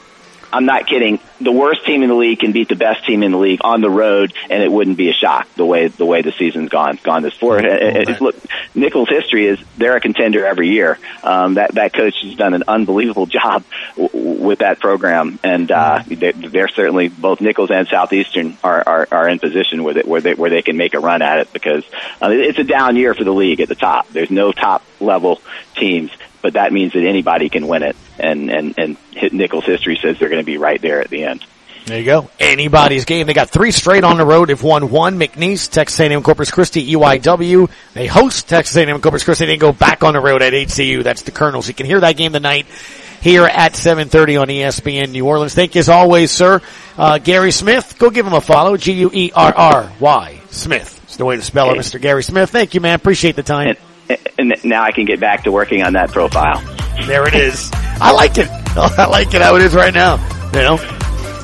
I'm 0.57 0.65
not 0.65 0.87
kidding. 0.87 1.21
The 1.39 1.53
worst 1.53 1.85
team 1.85 2.03
in 2.03 2.09
the 2.09 2.15
league 2.15 2.39
can 2.39 2.53
beat 2.53 2.71
the 2.71 2.77
best 2.77 3.05
team 3.05 3.23
in 3.23 3.31
the 3.33 3.37
league 3.37 3.61
on 3.63 3.83
the 3.83 3.91
road, 3.91 4.33
and 4.49 4.63
it 4.63 4.73
wouldn't 4.73 4.97
be 4.97 5.11
a 5.11 5.13
shock 5.13 5.47
the 5.55 5.67
way 5.67 5.89
the 5.89 6.07
way 6.07 6.23
the 6.23 6.33
season's 6.33 6.71
gone 6.71 6.99
gone 7.03 7.23
this 7.23 7.35
far. 7.35 7.59
Uh, 7.59 8.17
Look, 8.21 8.37
Nicholls' 8.75 9.11
history 9.11 9.47
is 9.49 9.59
they're 9.77 9.97
a 9.97 10.01
contender 10.01 10.47
every 10.47 10.71
year. 10.71 10.99
Um, 11.23 11.55
that 11.55 11.75
that 11.75 11.93
coach 11.93 12.15
has 12.23 12.35
done 12.37 12.55
an 12.55 12.65
unbelievable 12.67 13.27
job 13.39 13.65
w- 13.99 14.43
with 14.47 14.61
that 14.61 14.81
program, 14.81 15.39
and 15.43 15.71
uh, 15.71 16.03
they're, 16.07 16.33
they're 16.33 16.69
certainly 16.69 17.09
both 17.09 17.43
Nicholls 17.43 17.71
and 17.71 17.87
Southeastern 17.87 18.57
are, 18.65 18.83
are, 18.87 19.09
are 19.13 19.29
in 19.29 19.39
position 19.39 19.85
with 19.85 19.99
it 19.99 20.09
where 20.09 20.23
they 20.23 20.33
where 20.33 20.49
they 20.49 20.63
can 20.63 20.79
make 20.79 20.95
a 20.95 21.01
run 21.01 21.21
at 21.21 21.41
it 21.41 21.53
because 21.53 21.85
uh, 22.23 22.31
it's 22.31 22.59
a 22.59 22.65
down 22.65 22.97
year 22.97 23.13
for 23.13 23.25
the 23.25 23.35
league 23.35 23.61
at 23.61 23.69
the 23.69 23.75
top. 23.75 24.09
There's 24.09 24.31
no 24.31 24.53
top 24.53 24.83
level 25.01 25.43
teams 25.75 26.11
but 26.43 26.55
that 26.55 26.73
means 26.73 26.93
that 26.93 27.05
anybody 27.05 27.49
can 27.49 27.67
win 27.69 27.83
it. 27.83 27.97
And 28.19 28.51
and 28.51 28.75
and 28.79 28.97
Hit- 29.13 29.33
Nicholls' 29.33 29.65
history 29.65 29.99
says 30.01 30.19
they're 30.19 30.29
going 30.29 30.43
to 30.43 30.47
be 30.47 30.59
right 30.59 30.81
there 30.81 31.01
at 31.01 31.11
the 31.11 31.25
end. 31.25 31.45
There 31.87 32.01
you 32.01 32.05
go. 32.05 32.29
Anybody's 32.41 33.05
game. 33.05 33.29
They 33.29 33.33
got 33.33 33.51
three 33.51 33.71
straight 33.71 34.03
on 34.03 34.17
the 34.19 34.27
road. 34.27 34.49
They've 34.49 34.61
won 34.61 34.91
one. 34.91 35.21
McNeese, 35.21 35.71
Texas 35.71 36.01
A&M 36.01 36.21
Corpus 36.25 36.51
Christi, 36.51 36.95
UIW. 36.95 37.71
They 37.95 38.09
host 38.09 38.49
Texas 38.49 38.77
A&M 38.77 39.01
Corpus 39.01 39.23
Christi. 39.23 39.47
They 39.47 39.57
go 39.57 39.73
back 39.73 40.03
on 40.03 40.15
the 40.15 40.21
road 40.21 40.43
at 40.43 40.53
HCU. 40.53 41.05
That's 41.05 41.23
the 41.23 41.31
Colonels. 41.31 41.69
You 41.69 41.75
can 41.75 41.87
hear 41.87 42.01
that 42.01 42.17
game 42.17 42.33
tonight 42.33 42.67
here 43.21 43.45
at 43.45 43.75
7.30 43.75 44.41
on 44.41 44.49
ESPN 44.49 45.11
New 45.13 45.27
Orleans. 45.27 45.55
Thank 45.55 45.77
you 45.77 45.79
as 45.79 45.89
always, 45.89 46.33
sir. 46.33 46.61
Uh, 46.99 47.19
Guerry 47.19 47.53
Smith, 47.53 47.97
go 48.01 48.11
give 48.11 48.27
him 48.27 48.33
a 48.35 48.41
follow. 48.41 48.77
G-U-E-R-R-Y. 48.77 50.41
Smith. 50.51 51.01
It's 51.05 51.17
the 51.17 51.25
way 51.25 51.37
to 51.37 51.43
spell 51.43 51.71
it, 51.71 51.79
Mr. 51.79 52.01
Guerry 52.01 52.25
Smith. 52.25 52.51
Thank 52.51 52.75
you, 52.75 52.81
man. 52.81 52.97
Appreciate 52.97 53.37
the 53.37 53.45
time. 53.45 53.77
And, 54.09 54.53
and 54.53 54.65
now 54.65 54.83
I 54.83 54.93
can 54.93 55.05
get 55.05 55.21
back 55.21 55.45
to 55.45 55.53
working 55.53 55.83
on 55.83 55.95
that 55.95 56.11
profile. 56.13 56.61
There 57.07 57.27
it 57.27 57.35
is. 57.35 57.71
I 57.73 58.13
like 58.13 58.39
it. 58.39 58.49
I 58.77 59.07
like 59.07 59.33
it 59.35 59.41
how 59.41 59.57
it 59.57 59.63
is 59.63 59.75
right 59.75 59.95
now. 59.95 60.17
You 60.53 60.61
know? 60.61 60.77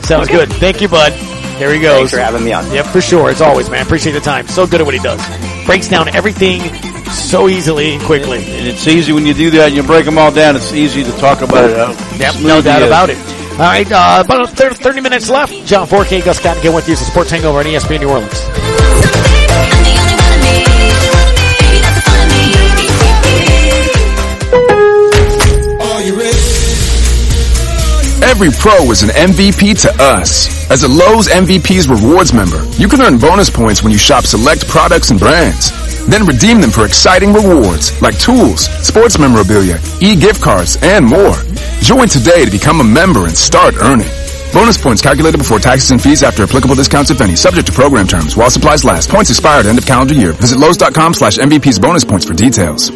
Sounds 0.03 0.29
good. 0.29 0.53
Thank 0.55 0.81
you, 0.81 0.89
bud. 0.89 1.13
There 1.59 1.73
he 1.73 1.81
goes. 1.81 1.99
Thanks 1.99 2.11
for 2.13 2.19
having 2.19 2.45
me 2.45 2.53
on. 2.53 2.71
Yep, 2.73 2.87
for 2.87 3.01
sure. 3.01 3.31
As 3.31 3.41
always, 3.41 3.71
man. 3.71 3.85
Appreciate 3.85 4.13
the 4.13 4.21
time. 4.21 4.47
So 4.49 4.67
good 4.67 4.81
at 4.81 4.85
what 4.85 4.95
he 4.95 5.01
does. 5.01 5.21
Breaks 5.67 5.89
down 5.89 6.09
everything 6.09 6.61
so 7.13 7.49
easily 7.49 7.95
and 7.95 8.03
quickly. 8.03 8.39
And 8.39 8.67
it's 8.67 8.87
easy 8.87 9.13
when 9.13 9.27
you 9.27 9.35
do 9.35 9.51
that. 9.53 9.73
You 9.73 9.83
break 9.83 10.05
them 10.05 10.19
all 10.19 10.33
down. 10.33 10.57
It's 10.57 10.73
easy 10.73 11.05
to 11.05 11.13
talk 11.13 11.43
about 11.43 11.71
it. 11.71 11.77
Yep, 12.19 12.35
no 12.43 12.61
doubt 12.63 12.83
about 12.83 13.11
it. 13.11 13.19
All 13.53 13.59
right, 13.59 13.87
uh, 13.93 14.23
about 14.25 14.49
30 14.49 14.77
30 14.77 15.01
minutes 15.03 15.29
left. 15.29 15.53
John 15.67 15.87
Fourcade, 15.87 16.25
Gus 16.25 16.41
Kattengell 16.41 16.75
with 16.75 16.89
you. 16.89 16.95
It's 16.95 17.03
a 17.03 17.05
sports 17.05 17.31
hangover 17.31 17.59
on 17.59 17.67
ESPN 17.67 18.01
New 18.01 18.09
Orleans. 18.09 18.41
Every 28.33 28.49
pro 28.49 28.91
is 28.91 29.03
an 29.03 29.11
MVP 29.11 29.83
to 29.83 29.93
us. 30.03 30.49
As 30.71 30.85
a 30.85 30.89
Lowe's 30.89 31.29
MVP's 31.29 31.87
rewards 31.87 32.33
member, 32.33 32.65
you 32.81 32.89
can 32.89 33.03
earn 33.03 33.19
bonus 33.19 33.51
points 33.51 33.83
when 33.83 33.93
you 33.93 33.99
shop 33.99 34.25
select 34.25 34.67
products 34.67 35.11
and 35.11 35.21
brands. 35.21 35.69
Then 36.07 36.25
redeem 36.25 36.63
them 36.63 36.71
for 36.71 36.87
exciting 36.87 37.35
rewards 37.35 37.93
like 38.01 38.19
tools, 38.19 38.73
sports 38.81 39.19
memorabilia, 39.19 39.77
e-gift 40.01 40.41
cards, 40.41 40.79
and 40.81 41.05
more. 41.05 41.37
Join 41.83 42.09
today 42.09 42.47
to 42.47 42.51
become 42.51 42.81
a 42.81 42.85
member 42.85 43.27
and 43.27 43.37
start 43.37 43.75
earning. 43.77 44.09
Bonus 44.55 44.81
points 44.81 45.03
calculated 45.03 45.37
before 45.37 45.59
taxes 45.59 45.91
and 45.91 46.01
fees 46.01 46.23
after 46.23 46.43
applicable 46.43 46.75
discounts 46.75 47.11
if 47.11 47.21
any. 47.21 47.37
Subject 47.37 47.67
to 47.67 47.73
program 47.73 48.07
terms. 48.07 48.35
While 48.35 48.49
supplies 48.49 48.83
last. 48.83 49.11
Points 49.11 49.29
expired 49.29 49.67
end 49.67 49.77
of 49.77 49.85
calendar 49.85 50.15
year. 50.15 50.33
Visit 50.33 50.59
Lowe's.com 50.59 51.13
slash 51.13 51.37
MVP's 51.37 51.79
bonus 51.79 52.03
points 52.03 52.25
for 52.25 52.33
details. 52.33 52.89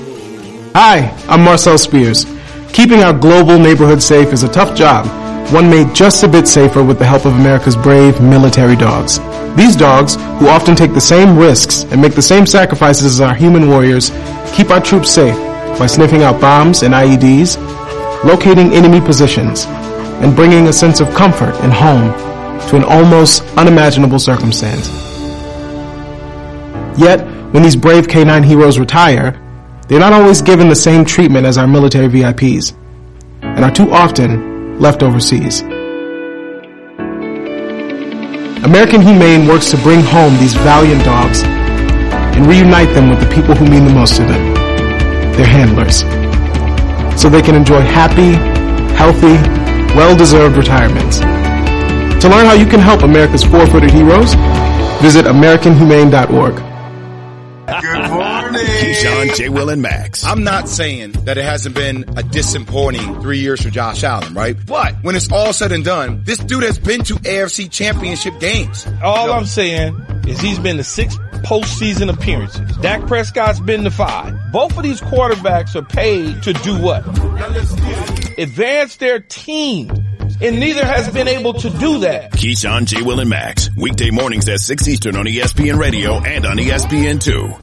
Hi, 0.73 1.15
I'm 1.29 1.45
Marcel 1.45 1.77
Spears. 1.77 2.25
Keeping 2.73 3.03
our 3.03 3.13
global 3.13 3.59
neighborhood 3.59 4.03
safe 4.03 4.33
is 4.33 4.43
a 4.43 4.49
tough 4.49 4.75
job, 4.77 5.07
one 5.53 5.71
made 5.71 5.95
just 5.95 6.25
a 6.25 6.29
bit 6.29 6.49
safer 6.49 6.83
with 6.83 6.99
the 6.99 7.05
help 7.05 7.25
of 7.25 7.35
America's 7.35 7.77
brave 7.77 8.21
military 8.21 8.75
dogs. 8.75 9.21
These 9.57 9.77
dogs, 9.77 10.17
who 10.39 10.49
often 10.49 10.75
take 10.75 10.93
the 10.93 11.01
same 11.01 11.39
risks 11.39 11.85
and 11.85 12.03
make 12.03 12.15
the 12.15 12.23
same 12.23 12.47
sacrifices 12.47 13.05
as 13.05 13.21
our 13.21 13.35
human 13.35 13.69
warriors, 13.69 14.11
keep 14.53 14.71
our 14.71 14.81
troops 14.81 15.11
safe 15.11 15.37
by 15.79 15.87
sniffing 15.87 16.23
out 16.23 16.41
bombs 16.41 16.83
and 16.83 16.93
IEDs, 16.93 17.57
locating 18.25 18.73
enemy 18.73 19.01
positions, 19.01 19.67
and 20.23 20.35
bringing 20.35 20.67
a 20.67 20.73
sense 20.73 20.99
of 20.99 21.15
comfort 21.15 21.55
and 21.63 21.73
home 21.73 22.13
to 22.69 22.77
an 22.77 22.85
almost 22.85 23.43
unimaginable 23.57 24.19
circumstance. 24.19 24.89
Yet, 26.99 27.21
when 27.53 27.63
these 27.63 27.77
brave 27.77 28.09
K9 28.09 28.45
heroes 28.45 28.79
retire, 28.81 29.41
they're 29.87 30.01
not 30.01 30.13
always 30.13 30.43
given 30.43 30.69
the 30.69 30.75
same 30.75 31.05
treatment 31.05 31.47
as 31.47 31.57
our 31.57 31.69
military 31.69 32.09
VIPs, 32.09 32.77
and 33.43 33.65
are 33.65 33.71
too 33.71 33.93
often 33.93 34.56
left 34.81 35.03
overseas. 35.03 35.63
American 38.65 39.01
Humane 39.01 39.47
works 39.47 39.71
to 39.71 39.77
bring 39.79 40.01
home 40.01 40.35
these 40.39 40.55
valiant 40.55 41.05
dogs 41.05 41.43
and 41.45 42.47
reunite 42.47 42.93
them 42.95 43.09
with 43.09 43.21
the 43.21 43.35
people 43.35 43.55
who 43.55 43.65
mean 43.67 43.85
the 43.85 43.95
most 43.95 44.17
to 44.17 44.23
them, 44.23 44.55
their 45.33 45.47
handlers, 45.47 46.01
so 47.21 47.29
they 47.29 47.43
can 47.43 47.55
enjoy 47.55 47.81
happy, 47.81 48.33
healthy, 48.95 49.37
well-deserved 49.97 50.57
retirements. 50.57 51.21
To 52.23 52.29
learn 52.29 52.47
how 52.47 52.55
you 52.55 52.67
can 52.67 52.81
help 52.81 53.03
America's 53.03 53.45
four-footed 53.45 53.91
heroes, 53.91 54.35
visit 55.01 55.27
AmericanHumane.org. 55.27 56.76
Good 58.77 59.05
morning. 59.05 59.31
Keyshawn, 59.31 59.37
J. 59.37 59.49
Will, 59.49 59.71
and 59.71 59.81
Max. 59.83 60.25
I'm 60.25 60.45
not 60.45 60.69
saying 60.69 61.13
that 61.25 61.39
it 61.39 61.45
hasn't 61.45 61.75
been 61.75 62.05
a 62.17 62.23
disappointing 62.23 63.21
three 63.23 63.39
years 63.39 63.63
for 63.63 63.71
Josh 63.71 64.05
Allen, 64.05 64.35
right? 64.35 64.55
But 64.67 64.97
when 65.03 65.17
it's 65.17 65.31
all 65.33 65.53
said 65.53 65.73
and 65.73 65.85
done, 65.85 66.23
this 66.25 66.39
dude 66.39 66.63
has 66.63 66.79
been 66.79 67.03
to 67.05 67.15
AFC 67.15 67.71
championship 67.71 68.39
games. 68.39 68.87
All 69.03 69.33
I'm 69.33 69.47
saying 69.47 69.95
is 70.27 70.41
he's 70.41 70.59
been 70.59 70.77
to 70.77 70.85
six 70.85 71.17
postseason 71.43 72.13
appearances. 72.13 72.77
Dak 72.79 73.07
Prescott's 73.07 73.61
been 73.61 73.85
to 73.85 73.91
five. 73.91 74.35
Both 74.53 74.77
of 74.77 74.83
these 74.83 75.01
quarterbacks 75.01 75.75
are 75.75 75.85
paid 75.85 76.43
to 76.43 76.53
do 76.53 76.79
what? 76.79 77.07
Advance 78.39 78.97
their 78.97 79.21
team. 79.21 79.91
And 80.43 80.61
neither 80.61 80.85
has 80.85 81.09
been 81.11 81.29
able 81.29 81.55
to 81.55 81.71
do 81.71 82.01
that. 82.01 82.33
Keyshawn, 82.33 82.85
J. 82.85 83.01
Will, 83.01 83.21
and 83.21 83.31
Max. 83.31 83.71
Weekday 83.75 84.11
mornings 84.11 84.47
at 84.51 84.61
6 84.61 84.87
Eastern 84.87 85.17
on 85.17 85.25
ESPN 85.25 85.79
Radio 85.79 86.23
and 86.23 86.45
on 86.45 86.59
E 86.59 86.67
ESPN2. 86.67 87.59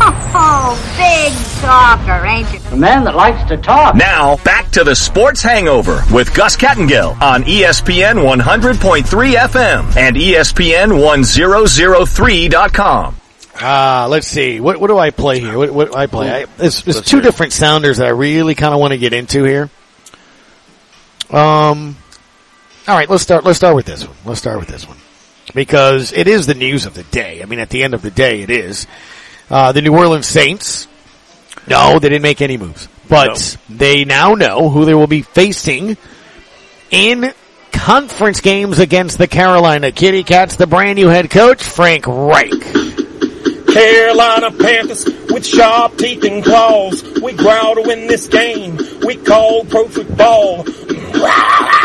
Oh, 0.00 0.76
big 0.98 1.32
talker, 1.60 2.26
ain't 2.26 2.52
you? 2.52 2.60
A 2.70 2.76
man 2.76 3.04
that 3.04 3.14
likes 3.14 3.48
to 3.48 3.56
talk. 3.56 3.94
Now, 3.94 4.36
back 4.38 4.70
to 4.72 4.84
the 4.84 4.94
Sports 4.94 5.42
Hangover 5.42 6.02
with 6.12 6.34
Gus 6.34 6.56
Kattengell 6.56 7.20
on 7.20 7.44
ESPN 7.44 8.22
100.3 8.22 9.34
FM 9.34 9.96
and 9.96 10.16
ESPN 10.16 11.00
1003.com. 11.00 13.16
Uh, 13.60 14.08
let's 14.10 14.26
see. 14.26 14.60
What, 14.60 14.80
what 14.80 14.88
do 14.88 14.98
I 14.98 15.10
play 15.10 15.38
here? 15.38 15.56
What, 15.56 15.70
what 15.70 15.92
do 15.92 15.96
I 15.96 16.06
play? 16.06 16.42
I, 16.42 16.46
there's, 16.56 16.82
there's 16.82 17.00
two 17.02 17.20
different 17.20 17.52
sounders 17.52 17.98
that 17.98 18.06
I 18.06 18.10
really 18.10 18.56
kind 18.56 18.74
of 18.74 18.80
want 18.80 18.92
to 18.92 18.98
get 18.98 19.12
into 19.12 19.44
here. 19.44 19.70
Um, 21.30 21.96
all 22.86 22.96
right, 22.96 23.08
let's 23.08 23.22
start. 23.22 23.44
Let's 23.44 23.56
start 23.56 23.76
with 23.76 23.86
this 23.86 24.06
one. 24.06 24.16
Let's 24.24 24.40
start 24.40 24.58
with 24.58 24.68
this 24.68 24.86
one 24.86 24.98
because 25.54 26.12
it 26.12 26.28
is 26.28 26.46
the 26.46 26.54
news 26.54 26.84
of 26.84 26.94
the 26.94 27.04
day. 27.04 27.42
I 27.42 27.46
mean, 27.46 27.60
at 27.60 27.70
the 27.70 27.82
end 27.82 27.94
of 27.94 28.02
the 28.02 28.10
day, 28.10 28.42
it 28.42 28.50
is. 28.50 28.86
Uh, 29.50 29.72
the 29.72 29.82
New 29.82 29.96
Orleans 29.96 30.26
Saints. 30.26 30.86
No, 31.68 31.98
they 31.98 32.08
didn't 32.08 32.22
make 32.22 32.42
any 32.42 32.56
moves, 32.56 32.88
but 33.08 33.56
they 33.68 34.04
now 34.04 34.34
know 34.34 34.68
who 34.68 34.84
they 34.84 34.94
will 34.94 35.06
be 35.06 35.22
facing 35.22 35.96
in 36.90 37.32
conference 37.72 38.40
games 38.40 38.78
against 38.78 39.18
the 39.18 39.26
Carolina 39.26 39.90
Kitty 39.92 40.24
Cats. 40.24 40.56
The 40.56 40.66
brand 40.66 40.96
new 40.96 41.08
head 41.08 41.30
coach 41.30 41.62
Frank 41.62 42.06
Reich. 42.06 42.50
Carolina 43.74 44.52
Panthers 44.52 45.04
with 45.30 45.44
sharp 45.44 45.96
teeth 45.96 46.22
and 46.24 46.44
claws. 46.44 47.02
We 47.20 47.32
growl 47.32 47.74
to 47.74 47.82
win 47.82 48.06
this 48.06 48.28
game. 48.28 48.78
We 49.04 49.16
call 49.16 49.64
pro 49.64 49.88
football. 49.88 50.64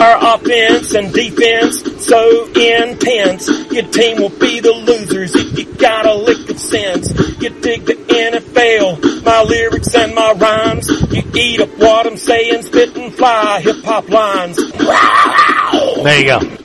Our 0.00 0.34
offense 0.34 0.94
and 0.94 1.12
defense 1.12 1.82
so 2.06 2.46
intense. 2.54 3.48
Your 3.70 3.84
team 3.84 4.16
will 4.18 4.30
be 4.30 4.60
the 4.60 4.72
losers 4.72 5.34
if 5.34 5.58
you 5.58 5.72
got 5.74 6.06
a 6.06 6.14
lick 6.14 6.48
of 6.48 6.58
sense. 6.58 7.10
You 7.40 7.50
dig 7.50 7.84
the 7.84 7.94
NFL, 7.94 9.24
my 9.24 9.42
lyrics 9.42 9.94
and 9.94 10.14
my 10.14 10.32
rhymes. 10.32 10.88
You 11.12 11.22
eat 11.34 11.60
up 11.60 11.68
what 11.78 12.06
I'm 12.06 12.16
saying, 12.16 12.62
spit 12.62 12.96
and 12.96 13.14
fly 13.14 13.60
hip 13.60 13.84
hop 13.84 14.08
lines. 14.08 14.56
There 14.56 16.18
you 16.18 16.26
go. 16.26 16.56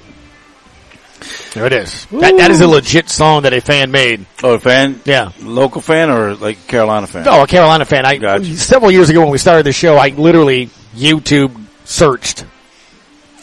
There 1.53 1.65
it 1.65 1.73
is. 1.73 2.05
That, 2.07 2.37
that 2.37 2.51
is 2.51 2.61
a 2.61 2.67
legit 2.67 3.09
song 3.09 3.43
that 3.43 3.53
a 3.53 3.61
fan 3.61 3.91
made. 3.91 4.25
Oh, 4.43 4.55
a 4.55 4.59
fan? 4.59 5.01
Yeah. 5.05 5.31
Local 5.41 5.81
fan 5.81 6.09
or 6.09 6.35
like 6.35 6.67
Carolina 6.67 7.07
fan? 7.07 7.25
Oh, 7.27 7.43
a 7.43 7.47
Carolina 7.47 7.85
fan. 7.85 8.05
I 8.05 8.43
several 8.43 8.91
years 8.91 9.09
ago 9.09 9.21
when 9.21 9.29
we 9.29 9.37
started 9.37 9.65
the 9.65 9.73
show, 9.73 9.97
I 9.97 10.09
literally 10.09 10.69
YouTube 10.95 11.61
searched 11.85 12.45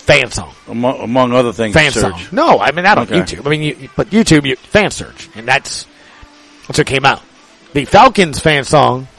fan 0.02 0.30
song. 0.30 0.52
Among, 0.68 1.00
among 1.00 1.32
other 1.32 1.52
things, 1.52 1.74
Fan 1.74 1.90
search. 1.92 2.02
song. 2.02 2.20
No, 2.32 2.58
I 2.58 2.72
mean 2.72 2.84
not 2.84 2.98
on 2.98 3.04
Okay. 3.04 3.20
YouTube. 3.20 3.46
I 3.46 3.50
mean, 3.50 3.62
you, 3.62 3.88
but 3.96 4.10
YouTube, 4.10 4.44
you, 4.46 4.56
fan 4.56 4.90
search, 4.90 5.28
and 5.34 5.46
that's 5.46 5.86
that's 6.66 6.78
what 6.78 6.86
came 6.86 7.04
out. 7.04 7.22
The 7.72 7.84
Falcons 7.84 8.38
fan 8.40 8.64
song. 8.64 9.06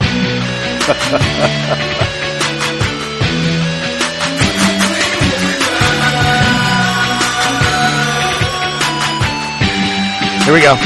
Here 10.44 10.52
we 10.52 10.60
go. 10.60 10.76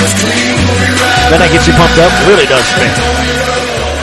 Then 0.00 1.42
I 1.42 1.48
get 1.52 1.66
you 1.66 1.72
pumped 1.74 1.98
up. 1.98 2.10
It 2.12 2.26
really 2.28 2.46
does 2.46 2.64
spin. 2.64 2.90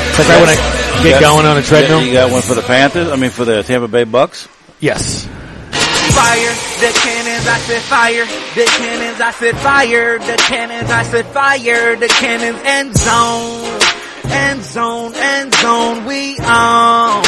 It's 0.09 0.19
like 0.19 0.27
right 0.29 0.39
when 0.39 0.49
I 0.49 1.03
get 1.03 1.21
got- 1.21 1.33
going 1.33 1.45
on 1.45 1.57
a 1.57 1.61
treadmill. 1.61 2.01
You 2.01 2.13
got 2.13 2.31
one 2.31 2.41
for 2.41 2.55
the 2.55 2.61
Panthers? 2.61 3.09
I 3.09 3.15
mean, 3.15 3.29
for 3.31 3.45
the 3.45 3.63
Tampa 3.63 3.87
Bay 3.87 4.03
Bucks? 4.03 4.47
Yes. 4.79 5.25
Fire 5.25 6.53
the 6.79 6.91
cannons, 6.99 7.47
I 7.47 7.57
said 7.59 7.81
fire 7.83 8.25
the 8.25 8.65
cannons, 8.65 9.21
I 9.21 9.31
said 9.31 9.57
fire 9.57 10.17
the 10.17 10.35
cannons, 10.37 10.89
I 10.89 11.03
said 11.03 11.25
fire 11.27 11.95
the 11.95 12.07
cannons, 12.07 12.59
end 12.65 12.97
zone, 12.97 13.79
end 14.31 14.63
zone, 14.63 15.13
end 15.13 15.53
zone, 15.53 16.05
we 16.05 16.39
on. 16.39 17.23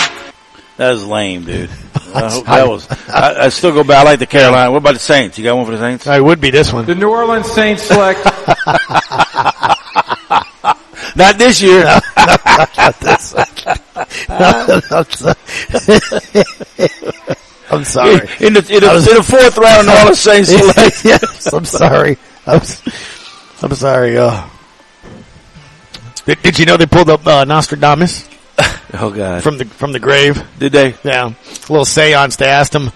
That 0.77 0.91
was 0.91 1.05
lame, 1.05 1.43
dude. 1.43 1.69
I 2.15 2.41
that 2.43 2.67
was. 2.67 2.88
I, 3.10 3.45
I 3.45 3.50
still 3.50 3.74
go 3.74 3.84
back. 3.84 4.00
I 4.00 4.04
like 4.04 4.19
the 4.19 4.26
Carolina. 4.28 4.72
What 4.72 4.78
about 4.78 4.93
the 4.93 5.00
Saints? 5.00 5.38
You 5.38 5.43
got 5.43 5.56
one 5.58 5.65
for 5.65 5.72
the 5.74 5.78
Saints? 5.78 6.08
I 6.08 6.19
would 6.19 6.39
be 6.41 6.50
this 6.52 6.72
one. 6.74 6.86
The 6.86 6.95
New 6.95 7.10
Orleans 7.10 7.50
Saints 7.52 7.83
select. 7.83 8.19
Not 11.15 11.38
this 11.38 11.62
year. 11.62 11.86
I'm 17.71 17.83
sorry. 17.83 18.27
In 18.40 18.54
the, 18.54 18.65
in 18.69 18.79
the, 18.81 18.88
I 18.90 18.94
was- 18.94 19.08
in 19.08 19.15
the 19.15 19.23
fourth 19.23 19.58
round, 19.58 19.88
New 19.88 19.94
Orleans 19.94 20.19
Saints 20.19 20.50
select. 20.58 21.06
yes, 21.06 21.54
I'm 21.54 21.65
sorry. 21.65 22.17
I'm, 22.48 22.56
s- 22.58 22.81
I'm 23.63 23.73
sorry. 23.75 24.17
Uh, 24.17 24.48
did, 26.25 26.42
did 26.42 26.60
you 26.60 26.65
know 26.65 26.77
they 26.77 26.86
pulled 26.88 27.10
up 27.10 27.25
uh, 27.27 27.46
Nostradamus 27.46 28.27
Oh 28.94 29.12
God. 29.12 29.44
from 29.44 29.58
the 29.58 29.65
from 29.65 29.92
the 29.92 30.00
grave? 30.00 30.42
Did 30.58 30.71
they? 30.71 30.96
Yeah, 31.04 31.27
a 31.27 31.71
little 31.71 31.85
seance. 31.85 32.37
They 32.37 32.48
asked 32.48 32.73
him, 32.73 32.87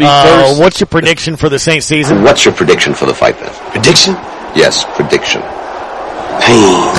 uh, 0.00 0.56
"What's 0.56 0.80
your 0.80 0.88
prediction 0.88 1.36
for 1.36 1.48
the 1.48 1.58
Saint 1.58 1.84
season?" 1.84 2.22
What's 2.22 2.44
your 2.44 2.54
prediction 2.54 2.92
for 2.94 3.06
the 3.06 3.14
fight 3.14 3.38
then? 3.38 3.52
Prediction? 3.70 4.14
Yes, 4.56 4.84
prediction. 4.96 5.42
Pain. 6.40 6.94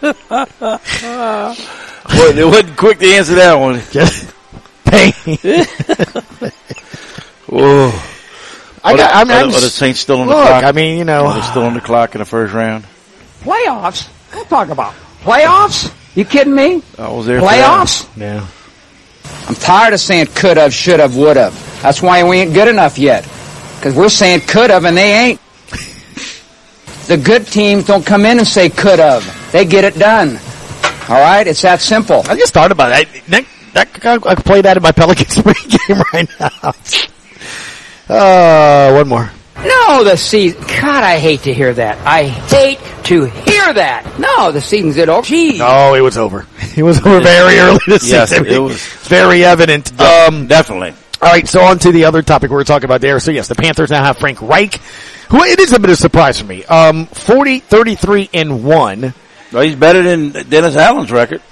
Boy, 2.16 2.32
they 2.32 2.44
wasn't 2.44 2.76
quick 2.76 2.98
to 2.98 3.06
answer 3.06 3.34
that 3.36 3.54
one. 3.54 3.80
Just 3.90 4.32
pain. 4.84 5.12
Whoa. 7.46 7.90
I, 8.82 8.92
I 8.92 8.96
got. 8.96 9.14
I 9.14 9.24
mean, 9.24 9.32
are, 9.32 9.40
I'm 9.40 9.50
the- 9.50 9.56
are 9.58 9.60
the 9.60 9.68
Saints 9.70 10.00
still 10.00 10.20
on 10.22 10.26
the 10.28 10.32
clock? 10.32 10.64
I 10.64 10.72
mean, 10.72 10.98
you 10.98 11.04
know, 11.04 11.26
are 11.26 11.34
they 11.34 11.42
still 11.42 11.62
on 11.64 11.74
the 11.74 11.80
clock 11.80 12.14
in 12.14 12.20
the 12.20 12.24
first 12.24 12.54
round? 12.54 12.84
Playoffs? 13.42 14.06
What 14.32 14.48
talk 14.48 14.68
about? 14.70 14.94
Playoffs? 15.20 15.94
You 16.14 16.24
kidding 16.24 16.54
me? 16.54 16.82
I 16.98 17.08
was 17.10 17.26
there. 17.26 17.40
Playoffs? 17.40 18.08
Yeah. 18.16 18.46
I'm 19.48 19.54
tired 19.54 19.94
of 19.94 20.00
saying 20.00 20.26
could 20.34 20.56
have, 20.56 20.72
should 20.72 21.00
have, 21.00 21.16
would 21.16 21.36
have. 21.36 21.54
That's 21.82 22.02
why 22.02 22.22
we 22.24 22.40
ain't 22.40 22.54
good 22.54 22.68
enough 22.68 22.98
yet. 22.98 23.24
Because 23.76 23.94
we're 23.94 24.08
saying 24.08 24.40
could 24.40 24.70
have 24.70 24.84
and 24.84 24.96
they 24.96 25.12
ain't. 25.12 25.40
The 27.06 27.16
good 27.16 27.44
teams 27.44 27.86
don't 27.86 28.06
come 28.06 28.24
in 28.24 28.38
and 28.38 28.46
say 28.46 28.68
could 28.68 29.00
have. 29.00 29.24
They 29.50 29.64
get 29.64 29.82
it 29.82 29.98
done. 29.98 30.38
All 31.08 31.18
right? 31.18 31.44
It's 31.44 31.62
that 31.62 31.80
simple. 31.80 32.22
I 32.28 32.36
just 32.36 32.54
thought 32.54 32.70
about 32.70 32.92
it. 32.92 33.08
That, 33.26 33.46
that, 33.74 34.06
I 34.06 34.34
could 34.36 34.44
play 34.44 34.60
that 34.60 34.76
in 34.76 34.82
my 34.82 34.92
Pelicans 34.92 35.34
game 35.42 36.02
right 36.12 36.28
now. 36.38 36.72
Uh, 38.10 38.90
one 38.92 39.06
more. 39.06 39.30
No, 39.56 40.04
the 40.04 40.16
season. 40.16 40.60
God, 40.62 41.02
I 41.04 41.18
hate 41.18 41.42
to 41.42 41.52
hear 41.52 41.74
that. 41.74 41.98
I 42.06 42.24
hate 42.24 42.78
to 43.04 43.24
hear 43.24 43.72
that. 43.74 44.18
No, 44.18 44.52
the 44.52 44.60
season's 44.60 44.96
it 44.96 45.08
over. 45.08 45.26
Gee. 45.26 45.58
No, 45.58 45.94
it 45.94 46.00
was 46.00 46.16
over. 46.16 46.46
It 46.76 46.84
was 46.84 46.98
over 47.04 47.20
very 47.20 47.58
early 47.58 47.80
this 47.88 48.08
Yes, 48.08 48.30
season. 48.30 48.46
it 48.46 48.58
was. 48.60 48.80
Very 49.08 49.44
evident. 49.44 49.90
Um, 50.00 50.46
Definitely. 50.46 50.94
all 51.20 51.28
right, 51.32 51.46
so 51.46 51.62
on 51.62 51.80
to 51.80 51.90
the 51.90 52.04
other 52.04 52.22
topic 52.22 52.48
we 52.48 52.54
were 52.56 52.62
talking 52.64 52.84
about 52.84 53.00
there. 53.00 53.18
So 53.18 53.32
yes, 53.32 53.48
the 53.48 53.56
Panthers 53.56 53.90
now 53.90 54.04
have 54.04 54.18
Frank 54.18 54.40
Reich, 54.40 54.76
who 55.30 55.42
it 55.42 55.58
is 55.58 55.72
a 55.72 55.80
bit 55.80 55.90
of 55.90 55.94
a 55.94 55.96
surprise 55.96 56.38
for 56.40 56.46
me. 56.46 56.64
Um, 56.66 57.06
40, 57.06 57.58
33 57.58 58.30
and 58.32 58.64
one. 58.64 59.12
Well, 59.52 59.62
he's 59.64 59.74
better 59.74 60.00
than 60.04 60.30
Dennis 60.48 60.76
Allen's 60.76 61.10
record. 61.10 61.42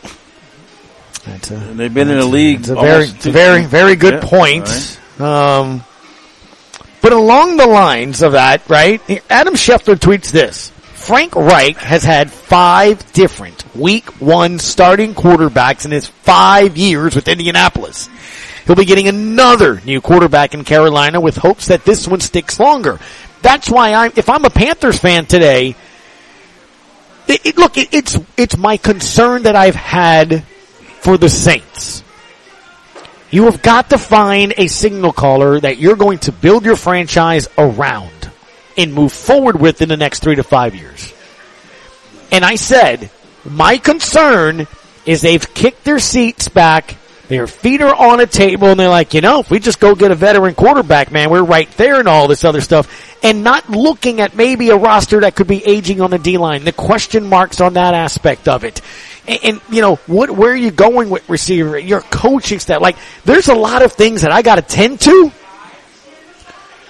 That's 1.26 1.50
a, 1.50 1.56
And 1.56 1.78
they've 1.80 1.92
been 1.92 2.08
in 2.08 2.18
the 2.20 2.24
league. 2.26 2.60
It's 2.60 2.68
a 2.68 2.74
very, 2.76 2.90
almost 2.92 3.16
it's 3.16 3.26
a 3.26 3.28
two- 3.30 3.32
very, 3.32 3.64
very 3.64 3.96
good 3.96 4.14
Yeah, 4.14 4.20
point. 4.22 5.00
all 5.18 5.26
Um, 5.26 5.84
but 7.00 7.12
along 7.12 7.56
the 7.56 7.66
lines 7.66 8.22
of 8.22 8.32
that, 8.32 8.68
right? 8.68 9.00
Adam 9.30 9.54
Schefter 9.54 9.94
tweets 9.94 10.30
this. 10.30 10.70
Frank 10.94 11.36
Reich 11.36 11.76
has 11.78 12.04
had 12.04 12.30
five 12.30 13.12
different 13.12 13.64
week 13.74 14.20
one 14.20 14.58
starting 14.58 15.14
quarterbacks 15.14 15.84
in 15.84 15.90
his 15.90 16.06
five 16.06 16.76
years 16.76 17.14
with 17.14 17.28
Indianapolis. 17.28 18.08
He'll 18.66 18.76
be 18.76 18.84
getting 18.84 19.08
another 19.08 19.80
new 19.86 20.02
quarterback 20.02 20.52
in 20.52 20.64
Carolina 20.64 21.20
with 21.20 21.36
hopes 21.36 21.68
that 21.68 21.84
this 21.84 22.06
one 22.06 22.20
sticks 22.20 22.60
longer. 22.60 22.98
That's 23.40 23.70
why 23.70 23.94
I'm, 23.94 24.12
if 24.16 24.28
I'm 24.28 24.44
a 24.44 24.50
Panthers 24.50 24.98
fan 24.98 25.24
today, 25.24 25.76
it, 27.28 27.46
it, 27.46 27.56
look, 27.56 27.78
it, 27.78 27.94
it's, 27.94 28.18
it's 28.36 28.56
my 28.56 28.76
concern 28.76 29.44
that 29.44 29.56
I've 29.56 29.74
had 29.74 30.44
for 31.00 31.16
the 31.16 31.30
Saints. 31.30 32.02
You 33.30 33.44
have 33.44 33.60
got 33.60 33.90
to 33.90 33.98
find 33.98 34.54
a 34.56 34.68
signal 34.68 35.12
caller 35.12 35.60
that 35.60 35.78
you're 35.78 35.96
going 35.96 36.18
to 36.20 36.32
build 36.32 36.64
your 36.64 36.76
franchise 36.76 37.46
around 37.58 38.30
and 38.76 38.94
move 38.94 39.12
forward 39.12 39.60
with 39.60 39.82
in 39.82 39.88
the 39.88 39.96
next 39.96 40.20
three 40.20 40.36
to 40.36 40.42
five 40.42 40.74
years. 40.74 41.12
And 42.32 42.44
I 42.44 42.54
said, 42.54 43.10
my 43.44 43.76
concern 43.76 44.66
is 45.04 45.20
they've 45.20 45.54
kicked 45.54 45.84
their 45.84 45.98
seats 45.98 46.48
back, 46.48 46.96
their 47.28 47.46
feet 47.46 47.82
are 47.82 47.94
on 47.94 48.20
a 48.20 48.26
table, 48.26 48.68
and 48.68 48.80
they're 48.80 48.88
like, 48.88 49.12
you 49.14 49.20
know, 49.20 49.40
if 49.40 49.50
we 49.50 49.58
just 49.58 49.80
go 49.80 49.94
get 49.94 50.10
a 50.10 50.14
veteran 50.14 50.54
quarterback, 50.54 51.12
man, 51.12 51.30
we're 51.30 51.42
right 51.42 51.70
there 51.72 51.98
and 52.00 52.08
all 52.08 52.26
this 52.26 52.42
other 52.42 52.60
stuff, 52.60 53.16
and 53.22 53.44
not 53.44 53.68
looking 53.68 54.20
at 54.20 54.34
maybe 54.34 54.70
a 54.70 54.76
roster 54.76 55.20
that 55.20 55.36
could 55.36 55.46
be 55.46 55.64
aging 55.64 56.00
on 56.00 56.10
the 56.10 56.18
D 56.18 56.38
line, 56.38 56.64
the 56.64 56.72
question 56.72 57.28
marks 57.28 57.60
on 57.60 57.74
that 57.74 57.94
aspect 57.94 58.48
of 58.48 58.64
it. 58.64 58.80
And, 59.26 59.40
and, 59.44 59.60
you 59.70 59.82
know, 59.82 59.96
what, 60.06 60.30
where 60.30 60.52
are 60.52 60.56
you 60.56 60.70
going 60.70 61.10
with 61.10 61.28
receiver? 61.28 61.78
Your 61.78 62.00
coaching 62.00 62.58
staff, 62.58 62.80
like, 62.80 62.96
there's 63.24 63.48
a 63.48 63.54
lot 63.54 63.82
of 63.82 63.92
things 63.92 64.22
that 64.22 64.32
I 64.32 64.42
gotta 64.42 64.62
tend 64.62 65.00
to. 65.02 65.30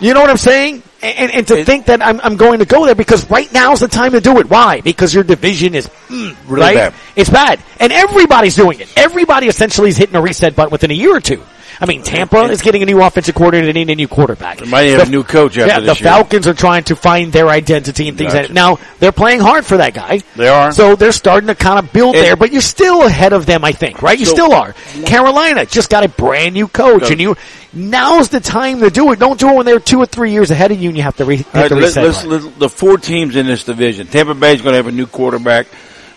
You 0.01 0.15
know 0.15 0.21
what 0.21 0.31
I'm 0.31 0.37
saying? 0.37 0.85
And, 1.01 1.31
and 1.31 1.47
to 1.49 1.65
think 1.65 1.87
that 1.87 2.05
I'm, 2.05 2.21
I'm 2.23 2.37
going 2.37 2.59
to 2.59 2.65
go 2.65 2.85
there 2.85 2.97
because 2.97 3.31
right 3.31 3.53
now's 3.53 3.81
the 3.81 3.89
time 3.89 4.13
to 4.13 4.21
do 4.21 4.39
it. 4.41 4.51
Why? 4.51 4.81
Because 4.81 5.15
your 5.15 5.23
division 5.23 5.75
is 5.77 5.87
mm, 6.09 6.37
Really 6.49 6.61
right? 6.61 6.75
bad. 6.75 6.95
It's 7.15 7.31
bad, 7.31 7.61
and 7.79 7.93
everybody's 7.93 8.57
doing 8.57 8.81
it. 8.81 8.93
Everybody 8.97 9.47
essentially 9.47 9.91
is 9.91 9.97
hitting 9.97 10.17
a 10.17 10.21
reset 10.21 10.57
button 10.57 10.73
within 10.73 10.91
a 10.91 10.95
year 10.95 11.15
or 11.15 11.21
two. 11.21 11.41
I 11.81 11.87
mean, 11.87 12.03
Tampa 12.03 12.43
is 12.45 12.61
getting 12.61 12.83
a 12.83 12.87
new 12.87 13.01
offensive 13.01 13.35
coordinator 13.37 13.79
and 13.79 13.91
a 13.91 13.95
new 13.95 14.09
quarterback. 14.09 14.59
They 14.59 14.67
might 14.67 14.83
have 14.87 15.07
a 15.07 15.11
new 15.11 15.23
coach 15.23 15.57
after 15.59 15.67
yeah, 15.69 15.79
this 15.81 15.99
the 15.99 16.05
year. 16.05 16.13
Falcons 16.13 16.47
are 16.49 16.55
trying 16.55 16.83
to 16.85 16.97
find 16.97 17.33
their 17.33 17.49
identity 17.49 18.09
and 18.09 18.19
things. 18.19 18.33
Gotcha. 18.33 18.39
Like 18.41 18.49
that. 18.49 18.55
now 18.55 18.79
they're 18.99 19.13
playing 19.13 19.39
hard 19.41 19.65
for 19.65 19.77
that 19.77 19.95
guy. 19.95 20.19
They 20.35 20.49
are. 20.49 20.73
So 20.73 20.97
they're 20.97 21.13
starting 21.13 21.47
to 21.47 21.55
kind 21.55 21.79
of 21.79 21.93
build 21.93 22.17
And- 22.17 22.25
there, 22.25 22.35
but 22.37 22.51
you're 22.53 22.63
still 22.63 23.05
ahead 23.07 23.33
of 23.33 23.47
them, 23.47 23.65
I 23.65 23.73
think, 23.73 24.03
right? 24.03 24.19
You 24.19 24.27
So- 24.27 24.33
still 24.33 24.53
are. 24.53 24.75
Carolina 25.07 25.67
just 25.67 25.89
got 25.89 26.05
a 26.05 26.09
brand 26.09 26.55
new 26.55 26.67
coach, 26.67 27.11
and 27.11 27.21
you 27.21 27.37
now's 27.73 28.29
the 28.31 28.41
time 28.41 28.81
to 28.81 28.91
do 28.91 29.13
it. 29.13 29.19
Don't 29.21 29.39
do 29.39 29.51
it 29.51 29.55
when 29.55 29.67
they're 29.67 29.79
two 29.79 29.99
or 30.01 30.07
three 30.07 30.33
years 30.33 30.51
ahead 30.51 30.73
of 30.73 30.81
you, 30.81 30.89
and 30.89 30.97
you 30.97 31.03
have 31.05 31.17
to 31.19 31.25
re- 31.25 31.45
All 31.55 31.61
right, 31.61 31.69
the 31.69 31.77
reset 31.77 32.03
let's, 32.05 32.17
button. 32.25 32.31
let's- 32.45 32.59
the 32.59 32.69
four 32.69 32.99
teams 32.99 33.37
in 33.37 33.47
this 33.47 33.63
division. 33.63 34.07
Tampa 34.09 34.35
Bay's 34.35 34.63
going 34.63 34.73
to 34.73 34.79
have 34.79 34.87
a 34.89 34.93
new 34.93 35.07
quarterback. 35.07 35.67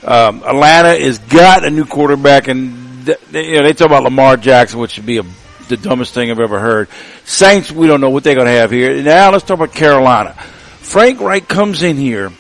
Um, 0.04 0.42
Atlanta 0.44 0.98
has 0.98 1.20
got 1.20 1.64
a 1.64 1.70
new 1.70 1.86
quarterback, 1.86 2.48
and 2.48 3.06
th- 3.06 3.20
they, 3.30 3.46
you 3.50 3.58
know, 3.58 3.64
they 3.64 3.74
talk 3.74 3.86
about 3.86 4.02
Lamar 4.04 4.38
Jackson, 4.38 4.80
which 4.80 4.92
should 4.92 5.06
be 5.06 5.18
a, 5.20 5.24
the 5.72 5.78
dumbest 5.78 6.14
thing 6.14 6.30
I've 6.30 6.40
ever 6.40 6.60
heard. 6.60 6.88
Saints, 7.26 7.72
we 7.72 7.88
don't 7.88 8.00
know 8.02 8.12
what 8.12 8.24
they're 8.24 8.36
going 8.36 8.46
to 8.48 8.52
have 8.54 8.70
here. 8.72 9.02
Now 9.02 9.32
let's 9.32 9.44
talk 9.44 9.56
about 9.56 9.74
Carolina. 9.74 10.34
Frank 10.34 11.20
Reich 11.20 11.48
comes 11.48 11.82
in 11.84 11.98
here, 11.98 12.32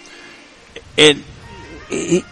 and 0.98 1.24
he, 1.90 2.24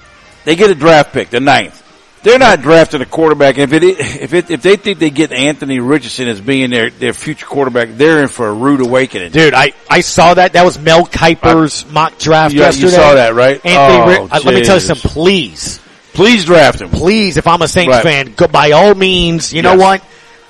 they 0.45 0.55
get 0.55 0.69
a 0.69 0.75
draft 0.75 1.13
pick, 1.13 1.29
the 1.29 1.39
ninth. 1.39 1.77
They're 2.21 2.37
not 2.39 2.61
drafting 2.61 2.99
a 3.01 3.05
quarterback. 3.05 3.57
If 3.57 3.71
it, 3.71 3.81
if 3.83 4.33
it, 4.33 4.49
if 4.51 4.61
they 4.61 4.75
think 4.75 4.99
they 4.99 5.09
get 5.09 5.31
Anthony 5.31 5.79
Richardson 5.79 6.27
as 6.27 6.41
being 6.41 6.69
their, 6.69 6.89
their 6.89 7.13
future 7.13 7.45
quarterback, 7.45 7.91
they're 7.93 8.21
in 8.21 8.27
for 8.27 8.47
a 8.47 8.53
rude 8.53 8.81
awakening. 8.81 9.31
Dude, 9.31 9.53
I, 9.53 9.71
I 9.89 10.01
saw 10.01 10.33
that. 10.33 10.51
That 10.53 10.65
was 10.65 10.77
Mel 10.77 11.05
Kiper's 11.05 11.89
mock 11.89 12.17
draft 12.19 12.53
Yeah, 12.53 12.71
you 12.71 12.89
saw 12.89 13.13
that, 13.13 13.35
right? 13.35 13.65
Anthony, 13.65 14.17
Oh, 14.17 14.23
Ri- 14.23 14.43
let 14.43 14.53
me 14.53 14.63
tell 14.65 14.75
you 14.75 14.81
something, 14.81 15.09
please. 15.09 15.79
Please 16.11 16.43
draft 16.43 16.81
him. 16.81 16.89
Please, 16.89 17.37
if 17.37 17.47
I'm 17.47 17.61
a 17.61 17.67
Saints 17.69 17.93
Right. 17.95 18.03
fan, 18.03 18.33
go 18.33 18.47
by 18.47 18.71
all 18.71 18.93
means, 18.95 19.53
you 19.53 19.61
know 19.61 19.77
what? 19.77 20.03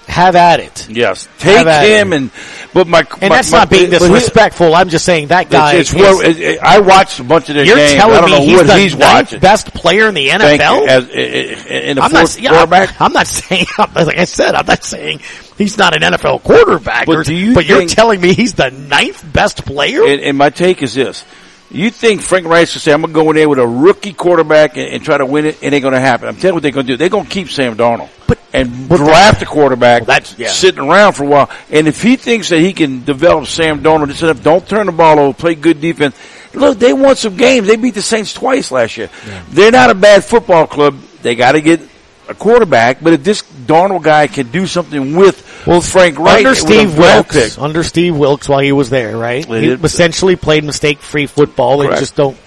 Have 0.10 0.36
at 0.36 0.60
it. 0.60 0.88
Yes, 0.90 1.28
take 1.38 1.66
him 1.68 2.12
it. 2.14 2.16
and 2.18 2.32
but 2.74 2.88
my 2.88 3.00
And 3.22 3.30
my- 3.30 3.30
that's 3.30 3.52
my- 3.52 3.60
not 3.60 3.70
being 3.70 3.90
but 3.92 4.02
he- 4.02 4.08
disrespectful. 4.08 4.74
I'm 4.76 4.90
just 4.90 5.06
saying 5.06 5.28
that 5.28 5.50
guy. 5.50 5.74
It's, 5.76 5.94
it's 5.94 6.02
is- 6.02 6.40
it- 6.40 6.60
I 6.62 6.80
watched 6.80 7.20
a 7.20 7.24
bunch 7.24 7.50
of 7.50 7.56
their 7.56 7.66
you're 7.66 7.76
games. 7.78 7.94
I 7.94 7.98
telling 7.98 8.16
don't 8.22 8.26
me 8.26 8.32
know 8.38 8.46
he's 8.46 8.58
what 8.58 8.68
the 8.68 8.78
he's 8.78 8.96
ninth 8.98 9.14
watching. 9.32 9.40
best 9.40 9.74
player 9.74 10.08
in 10.10 10.16
the 10.16 10.30
NFL? 10.30 10.82
you. 10.82 10.88
As, 10.88 11.08
in 11.10 11.96
the 11.98 12.02
I'm 12.04 12.12
fourth 12.12 12.36
not, 12.36 12.42
yeah, 12.42 12.50
quarterback. 12.50 12.96
I'm 13.02 13.14
not 13.14 13.28
saying, 13.28 13.66
like 13.78 14.18
I 14.18 14.26
said, 14.26 14.56
I'm 14.56 14.66
not 14.66 14.84
saying 14.84 15.22
he's 15.58 15.78
not 15.78 15.96
an 15.96 16.02
NFL 16.14 16.44
quarterback. 16.44 17.06
But 17.06 17.16
or- 17.16 17.24
do 17.24 17.34
you 17.36 17.54
but 17.54 17.66
you're 17.66 17.86
telling 17.86 18.20
me 18.20 18.34
he's 18.34 18.54
the 18.56 18.72
ninth 18.72 19.24
best 19.32 19.66
player? 19.66 20.04
And, 20.04 20.22
and 20.22 20.38
my 20.38 20.50
take 20.50 20.82
is 20.84 20.94
this: 20.96 21.24
You 21.72 21.92
think 21.92 22.22
Frank 22.22 22.48
Reich 22.48 22.74
will 22.74 22.82
say, 22.82 22.92
"I'm 22.92 23.02
going 23.02 23.14
to 23.14 23.20
go 23.20 23.30
in 23.30 23.36
there 23.36 23.48
with 23.48 23.60
a 23.60 23.68
rookie 23.68 24.14
quarterback 24.14 24.78
and, 24.78 24.88
and 24.88 25.04
try 25.04 25.18
to 25.18 25.26
win 25.26 25.46
it"? 25.46 25.62
It 25.62 25.72
ain't 25.72 25.84
going 25.84 25.94
to 25.94 26.00
happen. 26.00 26.28
I'm 26.28 26.36
telling 26.36 26.48
you 26.48 26.54
what 26.56 26.64
they're 26.64 26.72
going 26.72 26.88
to 26.88 26.94
do. 26.94 26.98
They're 26.98 27.10
going 27.10 27.26
to 27.26 27.30
keep 27.30 27.50
Sam 27.50 27.76
Darnold 27.76 28.10
but, 28.26 28.40
and 28.54 28.88
draft 28.88 29.42
a 29.42 29.46
quarterback 29.46 30.06
that's 30.06 30.38
yeah. 30.38 30.48
sitting 30.48 30.82
around 30.82 31.14
for 31.14 31.26
a 31.26 31.28
while. 31.28 31.50
And 31.70 31.88
if 31.88 32.02
he 32.02 32.16
thinks 32.16 32.50
that 32.50 32.60
he 32.60 32.74
can 32.74 33.04
develop 33.04 33.48
Sam 33.48 33.82
Darnold, 33.82 34.08
just 34.08 34.24
enough, 34.24 34.42
don't 34.42 34.68
turn 34.68 34.88
the 34.88 34.92
ball 34.92 35.20
over, 35.20 35.34
play 35.34 35.56
good 35.56 35.80
defense. 35.80 36.16
Look, 36.54 36.80
they 36.80 36.94
won 36.94 37.16
some 37.16 37.38
games. 37.38 37.68
They 37.68 37.76
beat 37.76 37.94
the 37.94 38.02
Saints 38.02 38.34
twice 38.34 38.72
last 38.72 38.98
year. 38.98 39.10
They're 39.50 39.72
not 39.72 39.92
a 39.92 39.96
bad 39.96 40.24
football 40.24 40.66
club. 40.66 41.00
They 41.22 41.36
got 41.36 41.52
to 41.52 41.62
get 41.62 41.82
a 42.30 42.34
quarterback. 42.36 43.02
But 43.02 43.14
if 43.14 43.24
this 43.24 43.42
Darnold 43.42 44.04
guy 44.04 44.28
can 44.28 44.50
do 44.52 44.66
something 44.68 45.16
with 45.16 45.66
well, 45.68 45.82
Frank 45.82 46.18
Reich 46.20 46.46
under 46.46 46.56
Steve 46.56 46.98
Wilks, 46.98 47.36
pick, 47.56 47.62
under 47.62 47.84
Steve 47.84 48.16
Wilks 48.16 48.48
while 48.48 48.60
he 48.60 48.72
was 48.72 48.90
there, 48.90 49.18
right? 49.18 49.48
They 49.48 49.62
He 49.62 49.68
did. 49.68 49.84
essentially 49.84 50.36
played 50.36 50.64
mistake-free 50.64 51.28
football 51.28 51.82
and 51.82 51.90
Correct. 51.90 52.00
just 52.02 52.16
don't, 52.16 52.38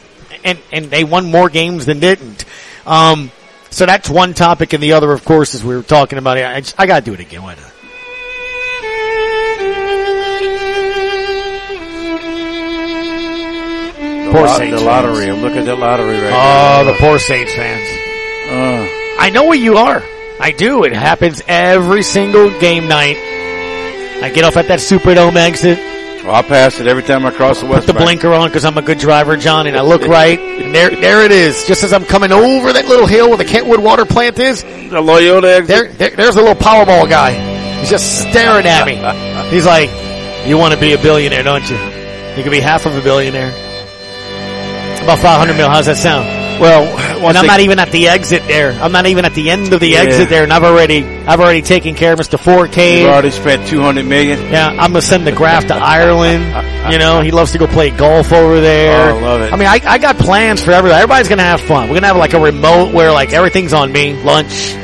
and 0.44 0.58
and 0.72 0.86
they 0.86 1.04
won 1.04 1.30
more 1.30 1.48
games 1.48 1.86
than 1.86 2.00
didn't. 2.00 2.44
Um, 2.86 3.30
so 3.70 3.86
that's 3.86 4.08
one 4.10 4.34
topic, 4.34 4.72
and 4.72 4.82
the 4.82 4.92
other, 4.94 5.12
of 5.12 5.24
course, 5.24 5.54
is 5.54 5.64
we 5.64 5.74
were 5.76 5.82
talking 5.82 6.18
about. 6.18 6.36
I, 6.38 6.60
just, 6.60 6.74
I 6.78 6.86
got 6.86 7.00
to 7.00 7.04
do 7.04 7.14
it 7.14 7.20
again. 7.20 7.42
Why 7.42 7.54
not? 7.54 7.72
the, 13.02 14.30
Poor 14.32 14.46
lot- 14.46 14.56
Saints 14.58 14.80
the 14.80 14.86
lottery. 14.86 15.28
I'm 15.30 15.40
looking 15.42 15.58
at 15.58 15.64
the 15.66 15.76
lottery 15.76 16.18
right 16.20 16.32
Oh, 16.32 16.82
now. 16.84 16.92
the 16.92 16.98
poor 16.98 17.18
Saints 17.18 17.54
fans. 17.54 17.88
Uh, 18.48 19.01
I 19.22 19.30
know 19.30 19.44
what 19.44 19.58
you 19.58 19.76
are. 19.76 20.02
I 20.40 20.50
do. 20.50 20.84
It 20.84 20.92
happens 20.92 21.40
every 21.46 22.02
single 22.02 22.50
game 22.58 22.88
night. 22.88 23.16
I 24.22 24.30
get 24.34 24.44
off 24.44 24.56
at 24.56 24.68
that 24.68 24.80
Superdome 24.80 25.36
exit. 25.36 25.78
well, 26.24 26.34
I 26.34 26.42
pass 26.42 26.78
it 26.80 26.86
every 26.86 27.02
time 27.02 27.24
I 27.26 27.30
cross 27.30 27.60
the 27.60 27.66
west. 27.66 27.86
Put 27.86 27.92
the 27.92 27.98
Bank. 27.98 28.20
blinker 28.20 28.32
on 28.32 28.48
because 28.48 28.64
I'm 28.64 28.76
a 28.78 28.82
good 28.82 28.98
driver, 28.98 29.36
John, 29.36 29.66
and 29.66 29.76
I 29.76 29.82
look 29.82 30.02
right, 30.02 30.38
and 30.38 30.74
there, 30.74 30.90
there 30.90 31.24
it 31.24 31.30
is. 31.32 31.64
Just 31.66 31.82
as 31.84 31.92
I'm 31.92 32.04
coming 32.04 32.32
over 32.32 32.72
that 32.72 32.86
little 32.86 33.06
hill 33.06 33.28
where 33.28 33.38
the 33.38 33.44
Kentwood 33.44 33.80
water 33.80 34.04
plant 34.04 34.38
is, 34.38 34.62
The 34.62 35.00
Loyola 35.00 35.48
exit. 35.48 35.68
there, 35.68 35.88
there 35.92 36.16
there's 36.16 36.36
a 36.36 36.40
little 36.40 36.54
Powerball 36.56 37.08
guy. 37.08 37.78
He's 37.80 37.90
just 37.90 38.20
staring 38.30 38.66
at 38.66 38.86
me. 38.86 38.96
He's 39.50 39.66
like, 39.66 39.90
"You 40.46 40.56
want 40.58 40.74
to 40.74 40.80
be 40.80 40.92
a 40.94 40.98
billionaire, 40.98 41.42
don't 41.42 41.68
you? 41.68 41.76
You 42.36 42.42
could 42.42 42.52
be 42.52 42.60
half 42.60 42.86
of 42.86 42.96
a 42.96 43.00
billionaire. 43.00 43.50
About 45.02 45.18
500 45.18 45.56
mil. 45.56 45.68
How's 45.68 45.86
that 45.86 45.96
sound? 45.96 46.41
Well, 46.60 46.98
and 47.28 47.36
I'm 47.38 47.46
not 47.46 47.60
even 47.60 47.78
at 47.78 47.90
the 47.90 48.08
exit 48.08 48.42
there. 48.46 48.72
I'm 48.72 48.92
not 48.92 49.06
even 49.06 49.24
at 49.24 49.34
the 49.34 49.50
end 49.50 49.72
of 49.72 49.80
the 49.80 49.88
Yeah. 49.88 49.98
exit 50.00 50.28
there, 50.28 50.42
and 50.42 50.52
I've 50.52 50.64
already, 50.64 51.04
I've 51.26 51.40
already 51.40 51.62
taken 51.62 51.94
care 51.94 52.12
of 52.12 52.18
Mr. 52.18 52.38
Fourcade. 52.38 53.00
You've 53.02 53.10
already 53.10 53.30
spent 53.30 53.66
two 53.68 53.80
hundred 53.80 54.06
million. 54.06 54.38
Yeah, 54.50 54.68
I'm 54.68 54.92
gonna 54.92 55.02
send 55.02 55.26
the 55.26 55.32
graph 55.32 55.66
to 55.68 55.74
Ireland. 55.74 56.68
You 56.82 56.98
know, 56.98 57.20
he 57.20 57.30
loves 57.30 57.52
to 57.52 57.58
go 57.58 57.68
play 57.68 57.90
golf 57.90 58.32
over 58.32 58.60
there. 58.60 59.12
Oh, 59.12 59.16
I 59.16 59.20
love 59.20 59.40
it. 59.42 59.52
I 59.52 59.56
mean, 59.56 59.68
I, 59.68 59.78
I 59.86 59.98
got 59.98 60.18
plans 60.18 60.64
for 60.64 60.72
everybody. 60.72 61.00
Everybody's 61.00 61.28
gonna 61.28 61.44
have 61.44 61.60
fun. 61.60 61.88
We're 61.88 61.94
gonna 61.94 62.08
have 62.08 62.16
like 62.16 62.32
a 62.34 62.40
remote 62.40 62.92
where 62.92 63.12
like 63.12 63.32
everything's 63.32 63.72
on 63.72 63.92
me. 63.92 64.14
Lunch, 64.24 64.74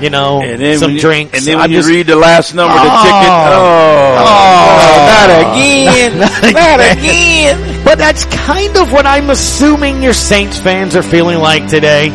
you 0.00 0.10
know, 0.10 0.40
And 0.42 0.60
then 0.60 0.78
some 0.78 0.92
you- 0.92 1.00
drinks. 1.00 1.36
and 1.38 1.46
then 1.46 1.56
when 1.56 1.64
I'm 1.64 1.70
you 1.70 1.78
just- 1.78 1.88
read 1.88 2.06
the 2.06 2.16
last 2.16 2.54
number 2.54 2.74
of 2.76 2.82
the 2.82 2.90
Oh. 2.92 3.02
ticket, 3.02 3.30
oh, 3.30 4.16
Oh. 4.18 4.26
oh. 4.28 5.06
not 5.12 5.30
again, 5.56 6.18
not 6.54 6.80
again. 6.98 7.82
But 7.84 7.98
that's 7.98 8.24
kind 8.26 8.76
of 8.76 8.92
what 8.92 9.06
I'm 9.06 9.30
assuming 9.30 10.02
your 10.02 10.12
Saints 10.12 10.58
fans 10.58 10.96
are 10.96 11.02
feeling 11.02 11.38
like 11.38 11.68
today. 11.68 12.06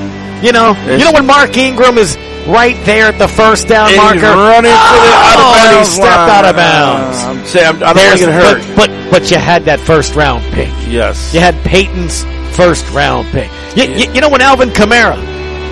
You 0.41 0.51
know, 0.51 0.75
you 0.89 0.97
know 1.05 1.11
when 1.11 1.25
Mark 1.27 1.55
Ingram 1.55 1.97
is 1.97 2.17
right 2.47 2.75
there 2.85 3.05
at 3.05 3.19
the 3.19 3.27
first 3.27 3.67
down 3.67 3.87
he's 3.89 3.97
marker, 3.97 4.21
running 4.21 4.63
to 4.63 4.69
the 4.69 4.73
oh, 4.73 5.23
out 5.23 5.71
of 5.71 5.75
Oh, 5.75 5.79
he 5.79 5.85
stepped 5.85 6.05
line. 6.07 6.29
out 6.29 6.45
of 6.45 6.55
bounds. 6.55 7.17
I'm 7.23 7.45
saying, 7.45 7.67
I'm, 7.67 7.83
I 7.83 7.93
don't 7.93 8.17
think 8.17 8.21
it 8.21 8.33
hurt. 8.33 8.75
But, 8.75 8.89
but 8.89 9.11
but 9.11 9.31
you 9.31 9.37
had 9.37 9.65
that 9.65 9.79
first 9.79 10.15
round 10.15 10.43
pick. 10.53 10.69
Yes. 10.89 11.33
You 11.33 11.39
had 11.41 11.55
Peyton's 11.63 12.23
first 12.57 12.89
round 12.91 13.27
pick. 13.29 13.49
You, 13.75 13.83
you, 13.93 14.11
you 14.13 14.21
know 14.21 14.29
when 14.29 14.41
Alvin 14.41 14.69
Kamara, 14.69 15.15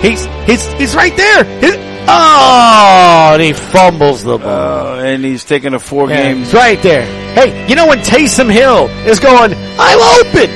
he's 0.00 0.24
he's 0.46 0.64
he's 0.78 0.94
right 0.94 1.14
there. 1.16 1.44
He- 1.60 1.89
oh, 2.08 3.30
and 3.34 3.42
he 3.42 3.52
fumbles 3.52 4.24
the 4.24 4.38
ball. 4.38 4.98
Uh, 4.98 5.02
and 5.02 5.24
he's 5.24 5.44
taking 5.44 5.74
a 5.74 5.78
four 5.80 6.08
game. 6.08 6.38
he's 6.38 6.52
right 6.54 6.80
there. 6.82 7.04
Hey, 7.34 7.68
you 7.68 7.74
know 7.76 7.86
when 7.86 7.98
Taysom 7.98 8.50
Hill 8.52 8.86
is 9.08 9.20
going, 9.20 9.54
I'm 9.78 10.26
open, 10.26 10.50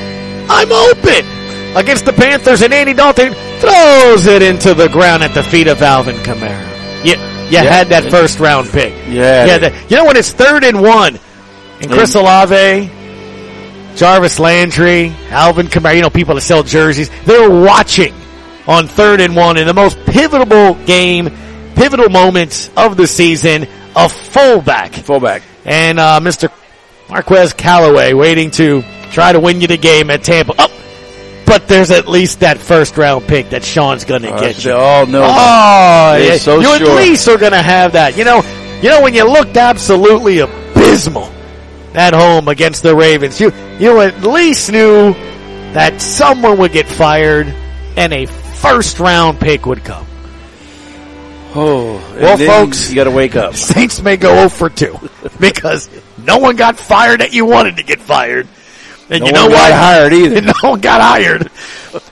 I'm 0.51 0.72
open 0.72 1.76
against 1.76 2.05
the 2.05 2.12
Panthers, 2.12 2.62
and 2.62 2.72
Andy 2.72 2.92
Dalton 2.95 3.32
throws 3.61 4.26
it 4.26 4.42
into 4.42 4.74
the 4.74 4.88
ground 4.88 5.22
at 5.22 5.34
the 5.34 5.42
feet 5.42 5.66
of 5.68 5.80
Alvin 5.82 6.16
Kamara. 6.16 7.05
You, 7.05 7.12
you 7.12 7.18
Yeah. 7.51 7.62
had 7.64 7.88
that 7.88 8.11
first 8.11 8.40
round 8.40 8.68
pick. 8.70 8.92
Yeah. 9.09 9.45
Yeah, 9.47 9.59
the, 9.59 9.84
you 9.88 9.97
know 9.97 10.05
when 10.07 10.16
it's 10.16 10.32
third 10.32 10.64
and 10.64 10.80
one, 10.80 11.18
and 11.80 11.90
Chris 11.90 12.14
Olave, 12.14 12.90
Jarvis 13.97 14.38
Landry, 14.40 15.14
Alvin 15.30 15.66
Kamara, 15.68 15.95
you 15.97 16.03
know 16.03 16.11
people 16.11 16.34
that 16.34 16.40
sell 16.40 16.62
jerseys, 16.62 17.11
they're 17.24 17.51
watching 17.51 18.14
on 18.66 18.86
third 18.88 19.20
and 19.20 19.36
one 19.36 19.56
in 19.58 19.66
the 19.66 19.74
most 19.74 19.98
pivotal 20.06 20.74
game, 20.86 21.28
pivotal 21.74 22.08
moments 22.08 22.70
of 22.76 22.96
the 22.96 23.06
season, 23.06 23.66
a 23.96 24.08
fullback. 24.08 24.92
Fullback. 24.92 25.42
And 25.64 25.98
uh, 26.00 26.20
Mr. 26.22 26.50
Marquez 27.08 27.52
Callaway 27.52 28.12
waiting 28.14 28.50
to 28.52 28.82
try 29.10 29.32
to 29.32 29.40
win 29.40 29.60
you 29.60 29.66
the 29.66 29.76
game 29.76 30.10
at 30.10 30.22
Tampa. 30.24 30.54
Oh, 30.58 30.70
but 31.46 31.68
there's 31.68 31.90
at 31.90 32.08
least 32.08 32.40
that 32.40 32.58
first 32.58 32.96
round 32.96 33.26
pick 33.28 33.50
that 33.50 33.62
Sean's 33.62 34.04
going 34.04 34.22
to 34.22 34.32
Uh, 34.32 34.40
get 34.40 34.64
you. 34.64 34.72
all 34.72 35.06
know. 35.06 35.22
Oh, 35.24 36.14
They're 36.18 36.32
yeah. 36.32 36.36
so 36.38 36.58
you 36.58 36.76
sure. 36.78 36.90
at 36.90 36.96
least 36.96 37.28
are 37.28 37.36
going 37.38 37.52
to 37.52 37.62
have 37.62 37.92
that. 37.92 38.16
You 38.16 38.24
know, 38.24 38.42
you 38.82 38.88
know 38.88 39.02
when 39.02 39.12
you 39.14 39.24
looked 39.30 39.56
absolutely 39.56 40.38
abysmal 40.38 41.30
at 41.94 42.14
home 42.14 42.48
against 42.48 42.82
the 42.82 42.96
Ravens, 42.96 43.38
you 43.40 43.52
you 43.78 44.00
at 44.00 44.22
least 44.22 44.72
knew 44.72 45.12
that 45.74 46.00
someone 46.00 46.58
would 46.58 46.72
get 46.72 46.88
fired 46.88 47.46
and 47.96 48.12
a 48.12 48.26
first 48.64 48.98
round 49.00 49.38
pick 49.40 49.66
would 49.66 49.84
come. 49.84 50.06
Oh, 51.56 51.94
Well, 52.20 52.36
folks, 52.36 52.88
you 52.90 52.96
got 52.96 53.04
to 53.04 53.10
wake 53.12 53.36
up. 53.36 53.54
Saints 53.54 54.02
may 54.02 54.16
go 54.16 54.34
0 54.34 54.48
for 54.48 54.68
2 54.70 54.98
because 55.40 55.88
no 56.18 56.38
one 56.38 56.56
got 56.56 56.76
fired 56.78 57.20
that 57.20 57.32
you 57.32 57.46
wanted 57.46 57.76
to 57.76 57.84
get 57.84 58.00
fired. 58.00 58.48
And 59.10 59.20
No 59.20 59.26
you 59.26 59.32
know 59.32 59.46
what? 59.48 59.72
hired 59.72 60.12
either. 60.14 60.40
No 60.40 60.52
one 60.62 60.80
got 60.80 61.00
hired. 61.00 61.50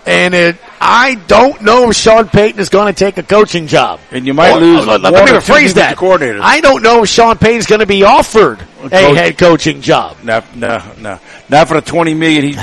And 0.07 0.35
it, 0.35 0.57
I 0.81 1.15
don't 1.27 1.63
know 1.63 1.91
if 1.91 1.97
Sean 1.97 2.29
Payton 2.29 2.61
is 2.61 2.69
going 2.69 2.87
to 2.87 2.97
take 2.97 3.17
a 3.19 3.23
coaching 3.25 3.67
job. 3.67 3.99
And 4.13 4.27
you 4.27 4.35
might 4.35 4.53
Or- 4.53 4.61
lose. 4.61 4.87
oh, 4.87 4.97
let, 4.97 5.13
me 5.13 5.19
rephrase 5.33 5.75
that. 5.75 5.97
defensive 5.97 5.99
coordinators. 5.99 6.41
I 6.43 6.61
don't 6.61 6.83
know 6.83 7.03
if 7.03 7.09
Sean 7.09 7.37
Payton's 7.39 7.67
going 7.67 7.81
to 7.81 7.87
be 7.87 8.05
offered 8.05 8.61
a 8.85 8.91
coach- 8.91 9.17
head 9.17 9.39
coaching 9.39 9.81
job. 9.81 10.19
No, 10.23 10.43
no, 10.55 10.81
no, 11.01 11.19
not 11.49 11.67
for 11.67 11.75
the 11.75 11.81
twenty 11.81 12.15
million 12.15 12.45
he's 12.45 12.59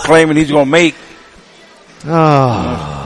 claiming 0.00 0.36
he's 0.38 0.50
going 0.50 0.64
to 0.64 0.70
make. 0.72 0.94
Oh. 2.04 3.02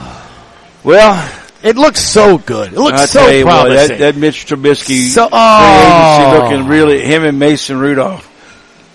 Well, 0.83 1.31
it 1.63 1.75
looks 1.75 2.01
so 2.01 2.37
good. 2.37 2.73
It 2.73 2.79
looks 2.79 2.99
I 2.99 3.05
so 3.05 3.19
tell 3.19 3.33
you 3.33 3.45
what, 3.45 3.67
promising. 3.67 3.97
that, 3.99 4.13
that 4.13 4.19
Mitch 4.19 4.45
Trubisky 4.45 5.07
So- 5.09 5.29
free 5.29 5.37
agency 5.37 5.37
oh. 5.37 6.39
looking 6.43 6.67
really. 6.67 7.01
Him 7.01 7.23
and 7.23 7.39
Mason 7.39 7.79
Rudolph, 7.79 8.27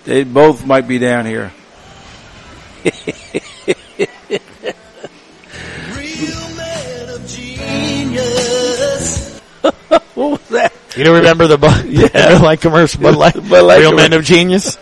they 0.05 0.23
both 0.23 0.65
might 0.65 0.87
be 0.87 0.99
down 0.99 1.25
here. 1.25 1.51
what 9.61 10.03
was 10.15 10.47
that? 10.49 10.73
you 10.95 11.03
don't 11.03 11.17
remember 11.17 11.47
the 11.47 11.57
Bud 11.57 11.85
Yeah. 11.89 12.39
Light 12.41 12.61
commercial? 12.61 13.01
Bud 13.01 13.15
Light, 13.17 13.33
Bud 13.35 13.63
Light 13.63 13.79
Real 13.79 13.91
commercial. 13.91 14.09
Men 14.09 14.13
of 14.13 14.23
Genius. 14.25 14.77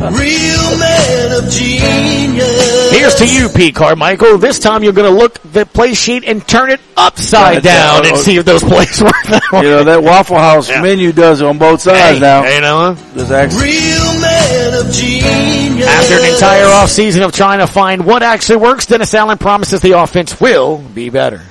Real 0.00 0.78
man 0.78 1.32
of 1.44 1.50
genius. 1.50 2.90
Here's 2.90 3.14
to 3.16 3.26
you, 3.26 3.48
Pete 3.50 3.74
Carmichael. 3.74 4.38
This 4.38 4.58
time 4.58 4.82
you're 4.82 4.94
going 4.94 5.12
to 5.12 5.16
look 5.18 5.38
the 5.52 5.66
play 5.66 5.92
sheet 5.94 6.24
and 6.24 6.46
turn 6.48 6.70
it 6.70 6.80
upside 6.96 7.56
Right 7.56 7.62
down 7.62 8.02
down. 8.04 8.12
and 8.12 8.16
see 8.18 8.36
if 8.36 8.44
those 8.46 8.62
plays 8.64 9.02
work. 9.02 9.12
That 9.28 9.42
You 9.52 9.62
know 9.68 9.84
that 9.84 10.02
Waffle 10.02 10.38
House 10.38 10.70
Yeah. 10.70 10.80
menu 10.82 11.12
does 11.12 11.40
it 11.42 11.46
on 11.46 11.58
both 11.58 11.82
sides 11.82 12.14
Hey, 12.14 12.18
now. 12.20 12.44
You 12.48 12.60
know, 12.62 12.96
Does 13.14 13.30
actually 13.30 13.62
Real 13.62 14.20
man 14.20 14.74
of 14.86 14.92
genius. 14.92 15.86
after 15.86 16.14
an 16.14 16.32
entire 16.32 16.64
offseason 16.64 17.24
of 17.24 17.32
trying 17.32 17.58
to 17.58 17.66
find 17.66 18.04
what 18.06 18.22
actually 18.22 18.56
works, 18.56 18.86
Dennis 18.86 19.12
Allen 19.12 19.36
promises 19.38 19.80
the 19.82 19.92
offense 19.98 20.40
will 20.40 20.78
be 20.78 21.10
better. 21.10 21.42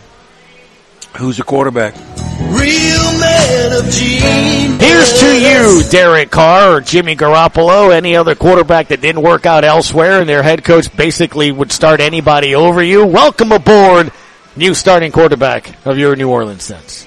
Who's 1.17 1.37
the 1.37 1.43
quarterback? 1.43 1.95
Real 1.95 3.19
man 3.19 3.73
of 3.73 3.91
genius. 3.91 4.81
Here's 4.81 5.19
to 5.19 5.41
you, 5.41 5.83
Derek 5.89 6.31
Carr 6.31 6.75
or 6.77 6.81
Jimmy 6.81 7.15
Garoppolo, 7.15 7.93
any 7.93 8.15
other 8.15 8.35
quarterback 8.35 8.87
that 8.89 9.01
didn't 9.01 9.21
work 9.21 9.45
out 9.45 9.63
elsewhere 9.63 10.19
and 10.21 10.29
their 10.29 10.43
head 10.43 10.63
coach 10.63 10.95
basically 10.95 11.51
would 11.51 11.71
start 11.71 11.99
anybody 11.99 12.55
over 12.55 12.81
you. 12.81 13.05
Welcome 13.05 13.51
aboard, 13.51 14.11
new 14.55 14.73
starting 14.73 15.11
quarterback 15.11 15.85
of 15.85 15.97
your 15.97 16.15
New 16.15 16.29
Orleans 16.29 16.63
Saints. 16.63 17.05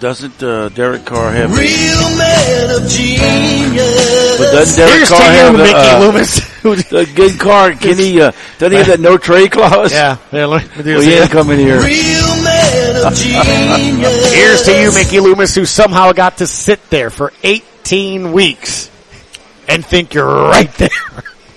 Doesn't 0.00 0.40
uh, 0.44 0.68
Derek 0.68 1.04
Carr 1.06 1.32
have? 1.32 1.50
Real 1.50 2.18
man 2.18 2.70
of 2.70 2.88
genius. 2.88 4.38
But 4.38 4.52
doesn't 4.52 4.76
Derek 4.76 4.94
Here's 4.94 5.08
Carr 5.08 5.18
to 5.18 5.24
you, 5.32 5.38
have 5.40 5.52
the, 5.56 5.58
Mickey 5.58 5.74
uh, 5.74 6.00
Loomis. 6.00 6.48
The 6.68 7.10
good 7.14 7.38
Carr, 7.40 7.72
can 7.72 7.96
he? 7.96 8.20
Uh, 8.20 8.32
doesn't 8.58 8.72
he 8.72 8.78
have 8.78 8.86
that 8.88 9.00
no 9.00 9.16
trade 9.16 9.50
clause? 9.52 9.90
yeah, 9.92 10.18
yeah, 10.32 10.44
let 10.44 10.76
me 10.76 10.82
do 10.82 10.90
Well, 10.94 11.00
he 11.00 11.08
this. 11.10 11.22
ain't 11.22 11.30
coming 11.30 11.58
here. 11.58 11.76
Real 11.80 11.86
man 11.86 11.86
of 11.86 11.86
genius. 11.86 12.37
Here's 14.32 14.62
to 14.64 14.80
you, 14.80 14.92
Mickey 14.92 15.20
Loomis, 15.20 15.54
who 15.54 15.66
somehow 15.66 16.12
got 16.12 16.38
to 16.38 16.46
sit 16.46 16.88
there 16.90 17.10
for 17.10 17.32
18 17.42 18.32
weeks 18.32 18.90
and 19.68 19.84
think 19.84 20.14
you're 20.14 20.26
right 20.26 20.72
there. 20.74 20.88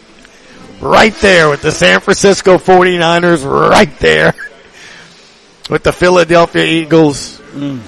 right 0.82 1.16
there 1.16 1.50
with 1.50 1.62
the 1.62 1.72
San 1.72 2.02
Francisco 2.02 2.58
49ers, 2.58 3.50
right 3.50 3.98
there 4.00 4.34
with 5.70 5.84
the 5.84 5.94
Philadelphia 5.94 6.66
Eagles. 6.66 7.40
Mm. 7.54 7.82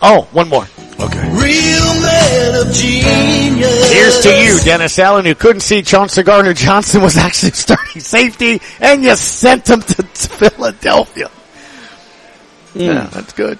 Oh, 0.00 0.22
one 0.32 0.48
more. 0.48 0.66
Okay. 0.98 1.28
Real 1.30 2.00
man 2.00 2.66
of 2.66 2.72
genius. 2.72 3.92
Here's 3.92 4.20
to 4.22 4.42
you, 4.42 4.58
Dennis 4.64 4.98
Allen, 4.98 5.26
who 5.26 5.34
couldn't 5.34 5.60
see 5.60 5.82
Chauncey 5.82 6.22
Gardner 6.22 6.54
Johnson 6.54 7.02
was 7.02 7.16
actually 7.18 7.52
starting 7.52 8.00
safety, 8.00 8.60
and 8.80 9.04
you 9.04 9.14
sent 9.14 9.68
him 9.68 9.82
to 9.82 10.02
Philadelphia. 10.02 11.30
Hmm. 12.72 12.80
Yeah, 12.80 13.06
that's 13.12 13.32
good. 13.32 13.58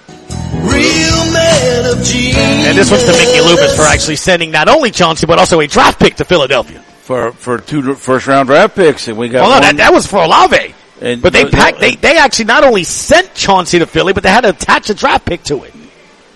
Real 0.53 1.33
man 1.33 1.85
of 1.91 2.03
genius. 2.03 2.37
And 2.37 2.77
this 2.77 2.89
one's 2.91 3.03
to 3.03 3.11
Mickey 3.11 3.41
Loomis 3.41 3.75
for 3.75 3.83
actually 3.83 4.15
sending 4.15 4.51
not 4.51 4.67
only 4.69 4.91
Chauncey, 4.91 5.25
but 5.27 5.39
also 5.39 5.59
a 5.59 5.67
draft 5.67 5.99
pick 5.99 6.15
to 6.15 6.25
Philadelphia. 6.25 6.79
For 7.03 7.31
for 7.33 7.57
two 7.57 7.95
first 7.95 8.27
round 8.27 8.47
draft 8.47 8.75
picks, 8.75 9.07
and 9.07 9.17
we 9.17 9.27
got. 9.29 9.41
Well, 9.41 9.51
no, 9.51 9.59
that, 9.59 9.77
that 9.77 9.93
was 9.93 10.07
for 10.07 10.23
Olave. 10.23 10.73
and- 11.01 11.21
But 11.21 11.33
they 11.33 11.45
packed, 11.45 11.79
they, 11.79 11.93
uh, 11.93 11.97
they 12.01 12.17
actually 12.17 12.45
not 12.45 12.63
only 12.63 12.83
sent 12.85 13.33
Chauncey 13.35 13.79
to 13.79 13.85
Philly, 13.85 14.13
but 14.13 14.23
they 14.23 14.29
had 14.29 14.41
to 14.41 14.49
attach 14.49 14.89
a 14.89 14.93
draft 14.93 15.25
pick 15.25 15.43
to 15.43 15.63
it. 15.63 15.73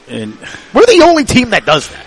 and 0.10 0.38
We're 0.74 0.86
the 0.86 1.02
only 1.04 1.24
team 1.24 1.52
that 1.52 1.66
does 1.66 1.88
that. 1.90 2.06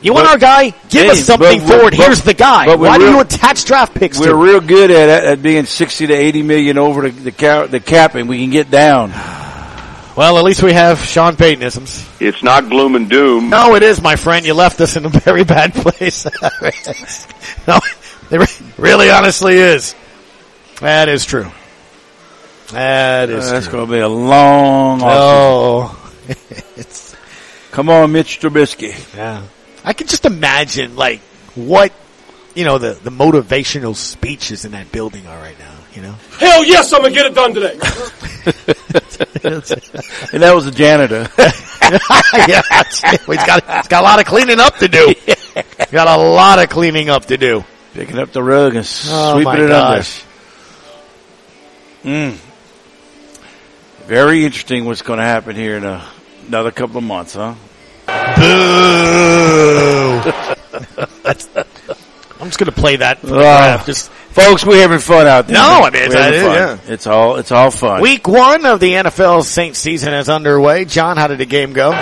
You 0.00 0.12
want 0.14 0.26
But- 0.26 0.32
our 0.32 0.38
guy? 0.38 0.72
Give 0.88 1.06
Hey, 1.06 1.10
us 1.10 1.24
something 1.24 1.60
but- 1.66 1.80
for 1.80 1.88
it. 1.88 1.94
Here's 1.94 2.22
the 2.22 2.34
guy. 2.34 2.66
but 2.66 2.78
we're 2.78 2.86
Why 2.88 2.98
do 2.98 3.04
you 3.10 3.20
attach 3.20 3.64
draft 3.64 3.94
picks 3.94 4.18
to 4.18 4.30
we're 4.32 4.36
it? 4.36 4.50
real 4.52 4.60
good 4.60 4.90
at 4.92 5.08
at 5.24 5.42
being 5.42 5.66
sixty 5.66 6.06
to 6.06 6.14
eighty 6.14 6.42
million 6.42 6.78
over 6.78 7.08
the 7.08 7.10
the 7.10 7.32
cap, 7.32 7.70
the 7.70 7.80
cap, 7.80 8.14
and 8.14 8.28
we 8.28 8.38
can 8.38 8.50
get 8.50 8.70
down. 8.70 9.10
Well, 10.16 10.36
at 10.38 10.42
least 10.44 10.62
we 10.64 10.72
have 10.72 10.98
Sean 11.00 11.36
Paytonisms. 11.36 12.04
It's 12.20 12.42
not 12.42 12.68
gloom 12.68 12.96
and 12.96 13.08
doom. 13.08 13.50
No, 13.50 13.76
it 13.76 13.82
is, 13.84 14.02
my 14.02 14.16
friend. 14.16 14.44
You 14.44 14.54
left 14.54 14.80
us 14.80 14.96
in 14.96 15.04
a 15.04 15.08
very 15.08 15.44
bad 15.44 15.72
place. 15.74 16.26
no, 17.68 17.78
it 18.30 18.62
really 18.78 19.10
honestly 19.10 19.54
is. 19.56 19.94
That 20.80 21.08
is 21.08 21.24
true. 21.24 21.50
That 22.72 23.30
is 23.30 23.48
Uh, 23.48 23.52
that's 23.52 23.68
going 23.68 23.86
to 23.86 23.92
be 23.92 24.00
a 24.00 24.08
long. 24.08 25.00
offseason. 25.00 25.06
Oh. 25.08 26.12
it's, 26.76 27.14
Come 27.70 27.88
on, 27.88 28.10
Mitch 28.12 28.40
Trubisky. 28.40 28.94
yeah. 29.16 29.42
I 29.84 29.92
can 29.92 30.06
just 30.06 30.24
imagine, 30.26 30.96
like, 30.96 31.20
what 31.54 31.92
you 32.54 32.64
know, 32.64 32.78
the, 32.78 32.94
the 32.94 33.10
motivational 33.10 33.94
speeches 33.94 34.64
in 34.64 34.72
that 34.72 34.90
building 34.90 35.24
are 35.28 35.38
right 35.38 35.56
now, 35.60 35.74
you 35.94 36.02
know? 36.02 36.14
Hell 36.38 36.64
yes, 36.64 36.92
I'm 36.92 37.02
gonna 37.02 37.14
get 37.14 37.26
it 37.26 37.34
done 37.34 37.54
today. 37.54 37.74
and 40.32 40.42
that 40.42 40.52
was 40.54 40.64
the 40.64 40.72
janitor. 40.72 41.28
yeah, 42.48 42.62
he's 43.26 43.46
got, 43.46 43.62
he's 43.76 43.88
got 43.88 44.00
a 44.00 44.02
lot 44.02 44.18
of 44.18 44.26
cleaning 44.26 44.58
up 44.58 44.76
to 44.78 44.88
do. 44.88 45.14
Got 45.92 46.08
a 46.08 46.16
lot 46.20 46.58
of 46.58 46.68
cleaning 46.68 47.10
up 47.10 47.26
to 47.26 47.36
do. 47.36 47.64
Picking 47.94 48.18
up 48.18 48.32
the 48.32 48.42
rug 48.42 48.74
and 48.74 48.84
Oh, 49.06 49.34
sweeping 49.34 49.44
my 49.44 49.64
it 49.64 49.68
gosh. 49.68 50.24
under. 52.04 52.32
Mm. 52.32 52.38
Very 54.06 54.44
interesting 54.44 54.84
what's 54.84 55.02
going 55.02 55.18
to 55.18 55.24
happen 55.24 55.54
here 55.54 55.76
in 55.76 55.84
a, 55.84 56.04
another 56.48 56.72
couple 56.72 56.98
of 56.98 57.04
months, 57.04 57.34
huh? 57.34 57.54
That's, 61.22 61.48
I'm 62.40 62.46
just 62.46 62.58
going 62.58 62.72
to 62.72 62.72
play 62.72 62.96
that. 62.96 63.18
For 63.20 63.26
the 63.26 63.38
Oh. 63.38 63.82
Just 63.84 64.10
folks, 64.10 64.64
we're 64.64 64.80
having 64.82 65.00
fun 65.00 65.26
out 65.26 65.46
there. 65.48 65.54
No, 65.54 65.82
I 65.84 65.90
mean, 65.90 66.02
We're 66.02 66.06
it's, 66.06 66.14
having 66.14 66.40
it- 66.40 66.42
fun. 66.44 66.54
yeah. 66.54 66.78
It's 66.92 67.06
all 67.06 67.36
it's 67.36 67.50
all 67.52 67.70
fun. 67.70 68.00
Week 68.00 68.28
one 68.28 68.64
of 68.66 68.78
the 68.80 68.92
NFL 68.92 69.42
Saints 69.42 69.78
season 69.80 70.14
is 70.14 70.28
underway. 70.28 70.84
John, 70.84 71.16
how 71.16 71.26
did 71.26 71.38
the 71.38 71.46
game 71.46 71.72
go? 71.72 71.90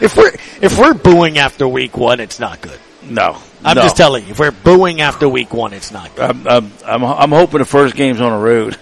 if 0.00 0.16
we're 0.16 0.32
if 0.60 0.78
we're 0.78 0.94
booing 0.94 1.38
after 1.38 1.66
week 1.66 1.96
one, 1.96 2.20
it's 2.20 2.38
not 2.38 2.60
good. 2.60 2.78
No, 3.02 3.38
I'm 3.64 3.76
no. 3.76 3.82
just 3.82 3.96
telling 3.96 4.24
you. 4.26 4.32
If 4.32 4.38
we're 4.38 4.50
booing 4.50 5.00
after 5.00 5.28
week 5.28 5.52
one, 5.54 5.72
it's 5.72 5.90
not 5.90 6.14
good. 6.14 6.30
I'm, 6.30 6.46
I'm 6.46 6.72
I'm 6.84 7.04
I'm 7.04 7.30
hoping 7.30 7.58
the 7.60 7.64
first 7.64 7.94
game's 7.96 8.20
on 8.20 8.32
the 8.32 8.38
road. 8.44 8.76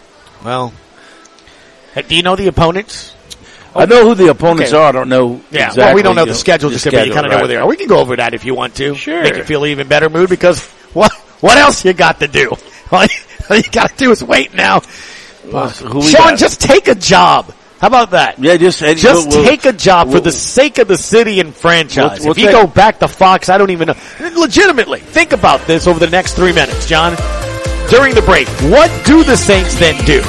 Well, 0.45 0.73
Hey, 1.95 2.03
do 2.03 2.15
you 2.17 2.23
know 2.23 2.37
the 2.37 2.47
opponents? 2.49 3.15
I 3.77 3.87
know 3.87 4.09
who 4.09 4.15
the 4.15 4.29
opponents 4.31 4.73
Okay. 4.73 4.81
are. 4.83 4.89
I 4.89 4.93
don't 4.93 5.09
know. 5.09 5.41
Yeah, 5.51 5.67
exactly, 5.69 5.83
well, 5.85 5.95
we 5.95 6.03
don't 6.03 6.17
know 6.17 6.25
the 6.25 6.35
schedule 6.35 6.71
just 6.71 6.85
yet, 6.85 6.93
but 6.95 7.07
you 7.07 7.13
kind 7.13 7.27
of 7.27 7.33
know 7.33 7.39
where 7.39 7.47
they 7.49 7.57
are. 7.57 7.67
We 7.67 7.77
can 7.77 7.89
go 7.89 7.99
over 7.99 8.17
that 8.17 8.35
if 8.35 8.45
you 8.45 8.55
want 8.55 8.75
to. 8.77 8.95
Sure. 8.95 9.23
Make 9.23 9.37
you 9.37 9.45
feel 9.45 9.67
even 9.67 9.89
better 9.89 10.09
mood 10.09 10.29
because 10.31 10.65
what 10.93 11.13
what 11.41 11.57
else 11.59 11.85
you 11.85 11.93
got 11.93 12.21
to 12.21 12.29
do? 12.29 12.51
All 12.93 13.03
you, 13.03 13.09
all 13.51 13.57
you 13.57 13.63
got 13.71 13.91
to 13.91 13.97
do 13.97 14.11
is 14.13 14.23
wait 14.23 14.55
now. 14.55 14.81
Well, 15.45 15.69
who 15.71 16.03
Sean, 16.03 16.37
just 16.37 16.61
take 16.61 16.87
a 16.89 16.95
job. 16.95 17.53
How 17.81 17.89
about 17.89 18.13
that? 18.13 18.39
Yeah, 18.39 18.57
just 18.57 18.79
Just 18.81 19.29
we'll- 19.29 19.45
take 19.45 19.65
a 19.65 19.73
job 19.73 20.07
for 20.09 20.15
we'll- 20.15 20.23
the 20.23 20.33
sake 20.33 20.79
of 20.79 20.87
the 20.89 20.97
city 20.97 21.41
and 21.41 21.53
franchise. 21.55 22.21
We'll- 22.21 22.29
we'll 22.29 22.31
if 22.33 22.39
you 22.39 22.47
take- 22.47 22.55
go 22.55 22.67
back 22.67 23.01
to 23.01 23.09
Fox, 23.09 23.49
I 23.49 23.59
don't 23.59 23.71
even 23.71 23.89
know. 23.89 23.95
Legitimately, 24.37 25.01
think 25.01 25.33
about 25.33 25.67
this 25.67 25.87
over 25.87 25.99
the 25.99 26.07
next 26.09 26.35
three 26.35 26.53
minutes, 26.53 26.87
John. 26.89 27.17
During 27.91 28.15
the 28.15 28.23
break, 28.23 28.49
what 28.71 28.91
do 29.05 29.23
the 29.25 29.37
Saints 29.37 29.75
then 29.79 29.97
do? 30.05 30.23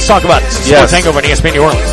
Let's 0.00 0.08
talk 0.08 0.24
about 0.24 0.42
it. 0.42 0.46
Sports 0.50 0.66
Yes. 0.70 0.90
Hangover 0.92 1.18
on 1.18 1.24
ESPN 1.24 1.52
New 1.52 1.62
Orleans. 1.62 1.90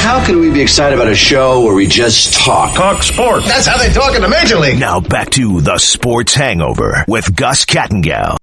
How 0.00 0.24
can 0.24 0.38
we 0.38 0.50
be 0.52 0.60
excited 0.60 0.94
about 0.96 1.08
a 1.10 1.14
show 1.16 1.64
where 1.64 1.74
we 1.74 1.88
just 1.88 2.34
talk? 2.34 2.76
Talk 2.76 3.02
sports. 3.02 3.44
That's 3.48 3.66
how 3.66 3.76
they 3.78 3.92
talk 3.92 4.14
in 4.14 4.22
the 4.22 4.28
Major 4.28 4.56
League. 4.60 4.78
Now 4.78 5.00
back 5.00 5.30
to 5.30 5.60
the 5.60 5.78
Sports 5.78 6.34
Hangover 6.36 7.04
with 7.08 7.34
Gus 7.34 7.64
Kattengell. 7.64 8.36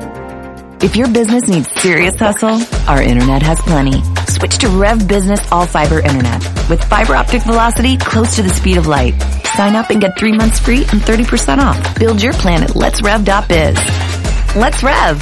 If 0.82 0.96
your 0.96 1.10
business 1.10 1.50
needs 1.50 1.70
serious 1.82 2.18
hustle, 2.18 2.62
our 2.90 3.02
internet 3.02 3.42
has 3.42 3.60
plenty. 3.60 4.02
Switch 4.32 4.58
to 4.60 4.70
Rev 4.70 5.10
Business 5.10 5.52
All 5.52 5.66
Fiber 5.66 6.00
Internet 6.00 6.42
with 6.70 6.82
fiber 6.86 7.16
optic 7.16 7.44
velocity 7.44 7.98
close 7.98 8.38
to 8.38 8.44
the 8.44 8.50
speed 8.50 8.78
of 8.78 8.88
light. 8.88 9.22
Sign 9.58 9.76
up 9.76 9.90
and 9.90 10.00
get 10.00 10.18
three 10.18 10.32
months 10.32 10.58
free 10.58 10.84
and 10.84 11.02
30% 11.02 11.58
off. 11.58 12.00
Build 12.00 12.24
your 12.24 12.34
plan 12.34 12.64
at 12.64 12.70
letsrev.biz. 12.70 14.56
Let's 14.56 14.82
Rev! 14.82 15.22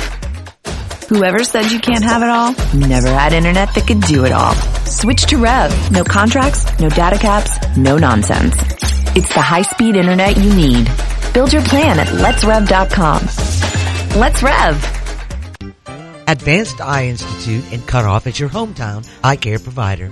Whoever 1.10 1.44
said 1.44 1.72
you 1.72 1.80
can't 1.80 2.04
have 2.04 2.22
it 2.22 2.30
all, 2.30 2.54
never 2.88 3.08
had 3.08 3.34
internet 3.34 3.74
that 3.74 3.88
could 3.88 4.02
do 4.02 4.26
it 4.26 4.32
all. 4.32 4.54
Switch 4.86 5.24
to 5.26 5.38
Rev. 5.38 5.92
No 5.92 6.04
contracts, 6.04 6.80
no 6.80 6.88
data 6.90 7.18
caps, 7.18 7.76
no 7.76 7.98
nonsense. 7.98 8.99
It's 9.16 9.34
the 9.34 9.42
high-speed 9.42 9.96
internet 9.96 10.38
you 10.38 10.54
need. 10.54 10.90
Build 11.34 11.52
your 11.52 11.64
plan 11.64 12.00
at 12.00 12.08
letsrev.com. 12.08 13.22
Let's 14.20 14.44
Rev! 14.44 15.00
Advanced 16.28 16.80
Eye 16.80 17.08
Institute 17.08 17.74
in 17.74 17.82
Cutoff 17.82 18.28
is 18.28 18.40
your 18.40 18.50
hometown 18.50 19.10
eye 19.24 19.36
care 19.36 19.58
provider. 19.58 20.12